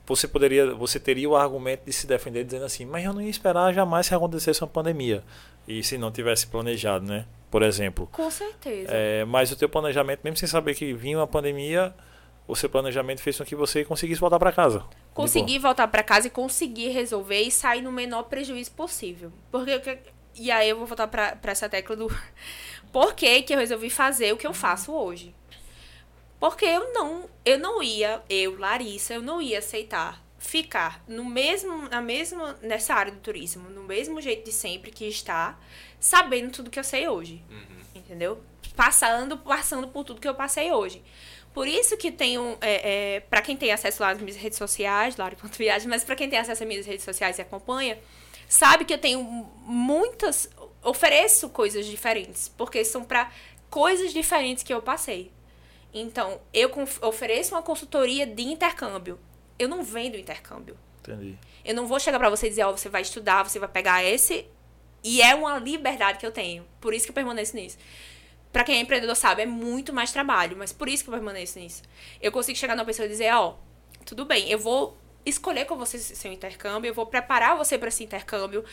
[0.06, 3.28] você poderia, você teria o argumento de se defender dizendo assim, mas eu não ia
[3.28, 5.22] esperar jamais que acontecesse uma pandemia.
[5.68, 7.26] E se não tivesse planejado, né?
[7.50, 8.08] Por exemplo.
[8.10, 8.90] Com certeza.
[8.92, 11.94] É, mas o teu planejamento, mesmo sem saber que vinha uma pandemia,
[12.50, 14.84] o seu planejamento fez com que você conseguisse voltar para casa.
[15.14, 19.32] conseguir voltar para casa e conseguir resolver e sair no menor prejuízo possível.
[19.50, 19.98] Porque
[20.34, 22.08] e aí eu vou voltar para essa tecla do
[22.92, 25.34] por que, que eu resolvi fazer o que eu faço hoje.
[26.38, 31.86] Porque eu não, eu não ia, eu, Larissa, eu não ia aceitar ficar no mesmo,
[31.90, 35.58] na mesma, nessa área do turismo, no mesmo jeito de sempre que está,
[36.00, 37.44] sabendo tudo que eu sei hoje.
[37.94, 38.42] Entendeu?
[38.74, 41.02] Passando, passando por tudo que eu passei hoje.
[41.52, 45.16] Por isso que tenho, é, é, para quem tem acesso lá às minhas redes sociais,
[45.16, 47.98] Lari.viagem, mas para quem tem acesso às minhas redes sociais e acompanha,
[48.48, 49.22] sabe que eu tenho
[49.64, 50.48] muitas,
[50.82, 53.32] ofereço coisas diferentes, porque são para
[53.68, 55.32] coisas diferentes que eu passei.
[55.92, 56.70] Então, eu
[57.02, 59.18] ofereço uma consultoria de intercâmbio.
[59.58, 60.76] Eu não vendo intercâmbio.
[61.00, 61.36] Entendi.
[61.64, 64.04] Eu não vou chegar pra você e dizer, ó, você vai estudar, você vai pegar
[64.04, 64.46] esse.
[65.02, 66.64] E é uma liberdade que eu tenho.
[66.80, 67.76] Por isso que eu permaneço nisso.
[68.52, 71.58] Pra quem é empreendedor sabe, é muito mais trabalho, mas por isso que eu permaneço
[71.58, 71.82] nisso.
[72.20, 73.54] Eu consigo chegar numa pessoa e dizer, ó,
[74.04, 78.02] tudo bem, eu vou escolher com você seu intercâmbio, eu vou preparar você para esse
[78.02, 78.64] intercâmbio,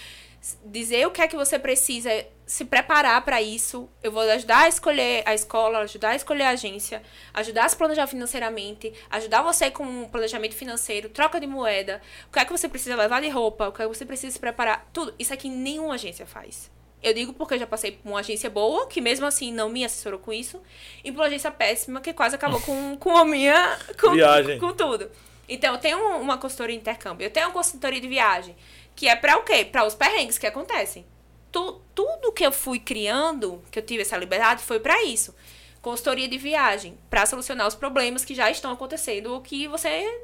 [0.65, 2.09] dizer o que é que você precisa
[2.45, 3.89] se preparar para isso.
[4.01, 7.75] Eu vou ajudar a escolher a escola, ajudar a escolher a agência, ajudar a se
[7.75, 12.51] planejar financeiramente, ajudar você com um planejamento financeiro, troca de moeda, o que é que
[12.51, 15.13] você precisa levar de roupa, o que é que você precisa se preparar, tudo.
[15.19, 16.71] Isso aqui nenhuma agência faz.
[17.01, 19.85] Eu digo porque eu já passei por uma agência boa, que mesmo assim não me
[19.85, 20.61] assessorou com isso,
[21.03, 23.77] e por uma agência péssima, que quase acabou com, com a minha.
[23.99, 24.59] Com, Viagem.
[24.59, 25.09] com tudo.
[25.47, 28.55] Então, eu tenho um- uma consultoria de intercâmbio, eu tenho uma consultoria de viagem,
[28.95, 29.63] que é pra o quê?
[29.63, 31.05] Pra os perrengues que acontecem.
[31.51, 35.33] Tu, tudo que eu fui criando, que eu tive essa liberdade, foi pra isso.
[35.81, 40.19] Consultoria de viagem, pra solucionar os problemas que já estão acontecendo ou que você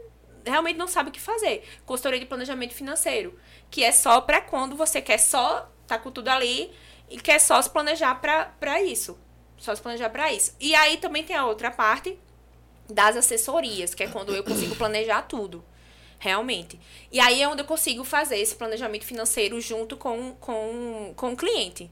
[0.46, 1.64] realmente não sabe o que fazer.
[1.86, 3.40] Consultoria de planejamento financeiro,
[3.72, 6.72] que é só pra quando você quer só tá com tudo ali
[7.10, 9.18] e quer só se planejar pra isso.
[9.58, 10.56] Só se planejar pra isso.
[10.60, 12.18] E aí também tem a outra parte
[12.90, 15.64] das assessorias, que é quando eu consigo planejar tudo.
[16.20, 16.80] Realmente.
[17.12, 21.36] E aí é onde eu consigo fazer esse planejamento financeiro junto com, com, com o
[21.38, 21.92] cliente.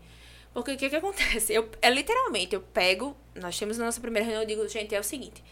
[0.54, 1.54] Porque o que, que acontece?
[1.54, 3.16] Eu, é literalmente, eu pego.
[3.36, 5.44] Nós temos na nossa primeira reunião, eu digo, gente, é o seguinte.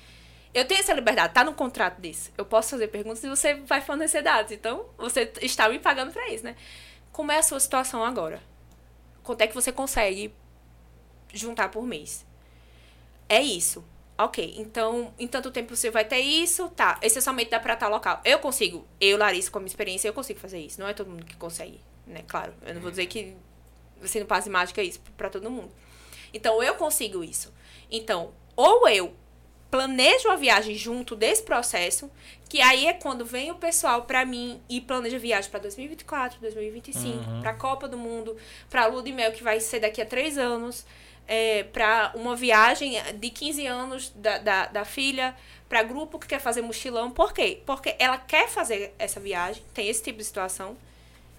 [0.53, 2.31] Eu tenho essa liberdade, tá no contrato disso.
[2.37, 4.51] Eu posso fazer perguntas e você vai fornecer dados.
[4.51, 6.55] Então, você está me pagando pra isso, né?
[7.19, 8.41] Como é a sua situação agora?
[9.23, 10.33] Quanto é que você consegue
[11.33, 12.25] juntar por mês?
[13.27, 13.83] É isso.
[14.17, 16.97] Ok, então, em tanto tempo você vai ter isso, tá.
[17.01, 18.21] Esse somente dá pra tal local.
[18.23, 20.79] Eu consigo, eu, Larissa, com a minha experiência, eu consigo fazer isso.
[20.79, 22.23] Não é todo mundo que consegue, né?
[22.25, 23.35] Claro, eu não vou dizer que
[24.01, 25.73] você não passe mágica isso pra todo mundo.
[26.33, 27.53] Então eu consigo isso.
[27.91, 29.13] Então, ou eu
[29.69, 32.09] planejo a viagem junto desse processo,
[32.47, 37.07] que aí é quando vem o pessoal para mim e planeja viagem para 2024, 2025,
[37.07, 37.41] uhum.
[37.41, 38.35] para Copa do Mundo,
[38.69, 40.85] para Lua de Mel, que vai ser daqui a três anos,
[41.27, 45.35] é, para uma viagem de 15 anos da, da, da filha,
[45.69, 47.11] para grupo que quer fazer mochilão.
[47.11, 47.61] Por quê?
[47.67, 50.75] Porque ela quer fazer essa viagem, tem esse tipo de situação,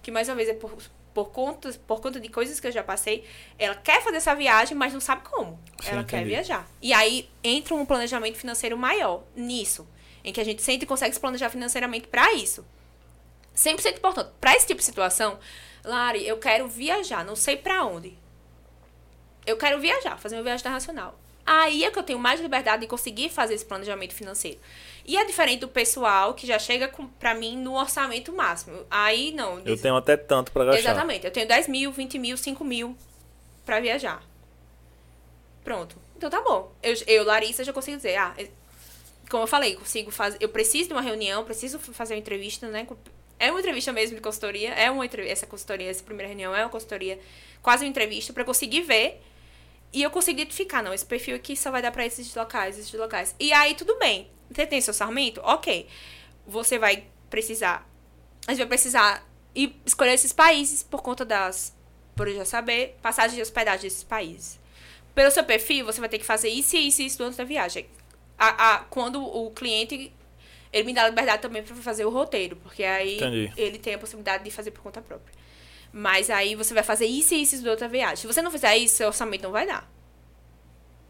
[0.00, 0.72] que mais uma vez é por,
[1.14, 3.24] por conta, por conta de coisas que eu já passei,
[3.58, 5.58] ela quer fazer essa viagem, mas não sabe como.
[5.80, 6.06] Sim, ela entendi.
[6.06, 6.68] quer viajar.
[6.80, 9.88] E aí entra um planejamento financeiro maior nisso,
[10.24, 12.64] em que a gente sempre consegue se planejar financeiramente para isso.
[13.56, 14.30] 100% importante.
[14.40, 15.38] Para esse tipo de situação,
[15.84, 18.16] Lari, eu quero viajar, não sei para onde.
[19.46, 21.18] Eu quero viajar, fazer uma viagem internacional.
[21.44, 24.60] Aí é que eu tenho mais liberdade de conseguir fazer esse planejamento financeiro.
[25.10, 28.86] E é diferente do pessoal que já chega com, pra mim no orçamento máximo.
[28.88, 29.58] Aí não.
[29.66, 30.78] Eu tenho até tanto para gastar.
[30.78, 31.26] Exatamente.
[31.26, 32.96] Eu tenho 10 mil, 20 mil, 5 mil
[33.66, 34.22] pra viajar.
[35.64, 35.96] Pronto.
[36.16, 36.72] Então tá bom.
[36.80, 38.36] Eu, eu Larissa, já consigo dizer, ah,
[39.28, 40.38] como eu falei, consigo fazer.
[40.40, 42.86] Eu preciso de uma reunião, preciso fazer uma entrevista, né?
[43.36, 44.72] É uma entrevista mesmo de consultoria.
[44.74, 47.18] É uma essa consultoria, essa primeira reunião é uma consultoria,
[47.60, 49.20] quase uma entrevista, para conseguir ver
[49.92, 52.92] e eu consegui identificar, não, esse perfil aqui só vai dar para esses locais, esses
[52.92, 53.34] locais.
[53.40, 54.30] E aí, tudo bem.
[54.50, 55.40] Você tem seu orçamento?
[55.42, 55.86] Ok.
[56.46, 57.88] Você vai precisar.
[58.46, 61.76] A gente vai precisar ir escolher esses países por conta das.
[62.14, 64.60] Por já saber, passagem de hospedagem desses países.
[65.14, 67.44] Pelo seu perfil, você vai ter que fazer isso e isso e isso durante a
[67.44, 67.86] viagem.
[68.38, 70.12] A, a, quando o cliente.
[70.72, 73.52] Ele me dá liberdade também para fazer o roteiro, porque aí Entendi.
[73.56, 75.34] ele tem a possibilidade de fazer por conta própria.
[75.92, 78.16] Mas aí você vai fazer isso e isso de outra viagem.
[78.16, 79.90] Se você não fizer isso, seu orçamento não vai dar.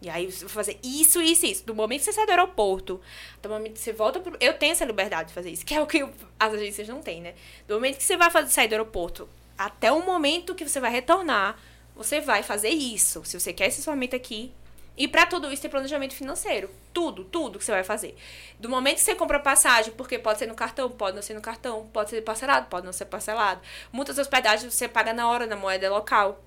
[0.03, 1.67] E aí você vai fazer isso, isso, isso.
[1.67, 3.01] Do momento que você sai do aeroporto,
[3.43, 4.37] do momento que você volta pro...
[4.41, 6.09] Eu tenho essa liberdade de fazer isso, que é o que
[6.39, 7.35] as agências não têm, né?
[7.69, 9.29] Do momento que você vai fazer, sair do aeroporto
[9.59, 11.59] até o momento que você vai retornar,
[11.95, 13.23] você vai fazer isso.
[13.27, 14.51] Se você quer esse orçamento aqui,
[14.97, 16.71] e para tudo isso tem planejamento financeiro.
[16.93, 18.17] Tudo, tudo que você vai fazer.
[18.59, 21.41] Do momento que você compra passagem, porque pode ser no cartão, pode não ser no
[21.41, 23.61] cartão, pode ser parcelado, pode não ser parcelado.
[23.93, 26.45] Muitas hospedagens você paga na hora, na moeda local.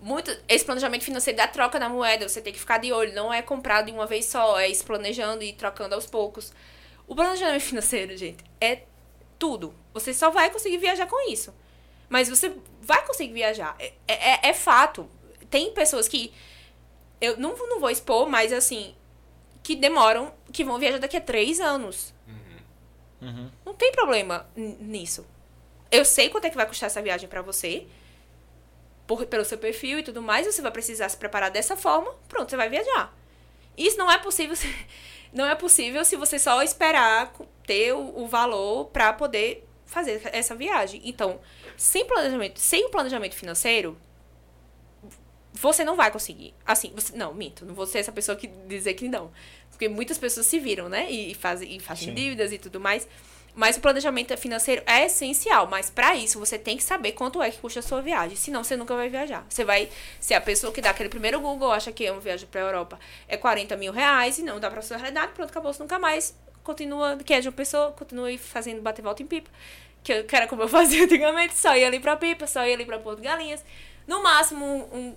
[0.00, 3.14] Muito, esse planejamento financeiro da troca da moeda, você tem que ficar de olho.
[3.14, 6.52] Não é comprado de uma vez só, é planejando e trocando aos poucos.
[7.06, 8.82] O planejamento financeiro, gente, é
[9.38, 9.74] tudo.
[9.94, 11.52] Você só vai conseguir viajar com isso.
[12.08, 13.74] Mas você vai conseguir viajar.
[13.78, 15.08] É, é, é fato.
[15.50, 16.32] Tem pessoas que
[17.22, 18.94] eu não, não vou expor, mas assim,
[19.62, 22.12] que demoram, que vão viajar daqui a três anos.
[22.26, 23.28] Uhum.
[23.28, 23.50] Uhum.
[23.64, 25.24] Não tem problema nisso.
[25.90, 27.86] Eu sei quanto é que vai custar essa viagem para você,
[29.06, 32.50] por, pelo seu perfil e tudo mais, você vai precisar se preparar dessa forma, pronto,
[32.50, 33.16] você vai viajar.
[33.76, 34.74] Isso não é possível, se,
[35.32, 37.32] não é possível se você só esperar
[37.64, 41.00] ter o, o valor para poder fazer essa viagem.
[41.04, 41.40] Então,
[41.76, 43.96] sem planejamento, sem o planejamento financeiro,
[45.52, 46.54] você não vai conseguir.
[46.64, 49.30] Assim, você, não, minto, não vou ser essa pessoa que dizer que não.
[49.70, 51.10] Porque muitas pessoas se viram, né?
[51.10, 52.14] E, fazem, e fazem Sim.
[52.14, 53.06] dívidas e tudo mais.
[53.54, 55.66] Mas o planejamento financeiro é essencial.
[55.66, 58.36] Mas para isso, você tem que saber quanto é que custa a sua viagem.
[58.36, 59.44] Senão, você nunca vai viajar.
[59.48, 62.48] Você vai ser a pessoa que dá aquele primeiro Google, acha que é uma viagem
[62.50, 62.98] pra Europa
[63.28, 65.32] é 40 mil reais e não dá pra sua realidade.
[65.32, 69.22] Pronto, acabou, você nunca mais continua, que é de uma pessoa, continua fazendo bater volta
[69.22, 69.50] em pipa.
[70.02, 72.86] Que, que era como eu fazia antigamente, só ia ali pra pipa, só ia ali
[72.86, 73.62] pra Porto Galinhas.
[74.06, 75.14] No máximo, um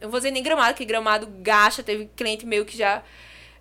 [0.00, 1.82] eu vou dizer nem gramado, que gramado gasta.
[1.82, 3.02] Teve cliente meu que já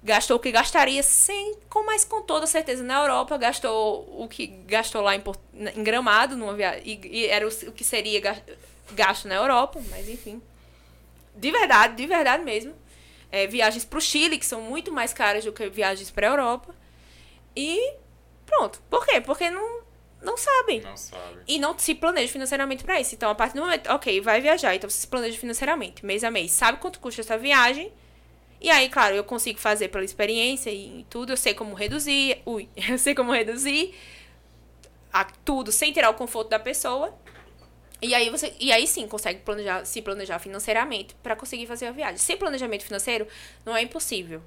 [0.03, 4.47] gastou o que gastaria sem, com mais com toda certeza na Europa, gastou o que
[4.47, 5.23] gastou lá em,
[5.75, 8.21] em Gramado numa viagem e, e, era o, o, que seria
[8.91, 10.41] gasto na Europa, mas enfim.
[11.35, 12.73] De verdade, de verdade mesmo.
[13.31, 16.75] É, viagens para o Chile, que são muito mais caras do que viagens para Europa.
[17.55, 17.95] E
[18.45, 18.81] pronto.
[18.89, 19.21] Por quê?
[19.21, 19.82] Porque não
[20.23, 20.81] não sabem.
[20.81, 21.43] Não sabem.
[21.47, 23.13] E não se planejam financeiramente para isso.
[23.13, 26.31] Então, a partir do momento, ok, vai viajar, então você se planeja financeiramente, mês a
[26.31, 26.51] mês.
[26.51, 27.91] Sabe quanto custa essa viagem?
[28.61, 32.41] E aí, claro, eu consigo fazer pela experiência e tudo, eu sei como reduzir.
[32.45, 33.93] Ui, eu sei como reduzir
[35.11, 37.13] a, tudo sem tirar o conforto da pessoa.
[38.01, 41.91] E aí você, e aí sim, consegue planejar, se planejar financeiramente para conseguir fazer a
[41.91, 42.17] viagem.
[42.17, 43.27] Sem planejamento financeiro
[43.65, 44.41] não é impossível,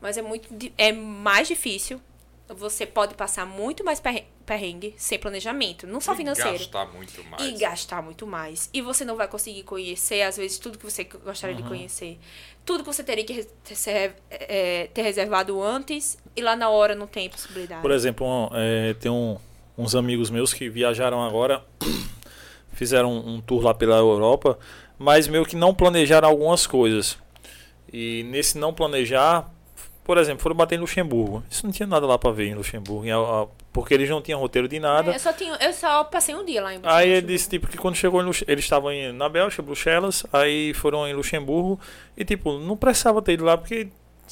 [0.00, 2.00] mas é muito é mais difícil
[2.48, 4.02] você pode passar muito mais
[4.46, 6.56] perrengue sem planejamento, não só e financeiro.
[6.56, 7.42] E gastar muito mais.
[7.42, 8.70] E gastar muito mais.
[8.72, 11.62] E você não vai conseguir conhecer, às vezes, tudo que você gostaria uhum.
[11.62, 12.18] de conhecer.
[12.64, 17.06] Tudo que você teria que ter, é, ter reservado antes e lá na hora não
[17.06, 17.82] tem possibilidade.
[17.82, 19.36] Por exemplo, um, é, tem um,
[19.76, 21.64] uns amigos meus que viajaram agora,
[22.72, 24.58] fizeram um tour lá pela Europa,
[24.98, 27.18] mas meio que não planejaram algumas coisas.
[27.92, 29.50] E nesse não planejar,
[30.08, 31.44] por exemplo, foram bater em Luxemburgo.
[31.50, 33.10] Isso não tinha nada lá para ver em Luxemburgo, em,
[33.70, 35.12] porque eles não tinham roteiro de nada.
[35.12, 37.66] É, eu, só tinha, eu só passei um dia lá em Aí ele disse, tipo,
[37.66, 38.42] que quando chegou Lux...
[38.48, 41.78] eles estavam na Bélgica, Bruxelas, aí foram em Luxemburgo
[42.16, 43.88] e, tipo, não precisava ter ido lá porque,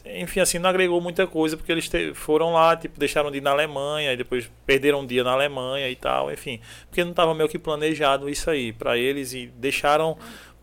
[0.06, 3.42] enfim, assim, não agregou muita coisa, porque eles te- foram lá, tipo, deixaram de ir
[3.42, 6.58] na Alemanha e depois perderam um dia na Alemanha e tal, enfim,
[6.88, 10.16] porque não estava meio que planejado isso aí pra eles e deixaram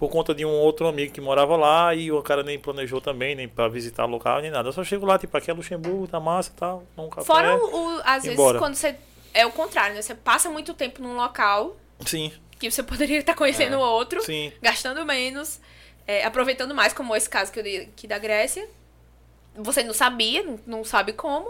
[0.03, 3.35] por conta de um outro amigo que morava lá e o cara nem planejou também,
[3.35, 4.67] nem pra visitar o local, nem nada.
[4.67, 7.25] Eu só chego lá, tipo, aqui é Luxemburgo, tá massa e tal, num café.
[7.25, 8.59] Fora, o, às vezes, embora.
[8.59, 8.97] quando você.
[9.33, 10.01] É o contrário, né?
[10.01, 13.77] Você passa muito tempo num local Sim, que você poderia estar conhecendo É.
[13.77, 14.51] outro, sim.
[14.61, 15.61] gastando menos,
[16.05, 18.67] é, aproveitando mais, como esse caso que eu dei aqui da Grécia.
[19.55, 21.49] Você não sabia, não sabe como.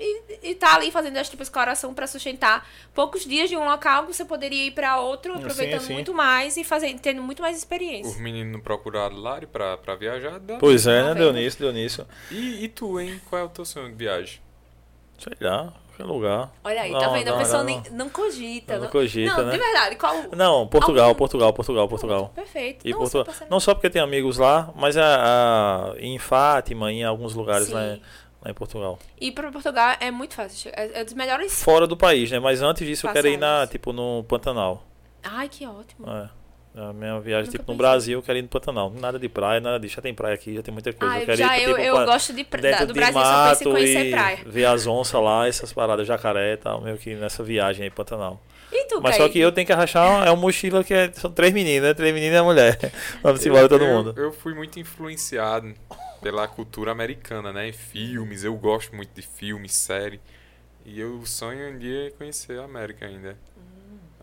[0.00, 2.64] E, e tá ali fazendo essa tipo exploração para sustentar
[2.94, 5.92] poucos dias de um local que você poderia ir para outro, Sim, aproveitando sim.
[5.94, 8.22] muito mais e fazendo, tendo muito mais Os experiência.
[8.22, 10.38] meninos não procuraram Lari pra, pra viajar.
[10.38, 11.32] dá- Pois é, Tá né, vendo?
[11.32, 12.06] Dionísio, Dionísio.
[12.30, 13.20] E, e tu, hein?
[13.28, 14.40] Qual é o teu sonho de viagem?
[15.18, 16.52] Sei lá, qualquer lugar.
[16.62, 17.26] Olha aí, Não, tá vendo?
[17.26, 17.96] não, a pessoa não, nem, não.
[18.04, 18.78] não cogita.
[18.78, 19.50] Não cogita, não, né?
[19.50, 20.14] de verdade, qual.
[20.36, 22.32] Não, Portugal, Algum- Portugal, Portugal, Portugal.
[22.36, 22.86] Perfeito.
[22.86, 23.26] E não, Portugal.
[23.50, 25.02] Não só porque tem amigos lá, mas a,
[25.92, 27.74] a- em Fátima, em alguns lugares Sim.
[27.74, 28.02] lá, em-
[28.42, 28.98] lá em Portugal.
[29.20, 30.70] E para Portugal é muito fácil.
[30.74, 31.62] É, é dos melhores.
[31.62, 32.38] Fora do país, né?
[32.38, 33.70] Mas antes disso eu quero ir na, Passagens.
[33.70, 34.84] tipo, no Pantanal.
[35.22, 36.06] Ai, que ótimo.
[36.10, 36.28] É.
[36.76, 37.76] A minha viagem, Nunca tipo, no pensei.
[37.78, 38.90] Brasil, eu quero ir no Pantanal.
[39.00, 39.96] Nada de praia, nada disso.
[39.96, 41.12] Já tem praia aqui, já tem muita coisa.
[41.12, 42.92] Ah, eu eu quero já ir, eu, tipo, eu pra- gosto de, pra- dentro do
[42.92, 44.38] de Brasil, só penso em mato conhecer praia.
[44.46, 48.40] ver as onças lá, essas paradas, jacaré e tal, meio que nessa viagem aí, Pantanal.
[48.70, 49.22] E tu, Mas Kaique?
[49.24, 51.94] só que eu tenho que arrachar é um mochila que é, são três meninas, né?
[51.94, 52.78] Três meninas e uma mulher.
[53.24, 54.14] Vamos embora todo eu, mundo.
[54.16, 55.74] Eu fui muito influenciado
[56.20, 57.68] pela cultura americana, né?
[57.68, 60.20] Em filmes, eu gosto muito de filmes, série.
[60.84, 63.36] E eu sonho um dia conhecer a América ainda.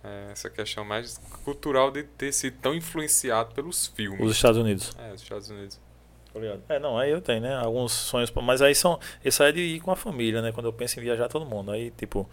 [0.03, 4.21] É, essa questão mais cultural de ter sido tão influenciado pelos filmes.
[4.21, 4.91] Os Estados Unidos.
[4.99, 5.79] É, os Estados Unidos.
[6.67, 7.55] É, não, aí eu tenho, né?
[7.55, 8.99] Alguns sonhos, mas aí são.
[9.23, 10.51] Isso aí é de ir com a família, né?
[10.51, 11.71] Quando eu penso em viajar todo mundo.
[11.71, 12.29] Aí, tipo,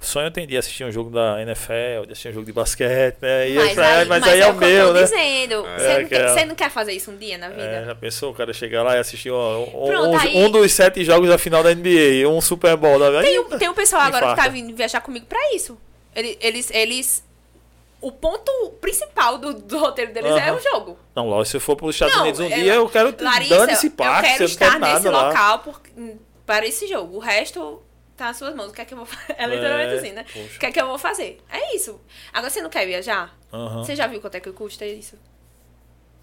[0.00, 3.16] sonho eu tenho de assistir um jogo da NFL, de assistir um jogo de basquete,
[3.22, 3.48] né?
[3.50, 5.02] E Mas aí, aí, mas aí é, o que eu meu, né?
[5.02, 5.66] dizendo.
[5.66, 7.62] É, Você, não que quer, é- você não quer fazer isso um dia na vida?
[7.62, 10.72] É, já pensou o cara chegar lá e assistir um, Pronto, um- aí- um dos
[10.72, 14.02] sete jogos da final da NBA, um Super Bowl da Tem, um- tem um pessoal
[14.02, 15.78] agora que tá vindo viajar comigo pra isso.
[16.14, 16.70] Ele- Eles.
[16.70, 17.24] eles
[18.00, 18.52] o ponto
[18.82, 20.98] principal do, do roteiro deles é o jogo.
[21.16, 23.14] Não, lógico, se eu for para os Estados Não, Unidos um é- dia, eu quero
[23.18, 23.54] Larissa,
[23.86, 25.28] eu parque, eu estar quero nada nesse lá.
[25.28, 25.80] local por-
[26.44, 27.16] para esse jogo.
[27.16, 27.80] O resto
[28.16, 28.70] tá nas suas mãos.
[28.70, 29.34] O que é que eu vou fazer?
[29.38, 30.24] É literalmente É, assim, né?
[30.32, 30.56] poxa.
[30.56, 31.40] O que é que eu vou fazer?
[31.50, 32.00] É isso.
[32.32, 33.36] Agora você não quer viajar?
[33.52, 33.84] Aham.
[33.84, 35.16] Você já viu quanto é que custa isso?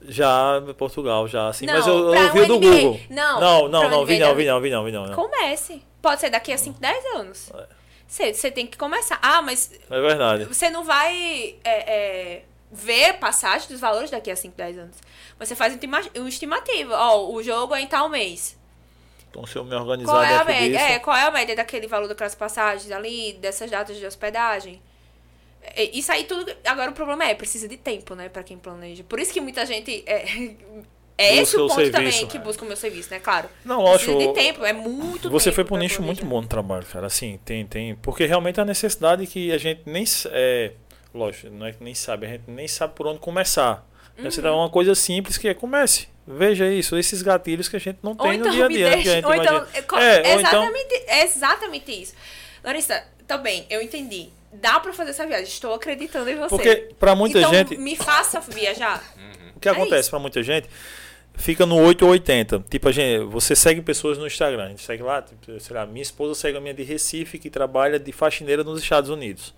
[0.03, 1.65] Já, Portugal, já, assim.
[1.65, 2.69] Não, mas eu, eu vi um do NBA.
[2.71, 2.99] Google.
[3.09, 5.05] Não, não, não, não, vi não, vi não, vi não, vi não.
[5.05, 5.13] não.
[5.15, 5.83] Comece.
[6.01, 7.51] Pode ser daqui a 5, 10 anos.
[8.07, 9.19] Você, você tem que começar.
[9.21, 10.45] Ah, mas É verdade.
[10.45, 11.93] você não vai é,
[12.33, 14.95] é, ver passagem dos valores daqui a 5, 10 anos.
[15.37, 16.95] Você faz uma estima- uma estimativa.
[16.97, 18.59] Ó, o jogo é em tal mês.
[19.31, 20.77] Então, se eu me organizar Qual é a dentro média?
[20.77, 20.91] disso...
[20.91, 24.81] É, qual é a média daquele valor daquelas passagens ali, dessas datas de hospedagem?
[25.93, 26.51] Isso aí tudo.
[26.65, 29.03] Agora o problema é, precisa de tempo, né, pra quem planeja.
[29.03, 30.03] Por isso que muita gente.
[30.05, 30.25] É,
[31.17, 31.91] é esse o ponto serviço.
[31.91, 33.19] também que busca o meu serviço, né?
[33.19, 33.47] Claro.
[33.63, 34.11] Não, lógico.
[34.11, 36.85] Precisa de tempo, é muito Você foi para um pra nicho muito bom no trabalho,
[36.87, 37.07] cara.
[37.07, 37.95] Assim, tem, tem.
[37.95, 40.03] Porque realmente a necessidade que a gente nem.
[40.31, 40.71] É,
[41.13, 43.87] lógico, não é que nem sabe, a gente nem sabe por onde começar.
[44.17, 44.29] Uhum.
[44.29, 46.07] Você dá uma coisa simples que é comece.
[46.27, 48.89] Veja isso, esses gatilhos que a gente não tem Ou então no dia a dia.
[48.91, 49.09] deixe.
[49.09, 49.55] gente Ou então.
[49.57, 49.67] imagina.
[49.75, 49.79] é,
[50.15, 52.13] É, então- exatamente, é exatamente isso.
[52.63, 54.29] Larissa, também, eu entendi.
[54.53, 55.45] Dá pra fazer essa viagem.
[55.47, 56.49] Estou acreditando em você.
[56.49, 57.77] Porque para muita então, gente.
[57.77, 59.01] me faça viajar.
[59.55, 60.67] O que É acontece pra muita gente
[61.35, 62.63] fica no 880.
[62.69, 64.65] Tipo, a gente, você segue pessoas no Instagram.
[64.65, 67.49] A gente segue lá, tipo, sei lá, minha esposa segue a minha de Recife que
[67.49, 69.53] trabalha de faxineira nos Estados Unidos.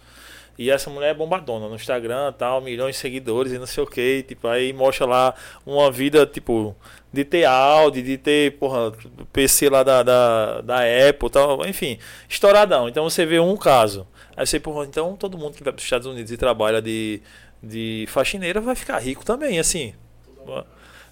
[0.58, 3.88] E essa mulher é bombadona no Instagram, tal, milhões de seguidores e não sei o
[3.88, 4.24] que.
[4.24, 5.34] Tipo, aí mostra lá
[5.66, 6.76] uma vida, tipo,
[7.12, 8.92] de ter Audi, de ter, porra,
[9.32, 11.98] PC lá da, da, da Apple, tal, enfim,
[12.30, 12.88] estouradão.
[12.88, 14.08] Então você vê um caso.
[14.36, 17.22] Aí você, porra, então todo mundo que vai para os Estados Unidos e trabalha de,
[17.62, 19.94] de faxineira vai ficar rico também, assim.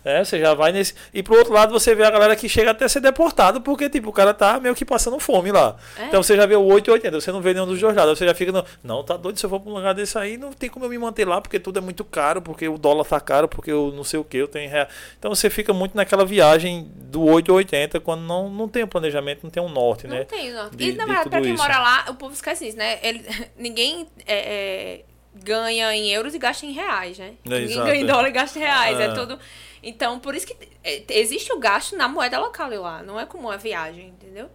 [0.03, 0.93] É, você já vai nesse.
[1.13, 3.89] E pro outro lado você vê a galera que chega até a ser deportado, porque,
[3.89, 5.75] tipo, o cara tá meio que passando fome lá.
[5.97, 6.05] É.
[6.05, 8.17] Então você já vê o 880, você não vê nenhum dos dois lados.
[8.17, 8.65] Você já fica, no...
[8.83, 10.89] não, tá doido, se eu for pra um lugar desse aí, não tem como eu
[10.89, 13.91] me manter lá, porque tudo é muito caro, porque o dólar tá caro, porque eu
[13.95, 14.87] não sei o que, eu tenho real.
[15.19, 19.49] Então você fica muito naquela viagem do 880, quando não, não tem um planejamento, não
[19.51, 20.23] tem um norte, Não né?
[20.23, 20.69] tem, não.
[20.69, 21.61] de- e na de verdade, pra quem isso.
[21.61, 22.97] mora lá, o povo esquece isso, né?
[23.03, 23.23] Ele,
[23.57, 25.01] ninguém é, é,
[25.43, 27.33] ganha em euros e gasta em reais, né?
[27.45, 28.99] É, ninguém exato, ganha em dólar e gasta em reais.
[28.99, 29.03] É.
[29.05, 29.13] É.
[29.13, 29.39] tudo.
[29.83, 33.01] Então, por isso que é, existe o gasto na moeda local lá.
[33.01, 34.49] Não é como a viagem, entendeu?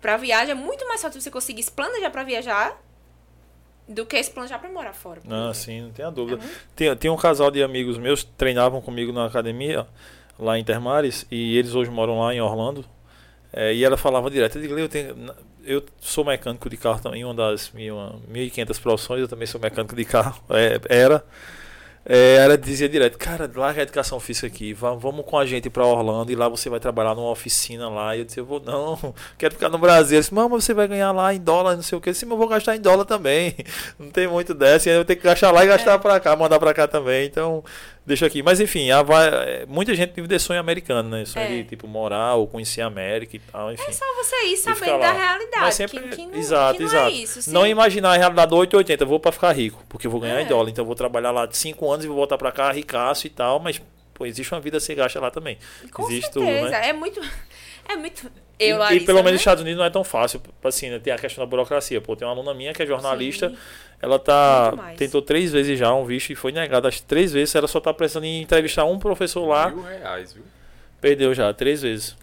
[0.00, 2.80] Pra viagem é muito mais fácil você conseguir se planejar pra viajar
[3.88, 5.20] do que se planejar pra morar fora.
[5.28, 5.54] Ah, exemplo.
[5.54, 6.38] sim, não tenha É dúvida.
[6.38, 9.86] muito- Tem, tem um casal de amigos meus que treinavam comigo na academia,
[10.38, 12.84] lá em Termares, e eles hoje moram lá em Orlando.
[13.52, 15.34] É, e ela falava direto, eu digo, "Leo, eu, tenho-
[15.64, 17.94] eu sou mecânico de carro também, uma das minhas
[18.28, 21.24] 1.500 profissões, eu também sou mecânico de carro, é, era.
[22.08, 25.84] É, ela dizia direto, cara, larga a educação física aqui, vamos com a gente para
[25.84, 28.14] Orlando e lá você vai trabalhar numa oficina lá.
[28.14, 30.16] E eu disse, eu vou, não, quero ficar no Brasil.
[30.16, 32.14] Ele disse, mas você vai ganhar lá em dólar, não sei o que.
[32.14, 33.56] Sim, mas eu vou gastar em dólar também.
[33.98, 35.98] Não tem muito dessa, e aí eu vou ter que gastar lá e gastar é.
[35.98, 37.26] para cá, mandar para cá também.
[37.26, 37.64] Então,
[38.06, 38.42] deixa aqui.
[38.42, 41.24] Mas enfim, a, é, muita gente vive de sonho americano, né?
[41.24, 41.48] Sonho é.
[41.48, 43.84] de tipo morar ou conhecer a América e tal, enfim.
[43.88, 45.60] É só você ir sabendo da realidade.
[45.60, 47.10] Mas sempre, que, que não, exato, que não é exato.
[47.10, 50.10] É isso, não imaginar a realidade do 880, eu vou para ficar rico, porque eu
[50.10, 50.48] vou ganhar em é.
[50.48, 53.26] dólar, então eu vou trabalhar lá de 5 anos e vou voltar para cá ricaço
[53.26, 53.82] e tal, mas
[54.14, 55.58] pô, existe uma vida sem gasta lá também.
[55.92, 56.60] Com existe certeza.
[56.60, 56.88] tudo, né?
[56.88, 57.20] É muito
[57.88, 59.32] é muito eu, e, Larissa, e pelo menos né?
[59.32, 60.98] nos Estados Unidos não é tão fácil, assim, né?
[60.98, 62.00] tem a questão da burocracia.
[62.00, 63.56] Pô, tem uma aluna minha que é jornalista, Sim.
[64.00, 67.54] ela tá tentou três vezes já um visto e foi negada as três vezes.
[67.54, 69.70] Ela só tá precisando em entrevistar um professor lá.
[69.70, 70.44] Mil reais, viu?
[71.00, 72.16] Perdeu já três vezes.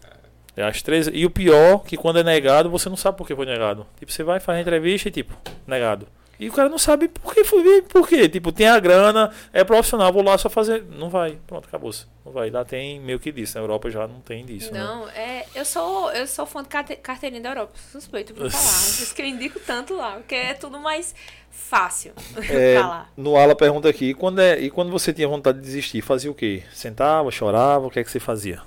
[0.57, 0.63] É.
[0.63, 3.45] As três e o pior que quando é negado você não sabe por que foi
[3.45, 3.85] negado.
[3.99, 5.37] Tipo você vai fazer a entrevista e tipo
[5.67, 6.07] negado.
[6.39, 8.27] E o cara não sabe por que foi, por quê?
[8.27, 10.83] Tipo, tem a grana, é profissional, vou lá só fazer.
[10.83, 12.05] Não vai, pronto, acabou-se.
[12.25, 12.49] Não vai.
[12.49, 13.57] Lá tem meio que disso.
[13.57, 14.73] Na Europa já não tem disso.
[14.73, 14.79] Né?
[14.79, 15.13] Não, né?
[15.15, 15.45] é.
[15.53, 18.63] Eu sou, eu sou fã de carteirinha da Europa, suspeito por falar.
[18.63, 21.13] Por isso que eu indico tanto lá, porque é tudo mais
[21.51, 22.13] fácil
[22.49, 23.11] é, falar.
[23.15, 26.31] No Ala pergunta aqui, e quando, é, e quando você tinha vontade de desistir, fazia
[26.31, 26.63] o quê?
[26.73, 28.61] Sentava, chorava, o que é que você fazia?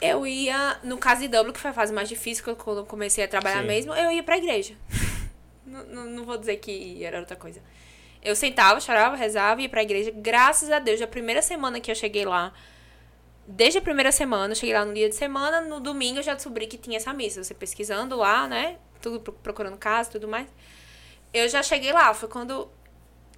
[0.00, 3.22] Eu ia, no caso de Dublin, que foi a fase mais difícil, quando eu comecei
[3.22, 3.66] a trabalhar Sim.
[3.66, 4.74] mesmo, eu ia pra igreja.
[5.70, 7.62] Não, não, vou dizer que era outra coisa.
[8.22, 10.10] Eu sentava, chorava, rezava, ia pra igreja.
[10.14, 12.52] Graças a Deus, a primeira semana que eu cheguei lá,
[13.46, 16.34] desde a primeira semana, eu cheguei lá no dia de semana, no domingo eu já
[16.34, 17.42] descobri que tinha essa missa.
[17.42, 18.78] Você pesquisando lá, né?
[19.00, 20.48] Tudo procurando casa e tudo mais.
[21.32, 22.68] Eu já cheguei lá, foi quando.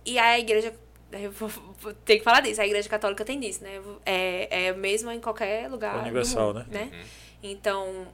[0.04, 0.74] E a igreja.
[1.12, 1.48] Eu vou,
[1.78, 2.60] vou ter que falar disso.
[2.60, 3.80] A igreja católica tem disso, né?
[4.04, 5.98] É, é mesmo em qualquer lugar.
[5.98, 6.86] Universal, mundo, né?
[6.86, 6.90] né?
[6.90, 7.04] Uhum.
[7.42, 8.08] Então,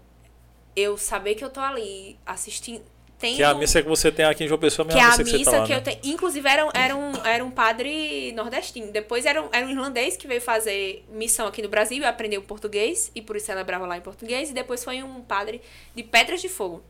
[0.75, 2.83] eu saber que eu tô ali assistindo
[3.19, 5.09] tem que é a missa que você tem aqui em João Pessoa, que é a
[5.09, 5.79] missa que, você tá lá, que né?
[5.79, 5.99] eu tenho.
[6.05, 8.93] Inclusive, era, era, um, era um padre nordestino.
[8.93, 12.41] Depois era um, era um irlandês que veio fazer missão aqui no Brasil e aprendeu
[12.43, 14.51] português, e por isso celebrava lá em português.
[14.51, 15.61] E depois foi um padre
[15.97, 16.83] de Pedras de Fogo.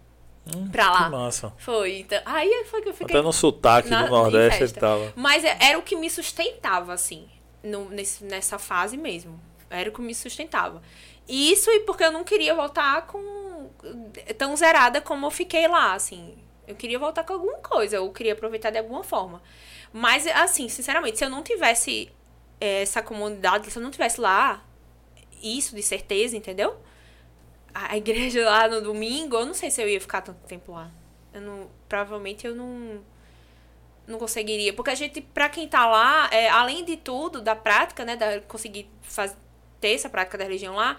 [0.55, 1.05] Hum, pra lá.
[1.05, 1.53] Que massa.
[1.59, 2.01] Foi.
[2.01, 3.17] Então, aí foi que eu fiquei.
[3.17, 5.13] Até no sotaque na, do Nordeste ele tava.
[5.17, 7.27] Mas é, era o que me sustentava, assim,
[7.63, 9.41] no, nesse, nessa fase mesmo.
[9.71, 10.83] Era o que me sustentava.
[11.27, 13.48] Isso e porque eu não queria voltar com
[14.36, 16.36] tão zerada como eu fiquei lá, assim.
[16.66, 19.43] Eu queria voltar com alguma coisa, eu queria aproveitar de alguma forma.
[19.93, 22.11] Mas, assim, sinceramente, se eu não tivesse
[22.61, 24.62] é, essa comunidade, se eu não tivesse lá,
[25.43, 26.77] isso de certeza, entendeu?
[27.73, 30.90] A igreja lá no domingo, eu não sei se eu ia ficar tanto tempo lá.
[31.32, 33.01] Eu não, provavelmente eu não
[34.09, 38.07] não conseguiria, porque a gente, para quem tá lá, é, além de tudo, da prática,
[38.07, 39.36] né, da conseguir fazer,
[39.81, 40.97] ter essa prática da religião lá,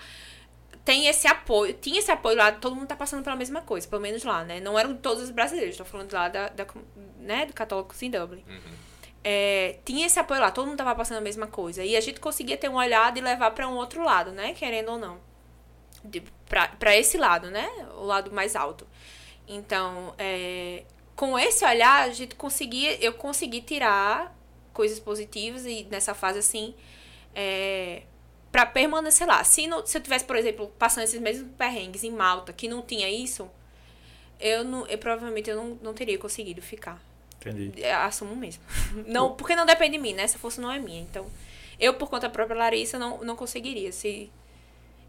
[0.90, 4.02] tem esse apoio, tinha esse apoio lá, todo mundo tá passando pela mesma coisa, pelo
[4.02, 4.60] menos lá, né?
[4.60, 6.66] Não eram todos os brasileiros, tô falando lá da, da
[7.20, 8.44] né, do católicos em Dublin.
[8.50, 8.74] Uhum.
[9.24, 11.84] É, tinha esse apoio lá, todo mundo tava passando a mesma coisa.
[11.84, 14.54] E a gente conseguia ter uma olhada e levar para um outro lado, né?
[14.54, 15.20] Querendo ou não.
[16.04, 17.70] De, pra, pra esse lado, né?
[18.00, 18.88] O lado mais alto.
[19.48, 20.86] Então, é,
[21.16, 24.36] com esse olhar, a gente conseguia, eu consegui tirar
[24.74, 26.74] coisas positivas e nessa fase assim,
[27.36, 28.02] é,
[28.52, 29.44] para permanecer lá.
[29.44, 32.82] Se, não, se eu tivesse, por exemplo, passando esses mesmos perrengues em Malta, que não
[32.82, 33.50] tinha isso,
[34.40, 37.02] eu, não, eu provavelmente eu não, não teria conseguido ficar.
[37.40, 37.72] Entendi.
[37.78, 38.62] Eu assumo mesmo.
[39.08, 40.24] Não, porque não depende de mim, né?
[40.24, 41.00] Essa força não é minha.
[41.00, 41.26] Então,
[41.80, 43.94] eu, por conta própria Larissa, não, não conseguiria.
[43.94, 44.30] Se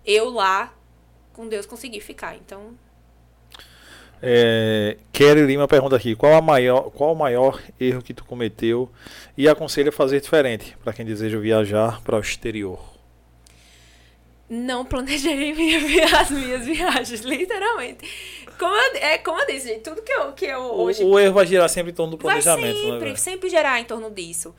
[0.06, 0.72] eu lá,
[1.32, 2.36] com Deus, conseguir ficar.
[2.36, 2.78] Então.
[4.22, 8.88] É, Kelly Lima pergunta aqui: qual, a maior, qual o maior erro que tu cometeu
[9.36, 12.89] e aconselha fazer diferente para quem deseja viajar para o exterior?
[14.50, 18.44] Não planejei minha, as minhas viagens, literalmente.
[18.58, 21.04] Como eu, é, como eu disse, gente, tudo que eu, que eu hoje.
[21.04, 23.16] O, o erro vai girar sempre em torno do planejamento, vai sempre, né?
[23.16, 24.54] Sempre gerar em torno disso.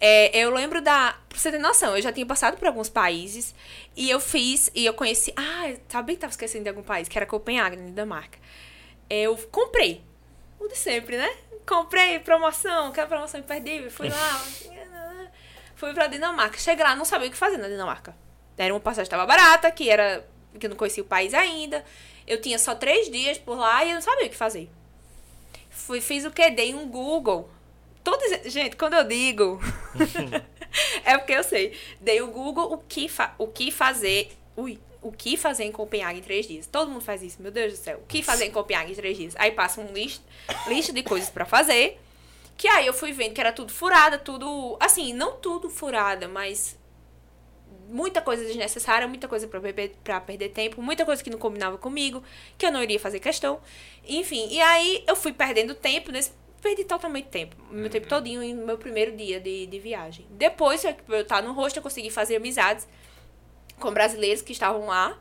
[0.00, 1.16] É, eu lembro da.
[1.28, 3.54] Pra você ter noção, eu já tinha passado por alguns países
[3.96, 5.32] e eu fiz, e eu conheci.
[5.36, 8.38] Ah, sabia que tava esquecendo de algum país, que era Copenhague, na Dinamarca.
[9.08, 10.04] Eu comprei.
[10.58, 11.30] O de sempre, né?
[11.64, 13.90] Comprei promoção, aquela promoção imperdível.
[13.90, 14.44] Fui lá.
[15.76, 16.58] fui pra Dinamarca.
[16.58, 18.25] Cheguei lá, não sabia o que fazer na Dinamarca
[18.56, 20.26] era uma passagem estava barata, que era
[20.58, 21.84] que eu não conhecia o país ainda.
[22.26, 24.68] Eu tinha só três dias por lá e eu não sabia o que fazer.
[25.70, 26.50] Fui, fiz o que?
[26.50, 27.48] Dei um Google.
[28.02, 29.60] Todos, gente, quando eu digo.
[31.04, 31.78] é porque eu sei.
[32.00, 34.32] Dei o Google o que, fa, o que fazer.
[34.56, 36.66] Ui, o que fazer em Copenhague em três dias.
[36.66, 37.98] Todo mundo faz isso, meu Deus do céu.
[37.98, 39.34] O que fazer em Copenhague em três dias?
[39.36, 42.00] Aí passa um lista de coisas para fazer.
[42.56, 44.76] Que aí eu fui vendo que era tudo furada, tudo.
[44.80, 46.76] Assim, não tudo furada, mas
[47.88, 51.78] muita coisa desnecessária, muita coisa pra, beber, pra perder tempo, muita coisa que não combinava
[51.78, 52.22] comigo,
[52.58, 53.60] que eu não iria fazer questão.
[54.06, 56.32] Enfim, e aí eu fui perdendo tempo nesse.
[56.60, 57.54] Perdi totalmente tempo.
[57.70, 60.26] Meu tempo todinho em meu primeiro dia de, de viagem.
[60.30, 62.88] Depois, eu eu estar no rosto, eu consegui fazer amizades
[63.78, 65.18] com brasileiros que estavam lá.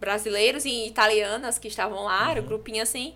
[0.00, 3.14] Brasileiros e italianas que estavam lá, era um grupinho assim.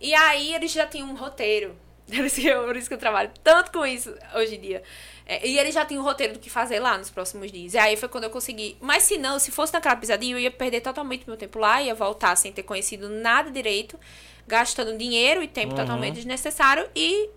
[0.00, 1.74] E aí eles já tinham um roteiro.
[2.06, 4.82] Por isso que eu, por isso que eu trabalho tanto com isso hoje em dia.
[5.26, 7.72] É, e eles já tinham um roteiro do que fazer lá nos próximos dias.
[7.74, 8.76] E aí foi quando eu consegui.
[8.80, 11.94] Mas se não, se fosse naquela pisadinha, eu ia perder totalmente meu tempo lá, ia
[11.94, 13.98] voltar sem ter conhecido nada direito,
[14.46, 15.80] gastando dinheiro e tempo Uhum.
[15.80, 17.30] totalmente desnecessário e.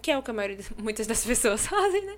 [0.00, 2.16] Que é o que a maioria, muitas das pessoas fazem, né?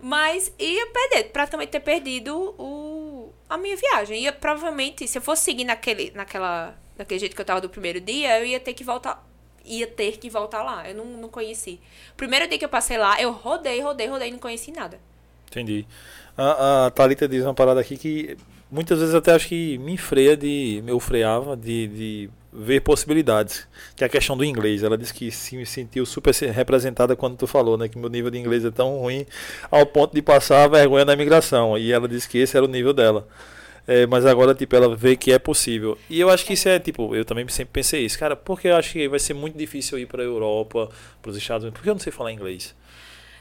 [0.00, 4.22] Mas ia perder, praticamente ter perdido o, a minha viagem.
[4.22, 8.00] Ia provavelmente, se eu fosse seguir naquele, naquela, naquele jeito que eu tava do primeiro
[8.00, 9.26] dia, eu ia ter que voltar.
[9.66, 10.88] Ia ter que voltar lá.
[10.88, 11.80] Eu não, não conheci.
[12.16, 14.98] Primeiro dia que eu passei lá, eu rodei, rodei, rodei não conheci nada.
[15.48, 15.86] Entendi.
[16.36, 18.36] A, a Thalita diz uma parada aqui que
[18.70, 20.82] muitas vezes até acho que me freia de.
[20.86, 23.66] Eu freava de, de ver possibilidades.
[23.94, 24.82] Que é a questão do inglês.
[24.82, 27.88] Ela disse que se sentiu super se- representada quando tu falou, né?
[27.88, 29.26] Que meu nível de inglês é tão ruim
[29.70, 31.76] ao ponto de passar vergonha na imigração.
[31.78, 33.26] E ela disse que esse era o nível dela.
[33.88, 35.96] É, mas agora, tipo, ela vê que é possível.
[36.10, 38.76] E eu acho que isso é, tipo, eu também sempre pensei isso, cara, porque eu
[38.76, 40.88] acho que vai ser muito difícil eu ir pra Europa,
[41.22, 42.74] pros Estados Unidos, porque eu não sei falar inglês.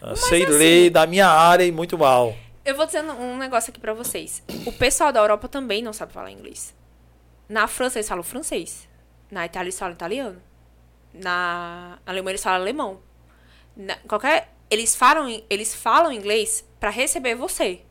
[0.01, 2.35] Ah, sei assim- ler da minha área e muito mal.
[2.63, 4.43] Eu vou dizendo um negócio aqui pra vocês.
[4.65, 6.76] O pessoal da Europa também não sabe falar inglês.
[7.49, 8.88] Na França eles falam francês.
[9.31, 10.41] Na Itália eles falam italiano.
[11.13, 12.99] Na Alemanha eles falam alemão.
[13.76, 17.81] Na, qualquer eles falam eles falam inglês pra receber você.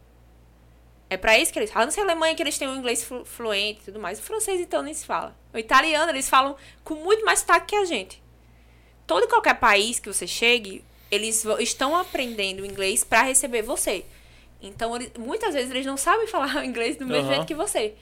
[1.10, 1.86] É pra isso que eles falam.
[1.86, 4.18] Não sei a Alemanha que eles têm um inglês flu- fluente e tudo mais.
[4.18, 5.36] O francês então nem se fala.
[5.52, 8.22] O italiano eles falam com muito mais sotaque que a gente.
[9.06, 14.04] Todo e qualquer país que você chegue, eles estão aprendendo inglês pra receber você.
[14.62, 17.34] Então, eles- muitas vezes eles não sabem falar inglês do mesmo Aham.
[17.34, 17.94] jeito que você.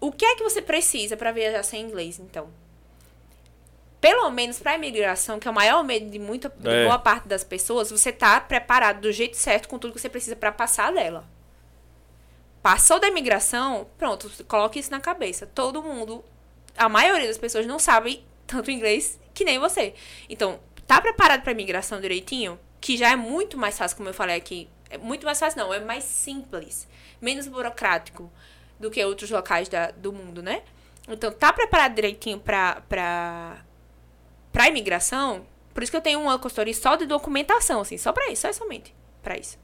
[0.00, 2.48] O que é que você precisa pra viajar sem inglês, então?
[4.00, 6.84] Pelo menos pra imigração, que é o maior medo de muita de É.
[6.84, 10.36] boa parte das pessoas, você tá preparado do jeito certo com tudo que você precisa
[10.36, 11.24] pra passar dela.
[12.66, 15.46] Passou da imigração, pronto, coloque isso na cabeça.
[15.46, 16.24] Todo mundo,
[16.76, 19.94] a maioria das pessoas não sabe tanto inglês que nem você.
[20.28, 22.58] Então, tá preparado pra imigração direitinho?
[22.80, 24.68] Que já é muito mais fácil, como eu falei aqui.
[24.90, 25.72] É muito mais fácil, não.
[25.72, 26.88] É mais simples.
[27.20, 28.32] Menos burocrático
[28.80, 30.64] do que outros locais da, do mundo, né?
[31.06, 33.64] Então, tá preparado direitinho pra, pra,
[34.50, 35.46] pra imigração?
[35.72, 37.96] Por isso que eu tenho uma consultoria só de documentação, assim.
[37.96, 39.56] Só pra isso, só somente pra isso.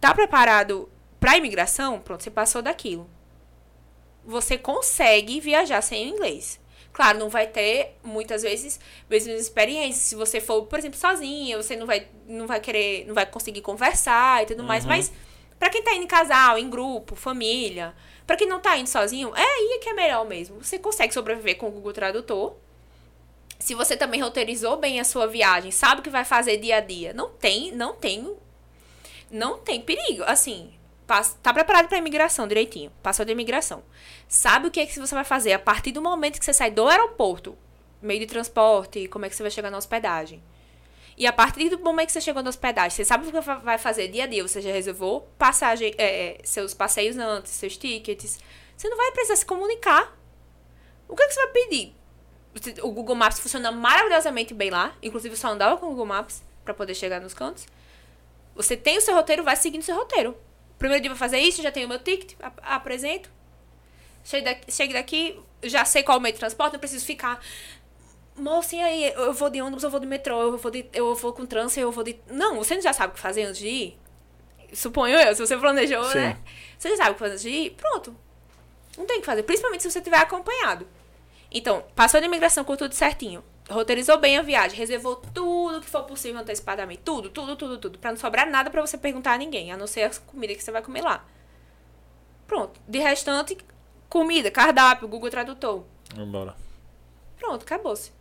[0.00, 0.90] Tá preparado
[1.20, 2.00] pra imigração?
[2.00, 3.08] Pronto, você passou daquilo.
[4.24, 6.60] Você consegue viajar sem o inglês.
[6.96, 10.02] Claro, não vai ter, muitas vezes, mesmas experiências.
[10.02, 13.60] Se você for, por exemplo, sozinha, você não vai, não vai querer, não vai conseguir
[13.60, 14.86] conversar e tudo mais.
[14.86, 15.12] Mas,
[15.58, 17.94] pra quem tá indo em casal, em grupo, família,
[18.26, 20.64] pra quem não tá indo sozinho, é aí que é melhor mesmo.
[20.64, 22.56] Você consegue sobreviver com o Google Tradutor.
[23.58, 26.80] Se você também roteirizou bem a sua viagem, sabe o que vai fazer dia a
[26.80, 28.34] dia, não tem, não tem,
[29.30, 30.24] não tem perigo.
[30.24, 30.72] Assim,
[31.06, 33.82] tá preparado pra imigração direitinho, passou da imigração.
[34.28, 36.70] Sabe o que é que você vai fazer a partir do momento que você sai
[36.70, 37.56] do aeroporto,
[38.02, 40.42] meio de transporte, como é que você vai chegar na hospedagem.
[41.16, 43.54] E a partir do momento que você chegou na hospedagem, você sabe o que va-
[43.56, 47.76] vai fazer dia a dia, você já reservou passagem, é, é, seus passeios antes, seus
[47.76, 48.38] tickets.
[48.76, 50.14] Você não vai precisar se comunicar.
[51.08, 51.94] O que, é que você vai pedir?
[52.82, 54.94] O Google Maps funciona maravilhosamente bem lá.
[55.02, 57.66] Inclusive, eu só andava com o Google Maps pra poder chegar nos cantos.
[58.54, 60.36] Você tem o seu roteiro, vai seguindo o seu roteiro.
[60.78, 63.30] Primeiro dia vai fazer isso, já tenho meu ticket, ap- apresento.
[64.24, 67.40] Chego daqui, chego daqui, já sei qual é o meio de transporte, não preciso ficar.
[68.36, 69.12] Moça, e aí?
[69.14, 71.80] Eu vou de ônibus, eu vou de metrô, eu vou, de, eu vou com trânsito,
[71.80, 72.16] eu vou de.
[72.30, 73.98] Não, você já sabe o que fazer antes de ir?
[74.74, 76.18] Suponho eu, se você planejou, Sim.
[76.18, 76.38] né?
[76.76, 77.70] Você já sabe o que fazer antes de ir?
[77.70, 78.14] Pronto.
[78.98, 80.86] Não tem o que fazer, principalmente se você tiver acompanhado.
[81.50, 83.42] Então, passou de imigração com tudo certinho.
[83.68, 87.00] Roteirizou bem a viagem, reservou tudo que for possível antecipadamente.
[87.04, 87.98] Tudo, tudo, tudo, tudo.
[87.98, 90.62] Pra não sobrar nada pra você perguntar a ninguém, a não ser a comida que
[90.62, 91.24] você vai comer lá.
[92.46, 92.80] Pronto.
[92.86, 93.56] De restante,
[94.08, 95.84] comida, cardápio, Google Tradutor.
[96.14, 96.54] Vambora.
[97.38, 98.12] Pronto, acabou-se.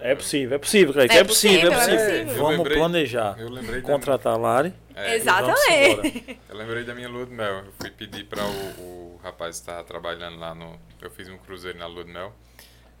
[0.00, 1.14] É possível, é possível, Kaique.
[1.14, 2.24] É É, possível, é possível, é possível.
[2.24, 2.42] possível.
[2.42, 3.36] Vamos lembrei- planejar.
[3.38, 4.74] Eu lembrei, Contratar a Lari.
[4.96, 6.40] é, Exatamente.
[6.48, 7.64] eu lembrei da minha lua de mel.
[7.66, 8.50] Eu fui pedir para o,
[8.80, 10.80] o rapaz que estava trabalhando lá no.
[11.00, 12.32] Eu fiz um cruzeiro na lua de mel.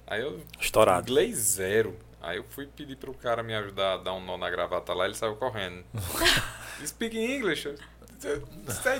[0.06, 0.40] Aí eu.
[0.60, 1.10] Estourado.
[1.10, 1.96] Inglês zero.
[2.20, 5.06] Aí eu fui pedir pro cara me ajudar a dar um nó na gravata lá,
[5.06, 5.84] ele saiu correndo.
[6.86, 7.74] Speak English?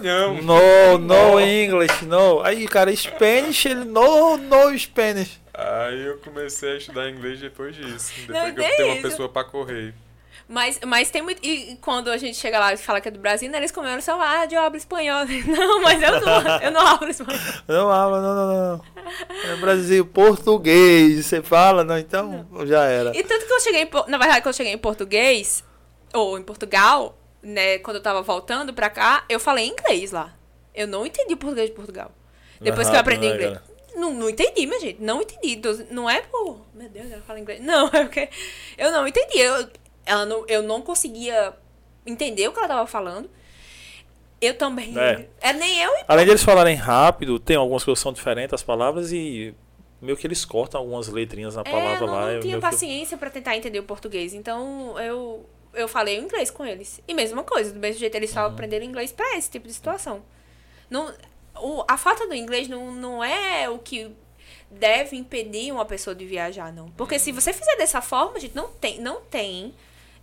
[0.00, 0.34] Não.
[0.42, 2.42] No, no English, no.
[2.42, 5.40] Aí, cara, Spanish, ele no, no Spanish.
[5.54, 8.12] Aí eu comecei a estudar inglês depois disso.
[8.28, 9.94] Não, Depois que eu tenho uma pessoa pra correr.
[10.48, 11.44] Mas, mas tem muito.
[11.44, 14.00] E quando a gente chega lá e fala que é do Brasil, né, eles começam
[14.00, 15.24] só, ah, eu hablo espanhol.
[15.46, 17.40] Não, mas eu não, eu não hablo espanhol.
[17.66, 18.84] Não habla, não, não, não.
[19.50, 21.24] É Brasil, português.
[21.26, 23.16] Você fala, não, então já era.
[23.16, 25.64] E tanto que eu cheguei, em na verdade, quando eu cheguei em português,
[26.12, 30.34] ou em Portugal, né, quando eu tava voltando pra cá, eu falei inglês lá.
[30.74, 32.12] Eu não entendi português de Portugal.
[32.60, 33.52] Depois que eu Aham, aprendi não é, inglês.
[33.52, 33.72] cara.
[33.94, 35.02] Não, não entendi, minha gente.
[35.02, 35.60] Não entendi.
[35.90, 36.64] Não é por.
[36.74, 37.60] Meu Deus, ela fala inglês.
[37.62, 38.28] Não, é porque.
[38.78, 39.38] Eu não entendi.
[39.38, 39.68] Eu,
[40.06, 41.54] ela não, eu não conseguia
[42.06, 43.30] entender o que ela tava falando.
[44.40, 44.98] Eu também.
[44.98, 45.28] É.
[45.40, 46.04] É, nem eu e.
[46.08, 49.54] Além de eles falarem rápido, tem algumas coisas que são diferentes as palavras e
[50.00, 52.20] meio que eles cortam algumas letrinhas na É, palavra não, lá.
[52.22, 54.34] não eu tinha meio que- paciência pra tentar entender o português.
[54.34, 57.00] Então eu, eu falei o inglês com eles.
[57.06, 58.46] E mesma coisa, do mesmo jeito eles só Uhum.
[58.52, 60.22] aprenderam inglês pra esse tipo de situação.
[60.90, 61.14] Não,
[61.60, 64.10] o, a falta do inglês não, não é o que
[64.68, 66.88] deve impedir uma pessoa de viajar, não.
[66.90, 69.72] Porque se você fizer dessa forma, gente, não tem, não tem.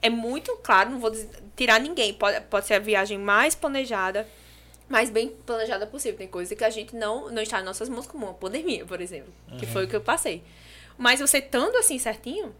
[0.01, 1.11] É muito claro, não vou
[1.55, 2.13] tirar ninguém.
[2.13, 4.27] Pode, pode ser a viagem mais planejada,
[4.87, 6.17] mais bem planejada possível.
[6.17, 9.01] Tem coisa que a gente não, não está em nossas mãos, como uma pandemia, por
[9.01, 9.33] exemplo.
[9.57, 10.43] Que foi o que eu passei.
[10.97, 12.53] Mas você estando assim certinho,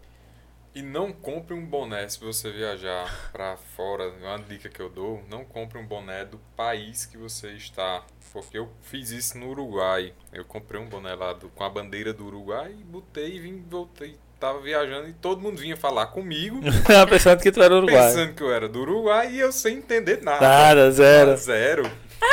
[0.72, 4.08] E não compre um boné se você viajar pra fora.
[4.10, 8.04] Uma dica que eu dou: não compre um boné do país que você está.
[8.32, 10.14] Porque eu fiz isso no Uruguai.
[10.32, 13.64] Eu comprei um boné lá do- com a bandeira do Uruguai e botei e vim,
[13.68, 14.16] voltei.
[14.40, 16.60] Tava viajando e todo mundo vinha falar comigo,
[17.10, 18.06] Pensando que tu era uruguai.
[18.08, 20.40] pensando que eu era do Uruguai e eu sem entender nada.
[20.40, 21.36] Nada, zero.
[21.36, 21.90] Zero.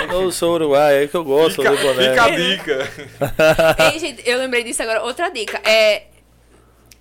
[0.09, 2.09] Eu sou uruguai, é que eu gosto Fica, do boné.
[2.09, 2.89] fica a dica.
[3.93, 5.03] Ei, gente, eu lembrei disso agora.
[5.03, 5.59] Outra dica.
[5.69, 6.03] É.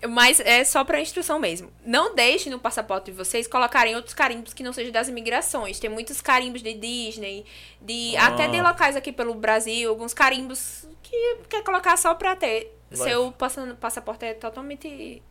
[0.08, 1.70] Mas é só pra instrução mesmo.
[1.84, 5.78] Não deixe no passaporte de vocês colocarem outros carimbos que não sejam das imigrações.
[5.80, 7.44] Tem muitos carimbos de Disney,
[7.80, 8.26] de Ah.
[8.28, 12.75] até de locais aqui pelo Brasil, alguns carimbos que quer colocar só pra ter.
[12.90, 13.08] Vai.
[13.10, 15.22] Seu passa- passaporte é totalmente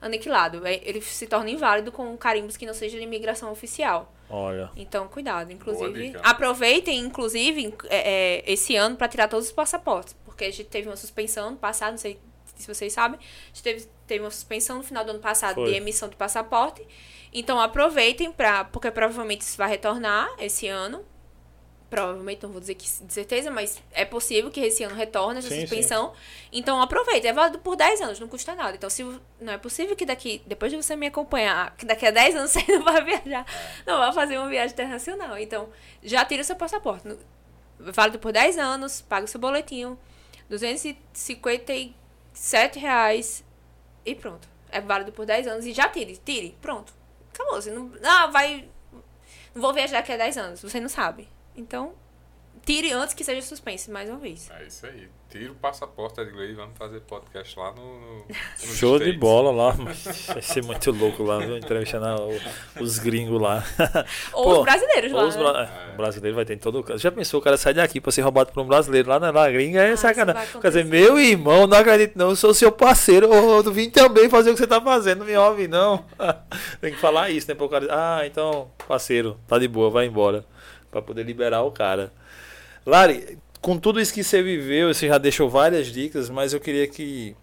[0.00, 0.66] aniquilado.
[0.66, 4.12] É- Ele se torna inválido com carimbos que não sejam de imigração oficial.
[4.28, 4.70] Olha.
[4.76, 5.52] Então, cuidado.
[5.52, 10.14] Inclusive, aproveitem, inclusive, é, é, esse ano para tirar todos os passaportes.
[10.24, 12.18] Porque a gente teve uma suspensão no passado, não sei
[12.56, 13.18] se vocês sabem.
[13.20, 15.70] A gente teve, teve uma suspensão no final do ano passado Foi.
[15.70, 16.86] de emissão de passaporte.
[17.32, 21.04] Então, aproveitem, pra, porque provavelmente isso vai retornar esse ano.
[21.94, 25.48] Provavelmente, não vou dizer que de certeza, mas é possível que esse ano retorne essa
[25.48, 26.12] Sim, suspensão.
[26.52, 27.30] Então, aproveitem.
[27.30, 28.74] É válido por 10 anos, não custa nada.
[28.74, 29.04] Então, se
[29.40, 32.50] não é possível que daqui, depois de você me acompanhar, que daqui a 10 anos
[32.58, 33.46] você não vai viajar,
[33.86, 35.38] não vai fazer uma viagem internacional.
[35.38, 35.68] Então,
[36.02, 37.16] já tira o seu passaporte.
[37.78, 39.96] Válido por 10 anos, paga o seu boletinho,
[40.50, 43.44] 257 reais
[44.04, 44.48] e pronto.
[44.68, 46.92] É válido por 10 anos e já tire, tire, pronto.
[47.32, 47.62] Acabou.
[47.62, 48.68] Você não, ah, vai.
[49.54, 51.32] Não vou viajar daqui a 10 anos, você não sabe.
[51.56, 51.92] Então,
[52.64, 54.50] tire antes que seja suspense, mais uma vez.
[54.50, 55.08] É isso aí.
[55.30, 58.18] Tira o passaporte Edgley e vamos fazer podcast lá no.
[58.28, 59.18] no Show de States.
[59.18, 59.72] bola lá.
[60.32, 61.56] Vai ser muito louco lá, viu?
[61.56, 62.40] Entrevistando o-
[62.80, 63.64] os gringos lá.
[64.32, 65.22] Ou Pô, os brasileiros lá.
[65.22, 65.42] Ou os né?
[65.42, 67.00] bra- é, o brasileiro vai ter em todo o caso.
[67.02, 69.50] Já pensou o cara sair daqui pra ser roubado por um brasileiro lá na, na
[69.50, 69.82] gringa?
[69.82, 70.60] É Ah, sacanagem.
[70.60, 73.26] Quer dizer, meu irmão, não acredito não, eu sou seu parceiro.
[73.34, 76.04] Eu, eu vim também fazer o que você tá fazendo, não me ouve não.
[76.80, 77.56] Tem que falar isso, né?
[77.56, 80.44] Pro cara, ah, então, parceiro, tá de boa, vai embora.
[80.94, 82.12] Pra poder liberar o cara.
[82.86, 86.86] Lari, com tudo isso que você viveu, você já deixou várias dicas, mas eu queria
[86.86, 87.34] que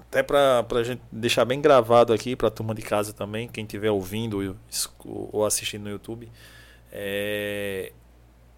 [0.00, 3.92] até pra, pra gente deixar bem gravado aqui pra turma de casa também, quem estiver
[3.92, 4.58] ouvindo
[5.04, 6.28] ou assistindo no YouTube,
[6.90, 7.92] é,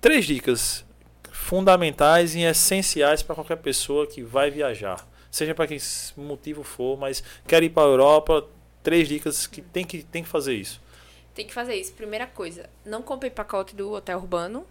[0.00, 0.82] três dicas
[1.30, 5.76] fundamentais e essenciais para qualquer pessoa que vai viajar, seja para que
[6.16, 8.46] motivo for, mas quer ir para a Europa,
[8.82, 10.80] três dicas que tem que tem que fazer isso.
[11.34, 11.94] Tem que fazer isso.
[11.94, 14.66] Primeira coisa, não compre pacote do hotel urbano.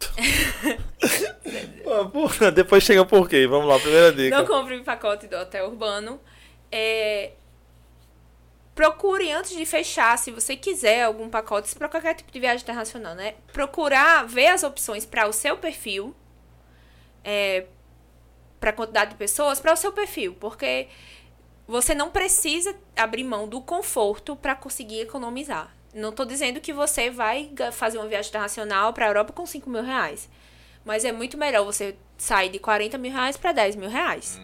[2.12, 3.46] Porra, Depois chega por quê?
[3.46, 4.36] Vamos lá, primeira dica.
[4.36, 6.18] Não compre pacote do hotel urbano.
[6.70, 7.32] É,
[8.74, 13.14] Procure antes de fechar, se você quiser algum pacote, para qualquer tipo de viagem internacional,
[13.14, 13.34] né?
[13.52, 16.14] Procurar ver as opções para o seu perfil,
[17.22, 17.66] é,
[18.58, 20.88] para a quantidade de pessoas, para o seu perfil, porque
[21.72, 25.74] você não precisa abrir mão do conforto para conseguir economizar.
[25.94, 29.70] Não estou dizendo que você vai fazer uma viagem internacional para a Europa com 5
[29.70, 30.28] mil reais.
[30.84, 34.38] Mas é muito melhor você sair de 40 mil reais para 10 mil reais.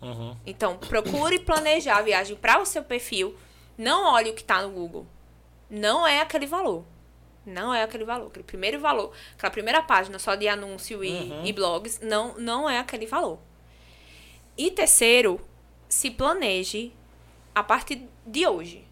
[0.00, 0.34] Uhum.
[0.46, 3.36] Então, procure planejar a viagem para o seu perfil.
[3.76, 5.06] Não olhe o que está no Google.
[5.68, 6.86] Não é aquele valor.
[7.44, 8.28] Não é aquele valor.
[8.28, 12.78] Aquele primeiro valor, aquela primeira página só de anúncio e, e blogs, não, não é
[12.78, 13.38] aquele valor.
[14.56, 15.38] E terceiro,
[15.92, 16.90] se planeje
[17.54, 18.82] a partir de hoje.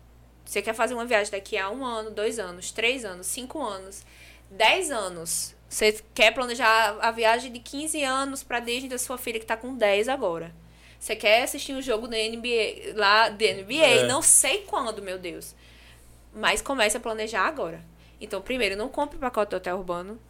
[0.45, 4.05] Você quer fazer uma viagem daqui a um ano, dois anos, três anos, cinco anos,
[4.51, 5.55] dez anos.
[5.67, 9.57] Você quer planejar a viagem de 15 anos para Disney da sua filha que tá
[9.57, 10.53] com 10 agora.
[10.99, 14.07] Você quer assistir um jogo da NBA, lá da NBA, É.
[14.07, 15.55] não sei quando, meu Deus.
[16.35, 17.83] mas comece a planejar agora.
[18.21, 20.21] Então, primeiro, não compre o pacote do hotel urbano.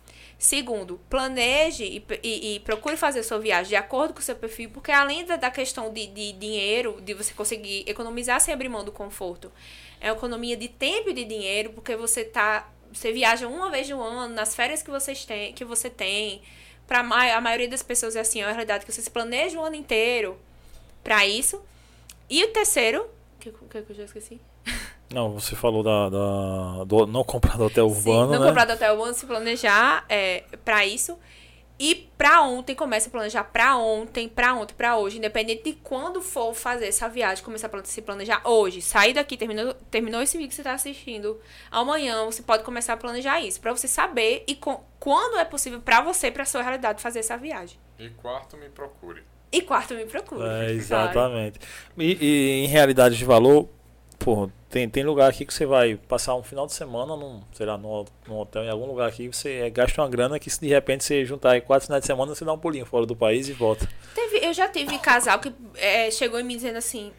[0.41, 4.71] Segundo, planeje e, e, e, procure fazer sua viagem de acordo com o seu perfil,
[4.71, 8.83] porque além da, da questão de, de dinheiro, de você conseguir economizar sem abrir mão
[8.83, 9.53] do conforto,
[10.01, 12.67] é economia de tempo e de dinheiro, porque você tá.
[12.91, 16.41] Você viaja uma vez no ano, nas férias que, vocês têm, que você tem.
[16.87, 19.63] Para a maioria das pessoas é assim, é a realidade que você se planeja o
[19.63, 20.41] ano inteiro
[21.05, 21.63] para isso.
[22.31, 23.07] E o terceiro,
[23.39, 24.41] que, que eu já esqueci?
[25.13, 28.47] Não, você falou da, da do não comprar do hotel urbano, Sim, não né?
[28.47, 31.19] comprar do hotel urbano, se planejar é, para isso.
[31.83, 35.17] E pra ontem, começa a planejar pra ontem, pra ontem, pra hoje.
[35.17, 38.83] Independente de quando for fazer essa viagem, começar a se planejar hoje.
[38.83, 41.41] Sair daqui, terminou, terminou esse vídeo que você tá assistindo.
[41.71, 43.59] Amanhã você pode começar a planejar isso.
[43.63, 47.39] pra você saber e com, quando é possível pra você, pra sua realidade, fazer essa
[47.39, 47.79] viagem.
[47.99, 49.23] E quarto, me procure.
[49.51, 50.47] E quarto, me procure.
[50.47, 51.59] É, exatamente.
[51.97, 53.67] E, e em realidade de valor,
[54.21, 57.67] pô, tem, tem lugar aqui que você vai passar um final de semana num, sei
[57.67, 60.61] lá, num, num hotel, em algum lugar aqui, você é, gasta uma grana que se
[60.61, 63.17] de repente você juntar aí quatro finais de semana, você dá um pulinho fora do
[63.17, 63.89] país e volta.
[64.15, 67.13] Teve, eu já tive casal que é, chegou em mim dizendo assim,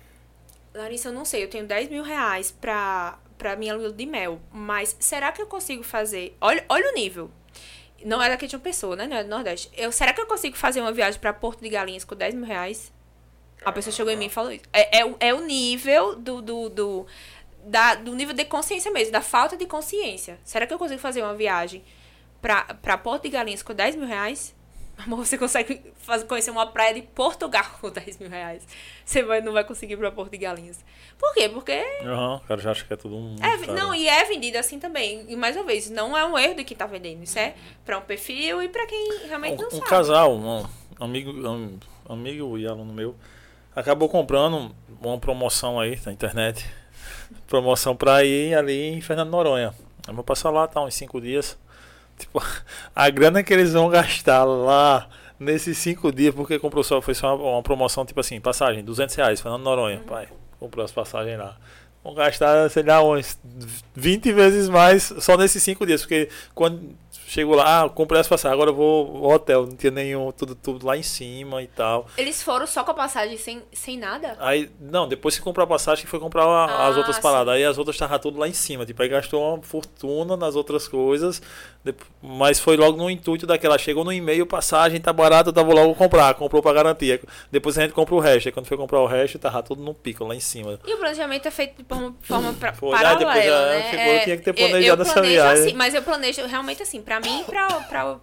[0.73, 4.39] Larissa, eu não sei, eu tenho 10 mil reais pra, pra minha lua de mel,
[4.53, 6.37] mas será que eu consigo fazer?
[6.39, 7.31] Olha, olha o nível.
[8.05, 9.05] Não é daqui de uma pessoa, né?
[9.05, 9.69] Não é do Nordeste.
[9.75, 12.45] Eu, será que eu consigo fazer uma viagem pra Porto de Galinhas com 10 mil
[12.45, 12.91] reais?
[13.63, 14.63] A pessoa chegou em mim e falou isso.
[14.73, 17.07] É, é, é o nível do, do, do
[17.63, 20.39] da, do nível de consciência mesmo, da falta de consciência.
[20.43, 21.83] Será que eu consigo fazer uma viagem
[22.41, 24.55] pra, pra Porto de Galinhas com 10 mil reais?
[24.97, 28.67] Amor, você consegue fazer, conhecer uma praia de Portugal com 10 mil reais.
[29.05, 30.83] Você vai, não vai conseguir ir pra Porto de Galinhas.
[31.17, 31.49] Por quê?
[31.49, 31.71] Porque.
[32.01, 33.35] Aham, uhum, o cara já acha que é tudo um.
[33.41, 35.25] É, não, e é vendido assim também.
[35.27, 37.23] E mais uma vez, não é um erro de quem tá vendendo.
[37.23, 37.55] Isso é
[37.85, 39.83] pra um perfil e pra quem realmente um, não um sabe.
[39.83, 40.65] Um casal, um
[40.99, 43.15] amigo, um amigo e aluno meu,
[43.75, 46.65] acabou comprando uma promoção aí na internet
[47.47, 49.73] promoção pra ir ali em Fernando Noronha.
[50.07, 51.57] Eu vou passar lá, tá, uns 5 dias.
[52.17, 52.43] Tipo,
[52.95, 55.07] a grana que eles vão gastar lá
[55.39, 59.15] nesses 5 dias, porque comprou só, foi só uma, uma, promoção, tipo assim, passagem, 200
[59.15, 60.03] reais, Fernando Noronha, uhum.
[60.03, 60.27] pai.
[60.59, 61.57] Comprou as passagens lá.
[62.03, 63.39] Vão gastar, sei lá, uns
[63.95, 66.95] 20 vezes mais só nesses 5 dias, porque quando
[67.31, 70.53] Chegou lá, ah, comprei as passagens, agora eu vou ao hotel, não tinha nenhum, tudo,
[70.53, 72.05] tudo lá em cima e tal.
[72.17, 74.35] Eles foram só com a passagem sem, sem nada?
[74.37, 77.21] Aí, não, depois que comprou a passagem, foi comprar a, ah, as outras sim.
[77.21, 77.53] paradas.
[77.53, 80.89] Aí as outras estavam tudo lá em cima, tipo, aí gastou uma fortuna nas outras
[80.89, 81.41] coisas,
[82.21, 85.95] mas foi logo no intuito daquela, chegou no e-mail, passagem, tá barato, eu vou logo
[85.95, 87.19] comprar, comprou pra garantia.
[87.51, 89.93] Depois a gente compra o resto, aí quando foi comprar o resto, tava tudo no
[89.93, 90.79] pico lá em cima.
[90.85, 93.81] E o planejamento é feito de forma, forma pra, foi, paralela, depois já né?
[93.83, 95.65] Ficou, é, tinha que ter planejado eu, eu essa viagem.
[95.65, 98.19] Assim, mas eu planejo realmente assim, pra mim para pra, pra,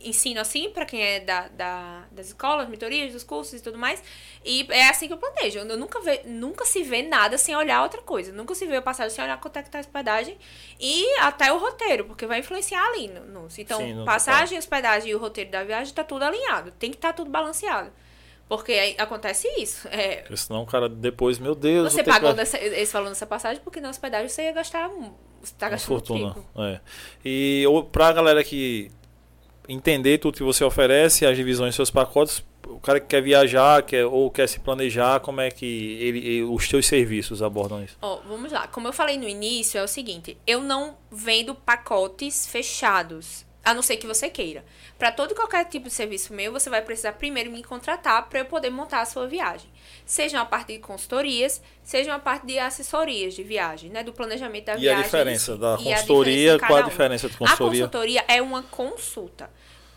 [0.00, 4.02] ensino assim para quem é da, da, das escolas, mentorias, dos cursos e tudo mais.
[4.44, 5.58] E é assim que eu planejo.
[5.58, 8.32] Eu nunca, ve, nunca se vê nada sem olhar outra coisa.
[8.32, 10.38] Nunca se vê o passagem sem olhar quanto é que tá a hospedagem
[10.78, 13.08] e até o roteiro, porque vai influenciar ali.
[13.08, 16.70] No, no então, Sim, passagem, hospedagem e o roteiro da viagem tá tudo alinhado.
[16.72, 17.90] Tem que estar tá tudo balanceado.
[18.48, 19.88] Porque aí acontece isso.
[19.94, 21.92] É, porque senão o cara depois, meu Deus.
[21.92, 22.36] Você pagou que...
[22.36, 24.90] dessa, esse valor nessa passagem porque na hospedagem você ia gastar.
[25.40, 26.36] Você tá gastando fortuna.
[26.56, 26.80] É.
[27.24, 28.90] E pra galera que
[29.68, 33.82] entender tudo que você oferece, as divisões dos seus pacotes, o cara que quer viajar
[33.82, 35.66] quer, ou quer se planejar, como é que
[36.00, 37.96] ele, os seus serviços abordam isso?
[38.00, 38.66] Oh, vamos lá.
[38.66, 43.82] Como eu falei no início, é o seguinte: eu não vendo pacotes fechados, a não
[43.82, 44.64] ser que você queira.
[44.98, 48.40] Para todo e qualquer tipo de serviço meu, você vai precisar primeiro me contratar para
[48.40, 49.68] eu poder montar a sua viagem.
[50.04, 54.02] Seja uma parte de consultorias, seja uma parte de assessorias de viagem, né?
[54.02, 55.00] Do planejamento da e viagem.
[55.00, 57.84] A diferença da consultoria, qual a diferença de consultoria?
[57.84, 59.50] A consultoria é uma consulta.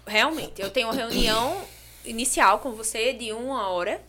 [0.05, 1.61] Realmente, eu tenho uma reunião
[2.05, 4.01] inicial com você de uma hora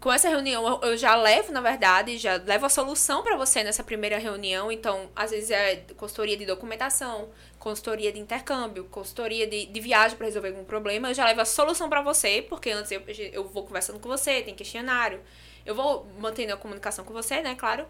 [0.00, 3.82] com essa reunião eu já levo, na verdade, já levo a solução para você nessa
[3.82, 4.70] primeira reunião.
[4.70, 7.28] Então, às vezes é consultoria de documentação,
[7.68, 11.10] consultoria de intercâmbio, consultoria de, de viagem para resolver algum problema.
[11.10, 14.40] Eu já levo a solução para você, porque antes eu, eu vou conversando com você,
[14.40, 15.20] tem questionário.
[15.66, 17.86] Eu vou mantendo a comunicação com você, né, claro.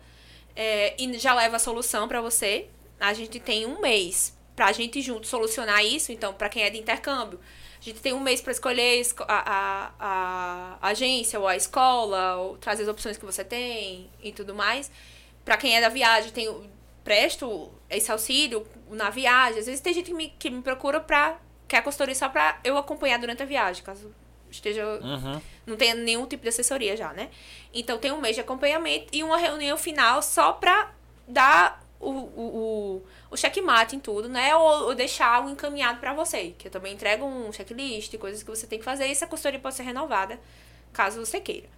[0.56, 2.66] É, e já levo a solução para você.
[2.98, 6.10] A gente tem um mês para a gente junto solucionar isso.
[6.10, 7.38] Então, para quem é de intercâmbio,
[7.80, 9.92] a gente tem um mês para escolher a, a,
[10.80, 14.90] a, agência ou a escola, ou trazer as opções que você tem e tudo mais.
[15.44, 16.48] Para quem é da viagem, tem,
[17.08, 19.60] presto esse auxílio na viagem.
[19.60, 22.60] Às vezes tem gente que me, que me procura para quer a consultoria só para
[22.62, 24.14] eu acompanhar durante a viagem, caso
[24.50, 25.40] esteja uhum.
[25.66, 27.30] não tenha nenhum tipo de assessoria já, né?
[27.72, 30.92] Então tem um mês de acompanhamento e uma reunião final só para
[31.26, 34.54] dar o, o, o, o checkmate em tudo, né?
[34.54, 36.54] Ou, ou deixar algo encaminhado para você.
[36.58, 39.06] Que eu também entrego um checklist, coisas que você tem que fazer.
[39.06, 40.38] E essa consultoria pode ser renovada,
[40.92, 41.68] caso você queira.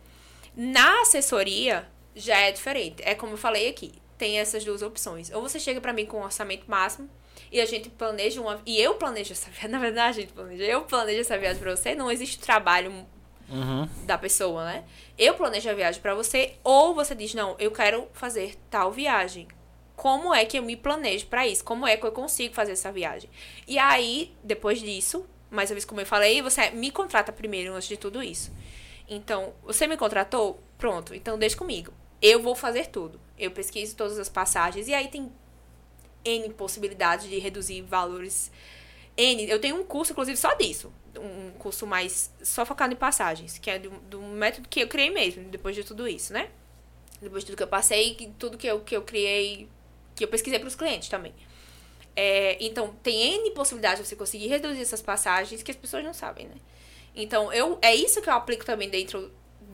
[0.57, 3.01] Na assessoria, já é diferente.
[3.05, 4.00] É como eu falei aqui.
[4.21, 5.31] Tem essas duas opções.
[5.33, 7.09] Ou você chega para mim com um orçamento máximo
[7.51, 8.61] e a gente planeja uma.
[8.67, 9.69] E eu planejo essa viagem.
[9.73, 10.63] Na verdade, a gente planeja.
[10.65, 11.95] Eu planejo essa viagem pra você.
[11.95, 13.07] Não existe trabalho
[13.49, 13.89] Uhum.
[14.05, 14.85] da pessoa, né?
[15.19, 16.55] Eu planejo a viagem pra você.
[16.63, 19.49] Ou você diz, não, eu quero fazer tal viagem.
[19.97, 21.65] Como é que eu me planejo pra isso?
[21.65, 23.29] Como é que eu consigo fazer essa viagem?
[23.67, 27.89] E aí, depois disso, mais uma vez como eu falei, você me contrata primeiro antes
[27.89, 28.53] de tudo isso.
[29.09, 30.63] Então, você me contratou?
[30.79, 31.93] Pronto, então deixa comigo.
[32.21, 33.21] Eu vou fazer tudo.
[33.39, 35.33] Eu pesquiso todas as passagens e aí tem
[36.25, 38.51] N possibilidades de reduzir valores.
[39.17, 39.49] N.
[39.49, 40.93] Eu tenho um curso, inclusive, só disso.
[41.19, 45.11] Um curso mais só focado em passagens, que é do, do método que eu criei
[45.11, 46.51] mesmo, depois de tudo isso, né?
[47.21, 49.69] Depois de tudo que eu passei, tudo que eu, que eu criei,
[50.15, 51.35] que eu pesquisei para os clientes também.
[52.15, 56.15] É, então, tem N possibilidades de você conseguir reduzir essas passagens que as pessoas não
[56.15, 56.57] sabem, né?
[57.15, 59.31] Então, eu, é isso que eu aplico também dentro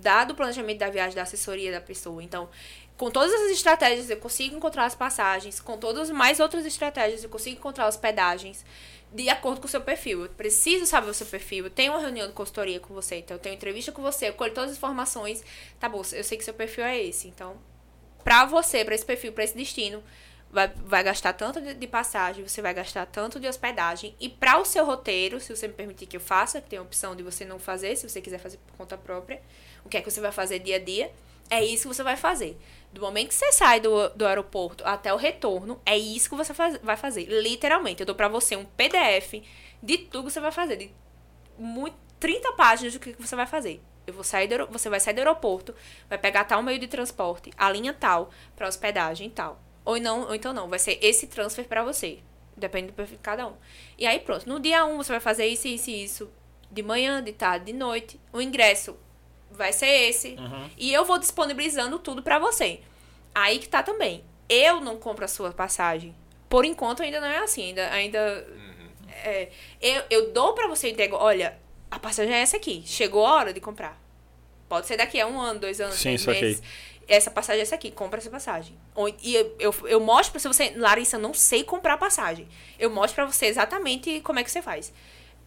[0.06, 2.22] da, do planejamento da viagem, da assessoria da pessoa.
[2.22, 2.48] Então,
[2.96, 5.58] com todas essas estratégias, eu consigo encontrar as passagens.
[5.58, 8.64] Com todas mais outras estratégias, eu consigo encontrar hospedagens
[9.12, 10.22] de acordo com o seu perfil.
[10.22, 11.64] Eu preciso saber o seu perfil.
[11.64, 14.34] Eu tenho uma reunião de consultoria com você, então eu tenho entrevista com você, eu
[14.34, 15.42] colho todas as informações.
[15.80, 17.26] Tá bom, eu sei que seu perfil é esse.
[17.26, 17.56] Então,
[18.22, 20.04] pra você, pra esse perfil, pra esse destino,
[20.52, 24.14] vai, vai gastar tanto de, de passagem, você vai gastar tanto de hospedagem.
[24.20, 26.82] E para o seu roteiro, se você me permitir que eu faça, que tem a
[26.82, 29.42] opção de você não fazer, se você quiser fazer por conta própria,
[29.86, 31.12] o que é que você vai fazer dia a dia,
[31.48, 32.58] é isso que você vai fazer.
[32.92, 36.52] Do momento que você sai do, do aeroporto até o retorno, é isso que você
[36.52, 37.24] faz, vai fazer.
[37.24, 39.42] Literalmente, eu dou pra você um PDF
[39.82, 40.76] de tudo que você vai fazer.
[40.76, 40.90] De
[41.56, 43.80] muito, 30 páginas do que você vai fazer.
[44.06, 45.74] Eu vou sair do, você vai sair do aeroporto,
[46.08, 49.60] vai pegar tal meio de transporte, a linha tal, pra hospedagem tal.
[49.84, 52.18] Ou, não, ou então não, vai ser esse transfer pra você.
[52.56, 53.54] Depende do perfil de cada um.
[53.98, 56.30] E aí pronto, no dia 1 um, você vai fazer isso, isso e isso.
[56.70, 58.20] De manhã, de tarde, de noite.
[58.32, 58.96] O ingresso
[59.56, 60.36] vai ser esse.
[60.76, 62.80] E eu vou disponibilizando tudo pra você.
[63.34, 64.24] Aí que tá também.
[64.48, 66.14] Eu não compro a sua passagem.
[66.48, 67.68] Por enquanto ainda não é assim.
[67.68, 67.90] Ainda.
[67.90, 68.46] ainda
[69.24, 69.48] é,
[69.80, 71.16] eu, eu dou pra você entrego.
[71.16, 71.58] Olha,
[71.90, 72.82] a passagem é essa aqui.
[72.86, 74.00] Chegou a hora de comprar.
[74.68, 76.42] Pode ser daqui a um ano, dois anos, Sim, seis saquei.
[76.42, 76.62] meses.
[77.08, 78.76] Essa passagem é essa aqui, compra essa passagem.
[79.22, 82.48] E eu, eu, eu mostro pra você, Larissa, eu não sei comprar passagem.
[82.80, 84.92] Eu mostro pra você exatamente como é que você faz.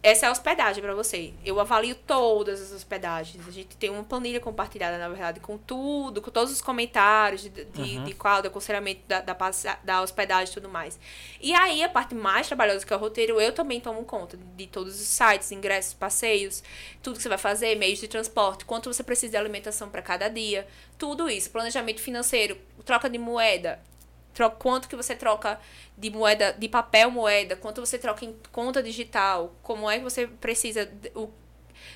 [0.02, 1.34] Essa é a hospedagem pra você.
[1.44, 3.46] Eu avalio todas as hospedagens.
[3.46, 7.50] A gente tem uma planilha compartilhada, na verdade, com tudo, com todos os comentários de,
[7.50, 9.36] de, de qual, do aconselhamento da, da,
[9.84, 10.98] da hospedagem e tudo mais.
[11.38, 14.66] E aí, a parte mais trabalhosa que é o roteiro, eu também tomo conta de
[14.66, 16.62] todos os sites, ingressos, passeios,
[17.02, 20.28] tudo que você vai fazer, meios de transporte, quanto você precisa de alimentação para cada
[20.28, 20.66] dia,
[20.96, 21.50] tudo isso.
[21.50, 22.56] Planejamento financeiro,
[22.86, 23.78] troca de moeda,
[24.40, 25.60] tro- quanto que você troca
[25.96, 30.26] de moeda, de papel moeda, quanto você troca em conta digital, como é que você
[30.26, 31.28] precisa o,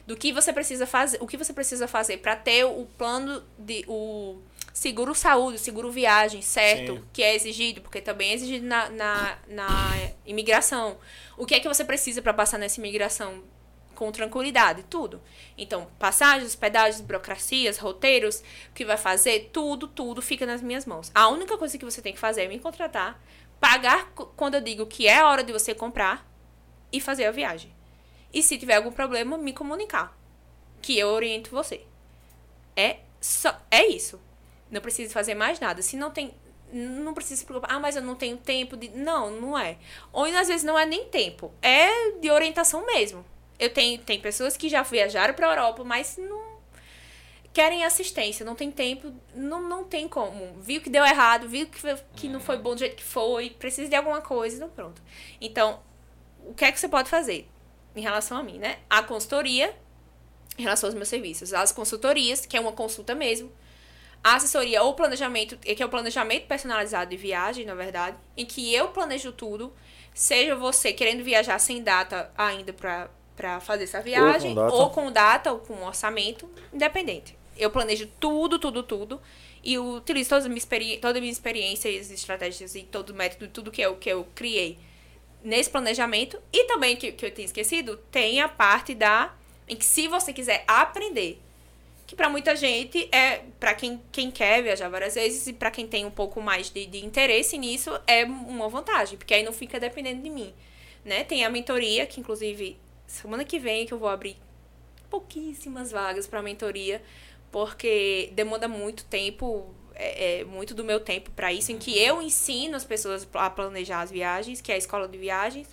[0.06, 3.84] do que você precisa fazer, o que você precisa fazer para ter o plano de
[3.88, 4.38] o
[4.72, 6.96] seguro saúde, seguro viagem, certo?
[6.96, 7.04] Sim.
[7.12, 10.98] Que é exigido, porque também é exigido na, na, na imigração.
[11.36, 13.42] O que é que você precisa para passar nessa imigração
[13.94, 15.22] com tranquilidade, tudo.
[15.56, 18.40] Então, passagens, hospedagens, burocracias, roteiros,
[18.70, 21.10] o que vai fazer, tudo, tudo fica nas minhas mãos.
[21.14, 23.20] A única coisa que você tem que fazer é me contratar,
[23.60, 26.26] pagar quando eu digo que é a hora de você comprar
[26.92, 27.72] e fazer a viagem.
[28.32, 30.16] E se tiver algum problema, me comunicar,
[30.82, 31.82] que eu oriento você.
[32.76, 34.20] É só é isso.
[34.70, 35.80] Não precisa fazer mais nada.
[35.80, 36.34] Se não tem
[36.74, 37.76] não precisa se preocupar.
[37.76, 38.88] Ah, mas eu não tenho tempo de.
[38.88, 39.78] Não, não é.
[40.12, 41.52] Ou às vezes não é nem tempo.
[41.62, 43.24] É de orientação mesmo.
[43.64, 46.54] Eu tenho tem pessoas que já viajaram para Europa, mas não
[47.52, 50.60] querem assistência, não tem tempo, não, não tem como.
[50.60, 51.80] Viu que deu errado, viu que,
[52.16, 55.00] que não foi bom do jeito que foi, precisa de alguma coisa, então pronto.
[55.40, 55.80] Então,
[56.44, 57.48] o que é que você pode fazer
[57.94, 58.78] em relação a mim, né?
[58.90, 59.74] A consultoria
[60.58, 61.54] em relação aos meus serviços.
[61.54, 63.52] As consultorias, que é uma consulta mesmo.
[64.22, 68.74] A assessoria ou planejamento, que é o planejamento personalizado de viagem, na verdade, em que
[68.74, 69.72] eu planejo tudo,
[70.12, 74.74] seja você querendo viajar sem data ainda para para fazer essa viagem, data.
[74.74, 77.36] ou com data, ou com orçamento, independente.
[77.56, 79.20] Eu planejo tudo, tudo, tudo.
[79.62, 83.10] E utilizo toda a minha, experi toda a minha experiência, e as estratégias e todo
[83.10, 84.78] o método, tudo que eu, que eu criei
[85.42, 86.38] nesse planejamento.
[86.52, 89.34] E também, que, que eu tinha esquecido, tem a parte da.
[89.66, 91.40] Em que se você quiser aprender,
[92.06, 95.86] que para muita gente é para quem, quem quer viajar várias vezes e para quem
[95.86, 99.80] tem um pouco mais de, de interesse nisso é uma vantagem, porque aí não fica
[99.80, 100.52] dependendo de mim,
[101.04, 101.24] né?
[101.24, 102.76] Tem a mentoria que inclusive
[103.14, 104.36] semana que vem que eu vou abrir
[105.08, 107.02] pouquíssimas vagas para mentoria,
[107.50, 112.20] porque demanda muito tempo, é, é muito do meu tempo para isso, em que eu
[112.20, 115.68] ensino as pessoas a planejar as viagens, que é a escola de viagens.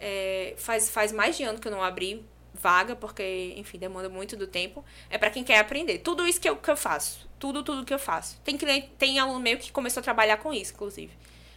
[0.00, 2.24] É, faz, faz mais de ano que eu não abri
[2.54, 4.84] vaga, porque, enfim, demanda muito do tempo.
[5.10, 5.98] É para quem quer aprender.
[5.98, 7.28] Tudo isso que eu, que eu faço.
[7.38, 8.40] Tudo, tudo que eu faço.
[8.44, 11.12] Tem, cliente, tem aluno meu que começou a trabalhar com isso, inclusive.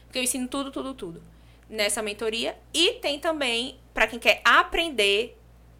[0.05, 1.23] Porque eu ensino tudo, tudo, tudo.
[1.69, 2.57] Nessa mentoria.
[2.73, 5.37] E tem também para quem quer aprender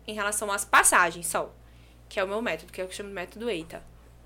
[0.08, 1.54] em relação às passagens só.
[2.08, 3.84] Que é o meu método, que eu chamo de método EITA.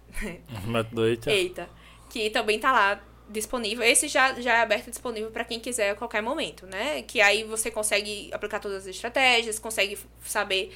[0.65, 1.31] método EITA.
[1.31, 1.69] EITA.
[2.10, 3.84] Que também tá lá disponível.
[3.84, 7.03] Esse já, já é aberto e disponível para quem quiser a qualquer momento, né?
[7.03, 10.73] Que aí você consegue aplicar todas as estratégias, consegue saber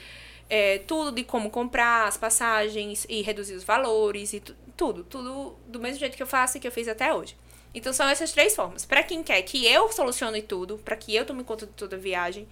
[0.50, 4.40] é, tudo de como comprar as passagens e reduzir os valores e
[4.78, 7.36] tudo, tudo do mesmo jeito que eu faço e que eu fiz até hoje.
[7.74, 8.86] Então são essas três formas.
[8.86, 12.00] Para quem quer que eu solucione tudo, para que eu tome conta de toda a
[12.00, 12.48] viagem,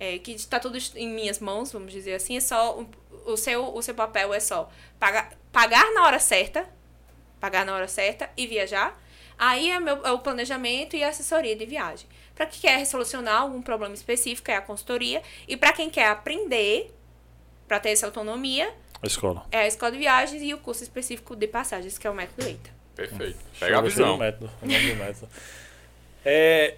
[0.00, 2.88] é, que está tudo em minhas mãos, vamos dizer assim, é só o,
[3.26, 6.68] o seu o seu papel é só pagar pagar na hora certa,
[7.40, 8.98] pagar na hora certa e viajar
[9.38, 12.06] Aí é, meu, é o planejamento e a assessoria de viagem.
[12.34, 15.22] Para quem quer solucionar algum problema específico, é a consultoria.
[15.46, 16.94] E para quem quer aprender,
[17.66, 18.72] para ter essa autonomia,
[19.02, 19.46] a escola.
[19.52, 22.46] É a escola de viagens e o curso específico de passagens, que é o método
[22.46, 22.70] EITA.
[22.94, 23.38] Perfeito.
[23.58, 24.16] Pega a visão.
[24.16, 25.28] Método, o nome do método.
[26.26, 26.76] É,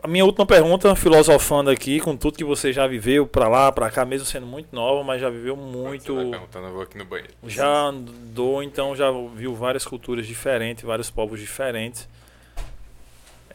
[0.00, 3.90] a minha última pergunta, filosofando aqui, com tudo que você já viveu para lá, para
[3.90, 6.14] cá, mesmo sendo muito nova, mas já viveu muito.
[6.14, 7.34] Você perguntando, eu vou aqui no banheiro.
[7.46, 12.08] Já andou, então já viu várias culturas diferentes, vários povos diferentes.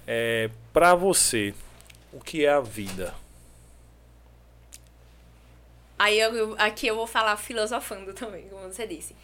[0.05, 1.55] É, para você,
[2.13, 3.11] o que é a vida?
[5.97, 9.15] Aí eu, aqui eu vou falar filosofando também, como você disse.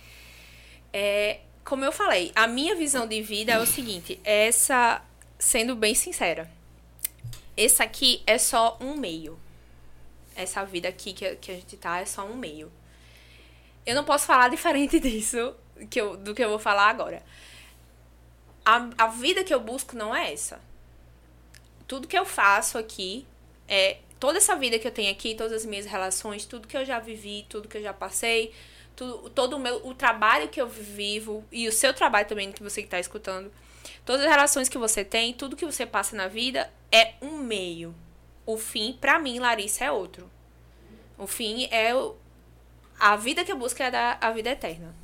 [0.91, 5.01] É, como eu falei, a minha visão de vida é o seguinte: essa
[5.37, 6.49] sendo bem sincera,
[7.57, 9.37] esse aqui é só um meio.
[10.35, 12.71] Essa vida aqui que, que a gente tá é só um meio.
[13.85, 15.55] Eu não posso falar diferente disso
[15.89, 17.23] que eu, do que eu vou falar agora.
[18.63, 20.59] A, a vida que eu busco não é essa.
[21.87, 23.25] Tudo que eu faço aqui
[23.67, 26.85] é toda essa vida que eu tenho aqui, todas as minhas relações, tudo que eu
[26.85, 28.53] já vivi, tudo que eu já passei,
[28.95, 32.63] tudo, todo o meu o trabalho que eu vivo e o seu trabalho também que
[32.63, 33.51] você está escutando
[34.05, 37.93] Todas as relações que você tem, tudo que você passa na vida é um meio.
[38.45, 40.29] O fim, para mim, Larissa, é outro.
[41.17, 42.15] O fim é o,
[42.99, 44.95] a vida que eu busco é a, a vida eterna.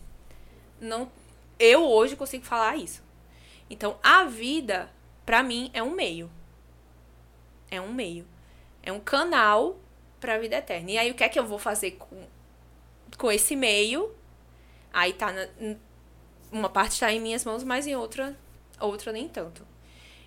[0.79, 1.11] Não,
[1.57, 3.01] eu hoje consigo falar isso.
[3.69, 4.91] Então, a vida,
[5.25, 6.29] para mim, é um meio.
[7.71, 8.27] É um meio.
[8.83, 9.77] É um canal
[10.19, 10.91] para a vida eterna.
[10.91, 12.23] E aí, o que é que eu vou fazer com,
[13.21, 14.11] com esse meio?
[14.91, 15.31] Aí tá.
[15.31, 15.47] Na,
[16.51, 18.35] uma parte está em minhas mãos, mas em outra
[18.79, 19.65] outra nem tanto.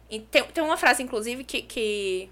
[0.09, 2.31] E tem, tem uma frase, inclusive, que, que,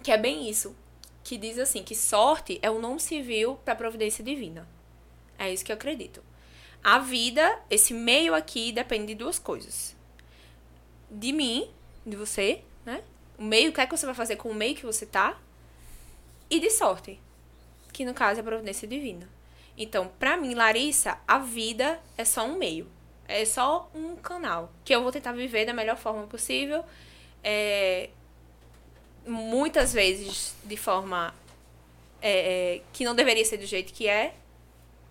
[0.00, 0.76] que é bem isso.
[1.24, 4.66] Que diz assim, que sorte é o nome civil para providência divina.
[5.36, 6.22] É isso que eu acredito.
[6.84, 9.96] A vida, esse meio aqui, depende de duas coisas.
[11.10, 11.68] De mim,
[12.06, 13.02] de você, né?
[13.36, 15.36] O meio, o que é que você vai fazer com o meio que você tá?
[16.48, 17.20] E de sorte.
[17.92, 19.28] Que no caso é a providência divina.
[19.80, 22.86] Então, para mim, Larissa, a vida é só um meio.
[23.26, 26.84] É só um canal que eu vou tentar viver da melhor forma possível.
[27.42, 28.10] É,
[29.26, 31.34] muitas vezes de forma
[32.20, 34.34] é, é, que não deveria ser do jeito que é,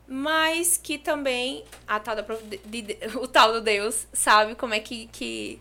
[0.08, 2.22] mas que também a tal da,
[2.66, 5.60] de, de, o tal do Deus sabe como é que, que,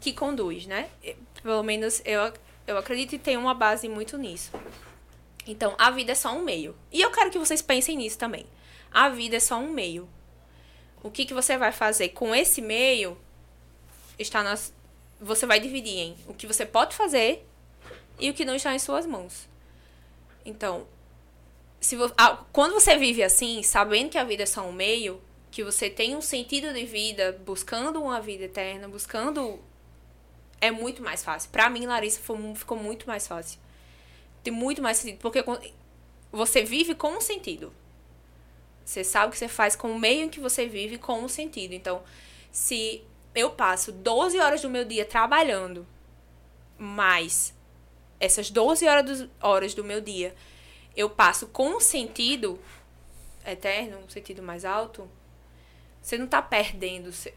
[0.00, 0.88] que conduz, né?
[1.42, 2.32] Pelo menos eu,
[2.66, 4.50] eu acredito e tenho uma base muito nisso.
[5.46, 6.76] Então, a vida é só um meio.
[6.92, 8.46] E eu quero que vocês pensem nisso também.
[8.90, 10.08] A vida é só um meio
[11.06, 13.16] o que, que você vai fazer com esse meio
[14.18, 14.74] está nas.
[15.20, 17.46] Você vai dividir em o que você pode fazer
[18.18, 19.48] e o que não está em suas mãos.
[20.44, 20.86] Então,
[21.80, 25.22] se vo, ah, quando você vive assim, sabendo que a vida é só um meio,
[25.50, 29.60] que você tem um sentido de vida, buscando uma vida eterna, buscando.
[30.60, 31.50] É muito mais fácil.
[31.50, 33.60] Para mim, Larissa, foi, ficou muito mais fácil.
[34.46, 35.18] Tem muito mais sentido.
[35.18, 35.44] Porque
[36.30, 37.72] você vive com um sentido.
[38.84, 41.28] Você sabe o que você faz com o meio em que você vive, com o
[41.28, 41.72] sentido.
[41.72, 42.04] Então,
[42.52, 43.02] se
[43.34, 45.84] eu passo 12 horas do meu dia trabalhando,
[46.78, 47.52] mais
[48.20, 50.32] essas 12 horas do, horas do meu dia
[50.96, 52.56] eu passo com um sentido
[53.44, 55.10] eterno, um sentido mais alto,
[56.00, 57.34] você não está perdendo seu,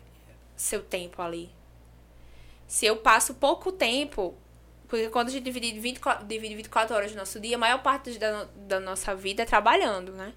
[0.55, 1.49] seu tempo ali.
[2.67, 4.35] Se eu passo pouco tempo,
[4.89, 8.17] porque quando a gente divide 24, divide 24 horas do nosso dia, a maior parte
[8.17, 10.33] da, da nossa vida é trabalhando, né?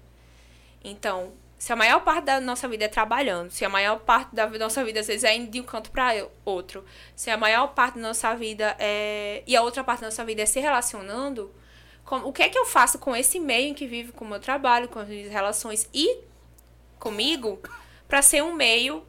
[0.83, 4.47] Então, se a maior parte da nossa vida é trabalhando, se a maior parte da
[4.47, 6.85] nossa vida às vezes é indo de um canto para outro,
[7.15, 10.43] se a maior parte da nossa vida é e a outra parte da nossa vida
[10.43, 11.51] é se relacionando,
[12.05, 14.27] com, o que é que eu faço com esse meio em que vivo com o
[14.27, 16.19] meu trabalho, com as minhas relações e
[16.99, 17.59] comigo
[18.07, 19.03] para ser um meio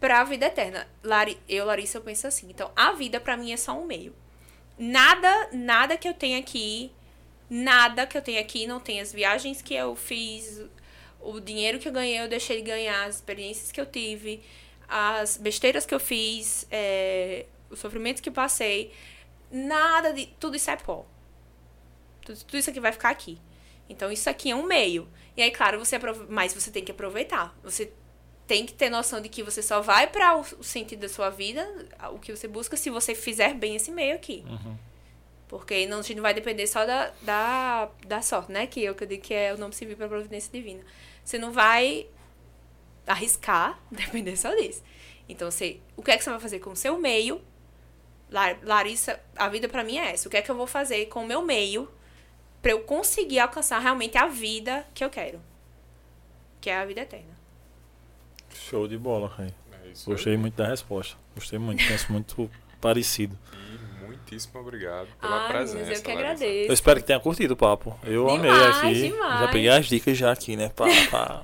[0.00, 0.86] para a vida eterna?
[1.02, 2.48] Lari, eu, Larissa, eu penso assim.
[2.50, 4.14] Então, a vida para mim é só um meio.
[4.78, 6.92] Nada, nada que eu tenha aqui
[7.50, 10.62] Nada que eu tenho aqui não tem as viagens que eu fiz,
[11.18, 14.42] o dinheiro que eu ganhei, eu deixei de ganhar, as experiências que eu tive,
[14.86, 18.92] as besteiras que eu fiz, é, os sofrimentos que passei.
[19.50, 20.26] Nada de.
[20.38, 21.06] Tudo isso é pó.
[22.20, 23.38] Tudo, tudo isso aqui vai ficar aqui.
[23.88, 25.08] Então, isso aqui é um meio.
[25.34, 25.98] E aí, claro, você
[26.28, 27.56] mas você tem que aproveitar.
[27.62, 27.90] Você
[28.48, 31.68] tem que ter noção de que você só vai para o sentido da sua vida,
[32.10, 34.42] o que você busca, se você fizer bem esse meio aqui.
[34.48, 34.74] Uhum.
[35.46, 38.66] Porque não, a gente não vai depender só da, da, da sorte, né?
[38.66, 40.82] Que eu, que eu digo que é o nome civil para providência divina.
[41.22, 42.06] Você não vai
[43.06, 44.82] arriscar depender só disso.
[45.28, 47.42] Então, você, o que é que você vai fazer com o seu meio?
[48.30, 50.26] Lar, Larissa, a vida para mim é essa.
[50.26, 51.86] O que é que eu vou fazer com o meu meio
[52.62, 55.38] para eu conseguir alcançar realmente a vida que eu quero?
[56.62, 57.37] Que é a vida eterna.
[58.68, 59.32] Show de bola.
[59.38, 60.38] É isso Gostei aí.
[60.38, 61.16] muito da resposta.
[61.34, 63.36] Gostei muito, penso muito parecido.
[64.02, 65.78] E muitíssimo obrigado pela Ai, presença.
[65.86, 66.32] mas eu que Larissa.
[66.32, 66.70] agradeço.
[66.70, 67.98] Eu espero que tenha curtido o papo.
[68.04, 68.94] Eu amei Demais, aqui.
[68.94, 69.40] demais.
[69.40, 70.70] Já peguei as dicas já aqui, né?
[70.74, 71.42] Pra, pra,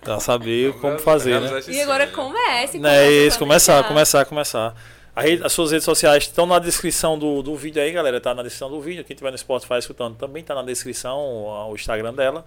[0.00, 1.60] pra saber como fazer, né?
[1.68, 2.80] E agora comece.
[2.84, 4.74] É isso, começar, começar, começar.
[5.16, 8.20] Rede- as suas redes sociais estão na descrição do, do vídeo aí, galera.
[8.20, 9.04] Tá na descrição do vídeo.
[9.04, 12.44] Quem tiver no Spotify escutando também tá na descrição o, o Instagram dela.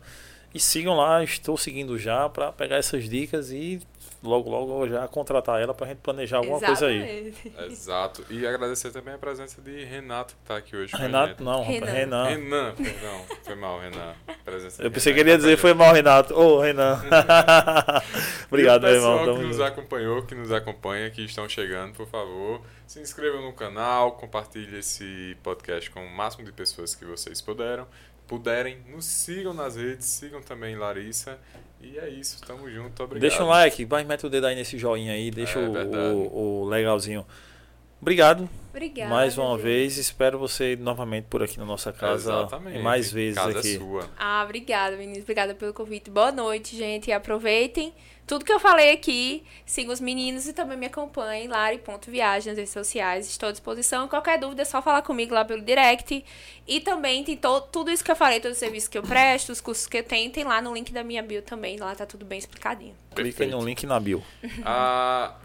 [0.53, 3.79] E sigam lá, estou seguindo já para pegar essas dicas e
[4.23, 7.27] logo, logo já contratar ela pra gente planejar alguma coisa aí.
[7.27, 7.71] Exatamente.
[7.71, 8.25] Exato.
[8.29, 11.63] E agradecer também a presença de Renato, que tá aqui hoje com a Renato, não,
[11.63, 11.91] Renan.
[11.91, 12.23] Renan.
[12.25, 12.75] Renan.
[12.75, 13.25] Perdão.
[13.43, 14.13] Foi mal, Renan.
[14.43, 16.33] Presença Eu pensei que ele ia dizer tá foi mal, Renato.
[16.33, 16.99] Ô, Renan.
[18.47, 19.35] Obrigado, e o meu pessoal irmão.
[19.37, 19.63] que nos junto.
[19.67, 25.37] acompanhou, que nos acompanha, que estão chegando, por favor, se inscrevam no canal, compartilhe esse
[25.43, 27.87] podcast com o máximo de pessoas que vocês puderam,
[28.27, 31.39] puderem, nos sigam nas redes, sigam também Larissa.
[31.81, 33.21] E é isso, tamo junto, obrigado.
[33.29, 36.61] Deixa um like, vai, mete o dedo aí nesse joinha aí, deixa É o, o,
[36.63, 37.25] o legalzinho.
[38.01, 39.09] Obrigado Obrigada.
[39.09, 39.63] mais uma gente.
[39.63, 39.97] vez.
[39.97, 42.31] Espero você novamente por aqui na nossa casa.
[42.31, 42.77] Exatamente.
[42.77, 43.75] E mais vezes casa aqui.
[43.75, 44.09] É sua.
[44.17, 45.23] Ah, obrigada, meninos.
[45.23, 46.09] Obrigada pelo convite.
[46.11, 47.07] Boa noite, gente.
[47.07, 47.93] E aproveitem
[48.27, 49.43] tudo que eu falei aqui.
[49.65, 51.47] Sigam os meninos e também me acompanhem.
[51.47, 53.27] Lari.viagem nas redes sociais.
[53.27, 54.07] Estou à disposição.
[54.09, 56.23] Qualquer dúvida é só falar comigo lá pelo direct.
[56.67, 59.51] E também tem to tudo isso que eu falei, todos os serviços que eu presto,
[59.53, 61.77] os cursos que eu tenho, tem lá no link da minha bio também.
[61.77, 62.93] Lá tá tudo bem explicadinho.
[63.15, 64.21] Clica aí no link na bio.
[64.65, 65.35] Ah,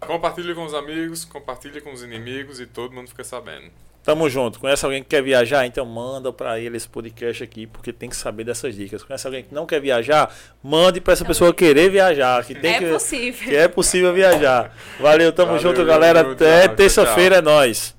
[0.00, 3.70] compartilhe com os amigos, compartilhe com os inimigos e todo mundo fica sabendo.
[4.02, 4.58] Tamo junto.
[4.58, 5.66] Conhece alguém que quer viajar?
[5.66, 9.02] Então manda pra ele esse podcast aqui, porque tem que saber dessas dicas.
[9.02, 10.34] Conhece alguém que não quer viajar?
[10.62, 12.44] Mande pra essa pessoa querer viajar.
[12.44, 13.48] Que tem é que, possível.
[13.48, 14.74] que é possível viajar.
[14.98, 16.20] Valeu, tamo Valeu, junto, galera.
[16.20, 17.97] Até terça-feira é nóis.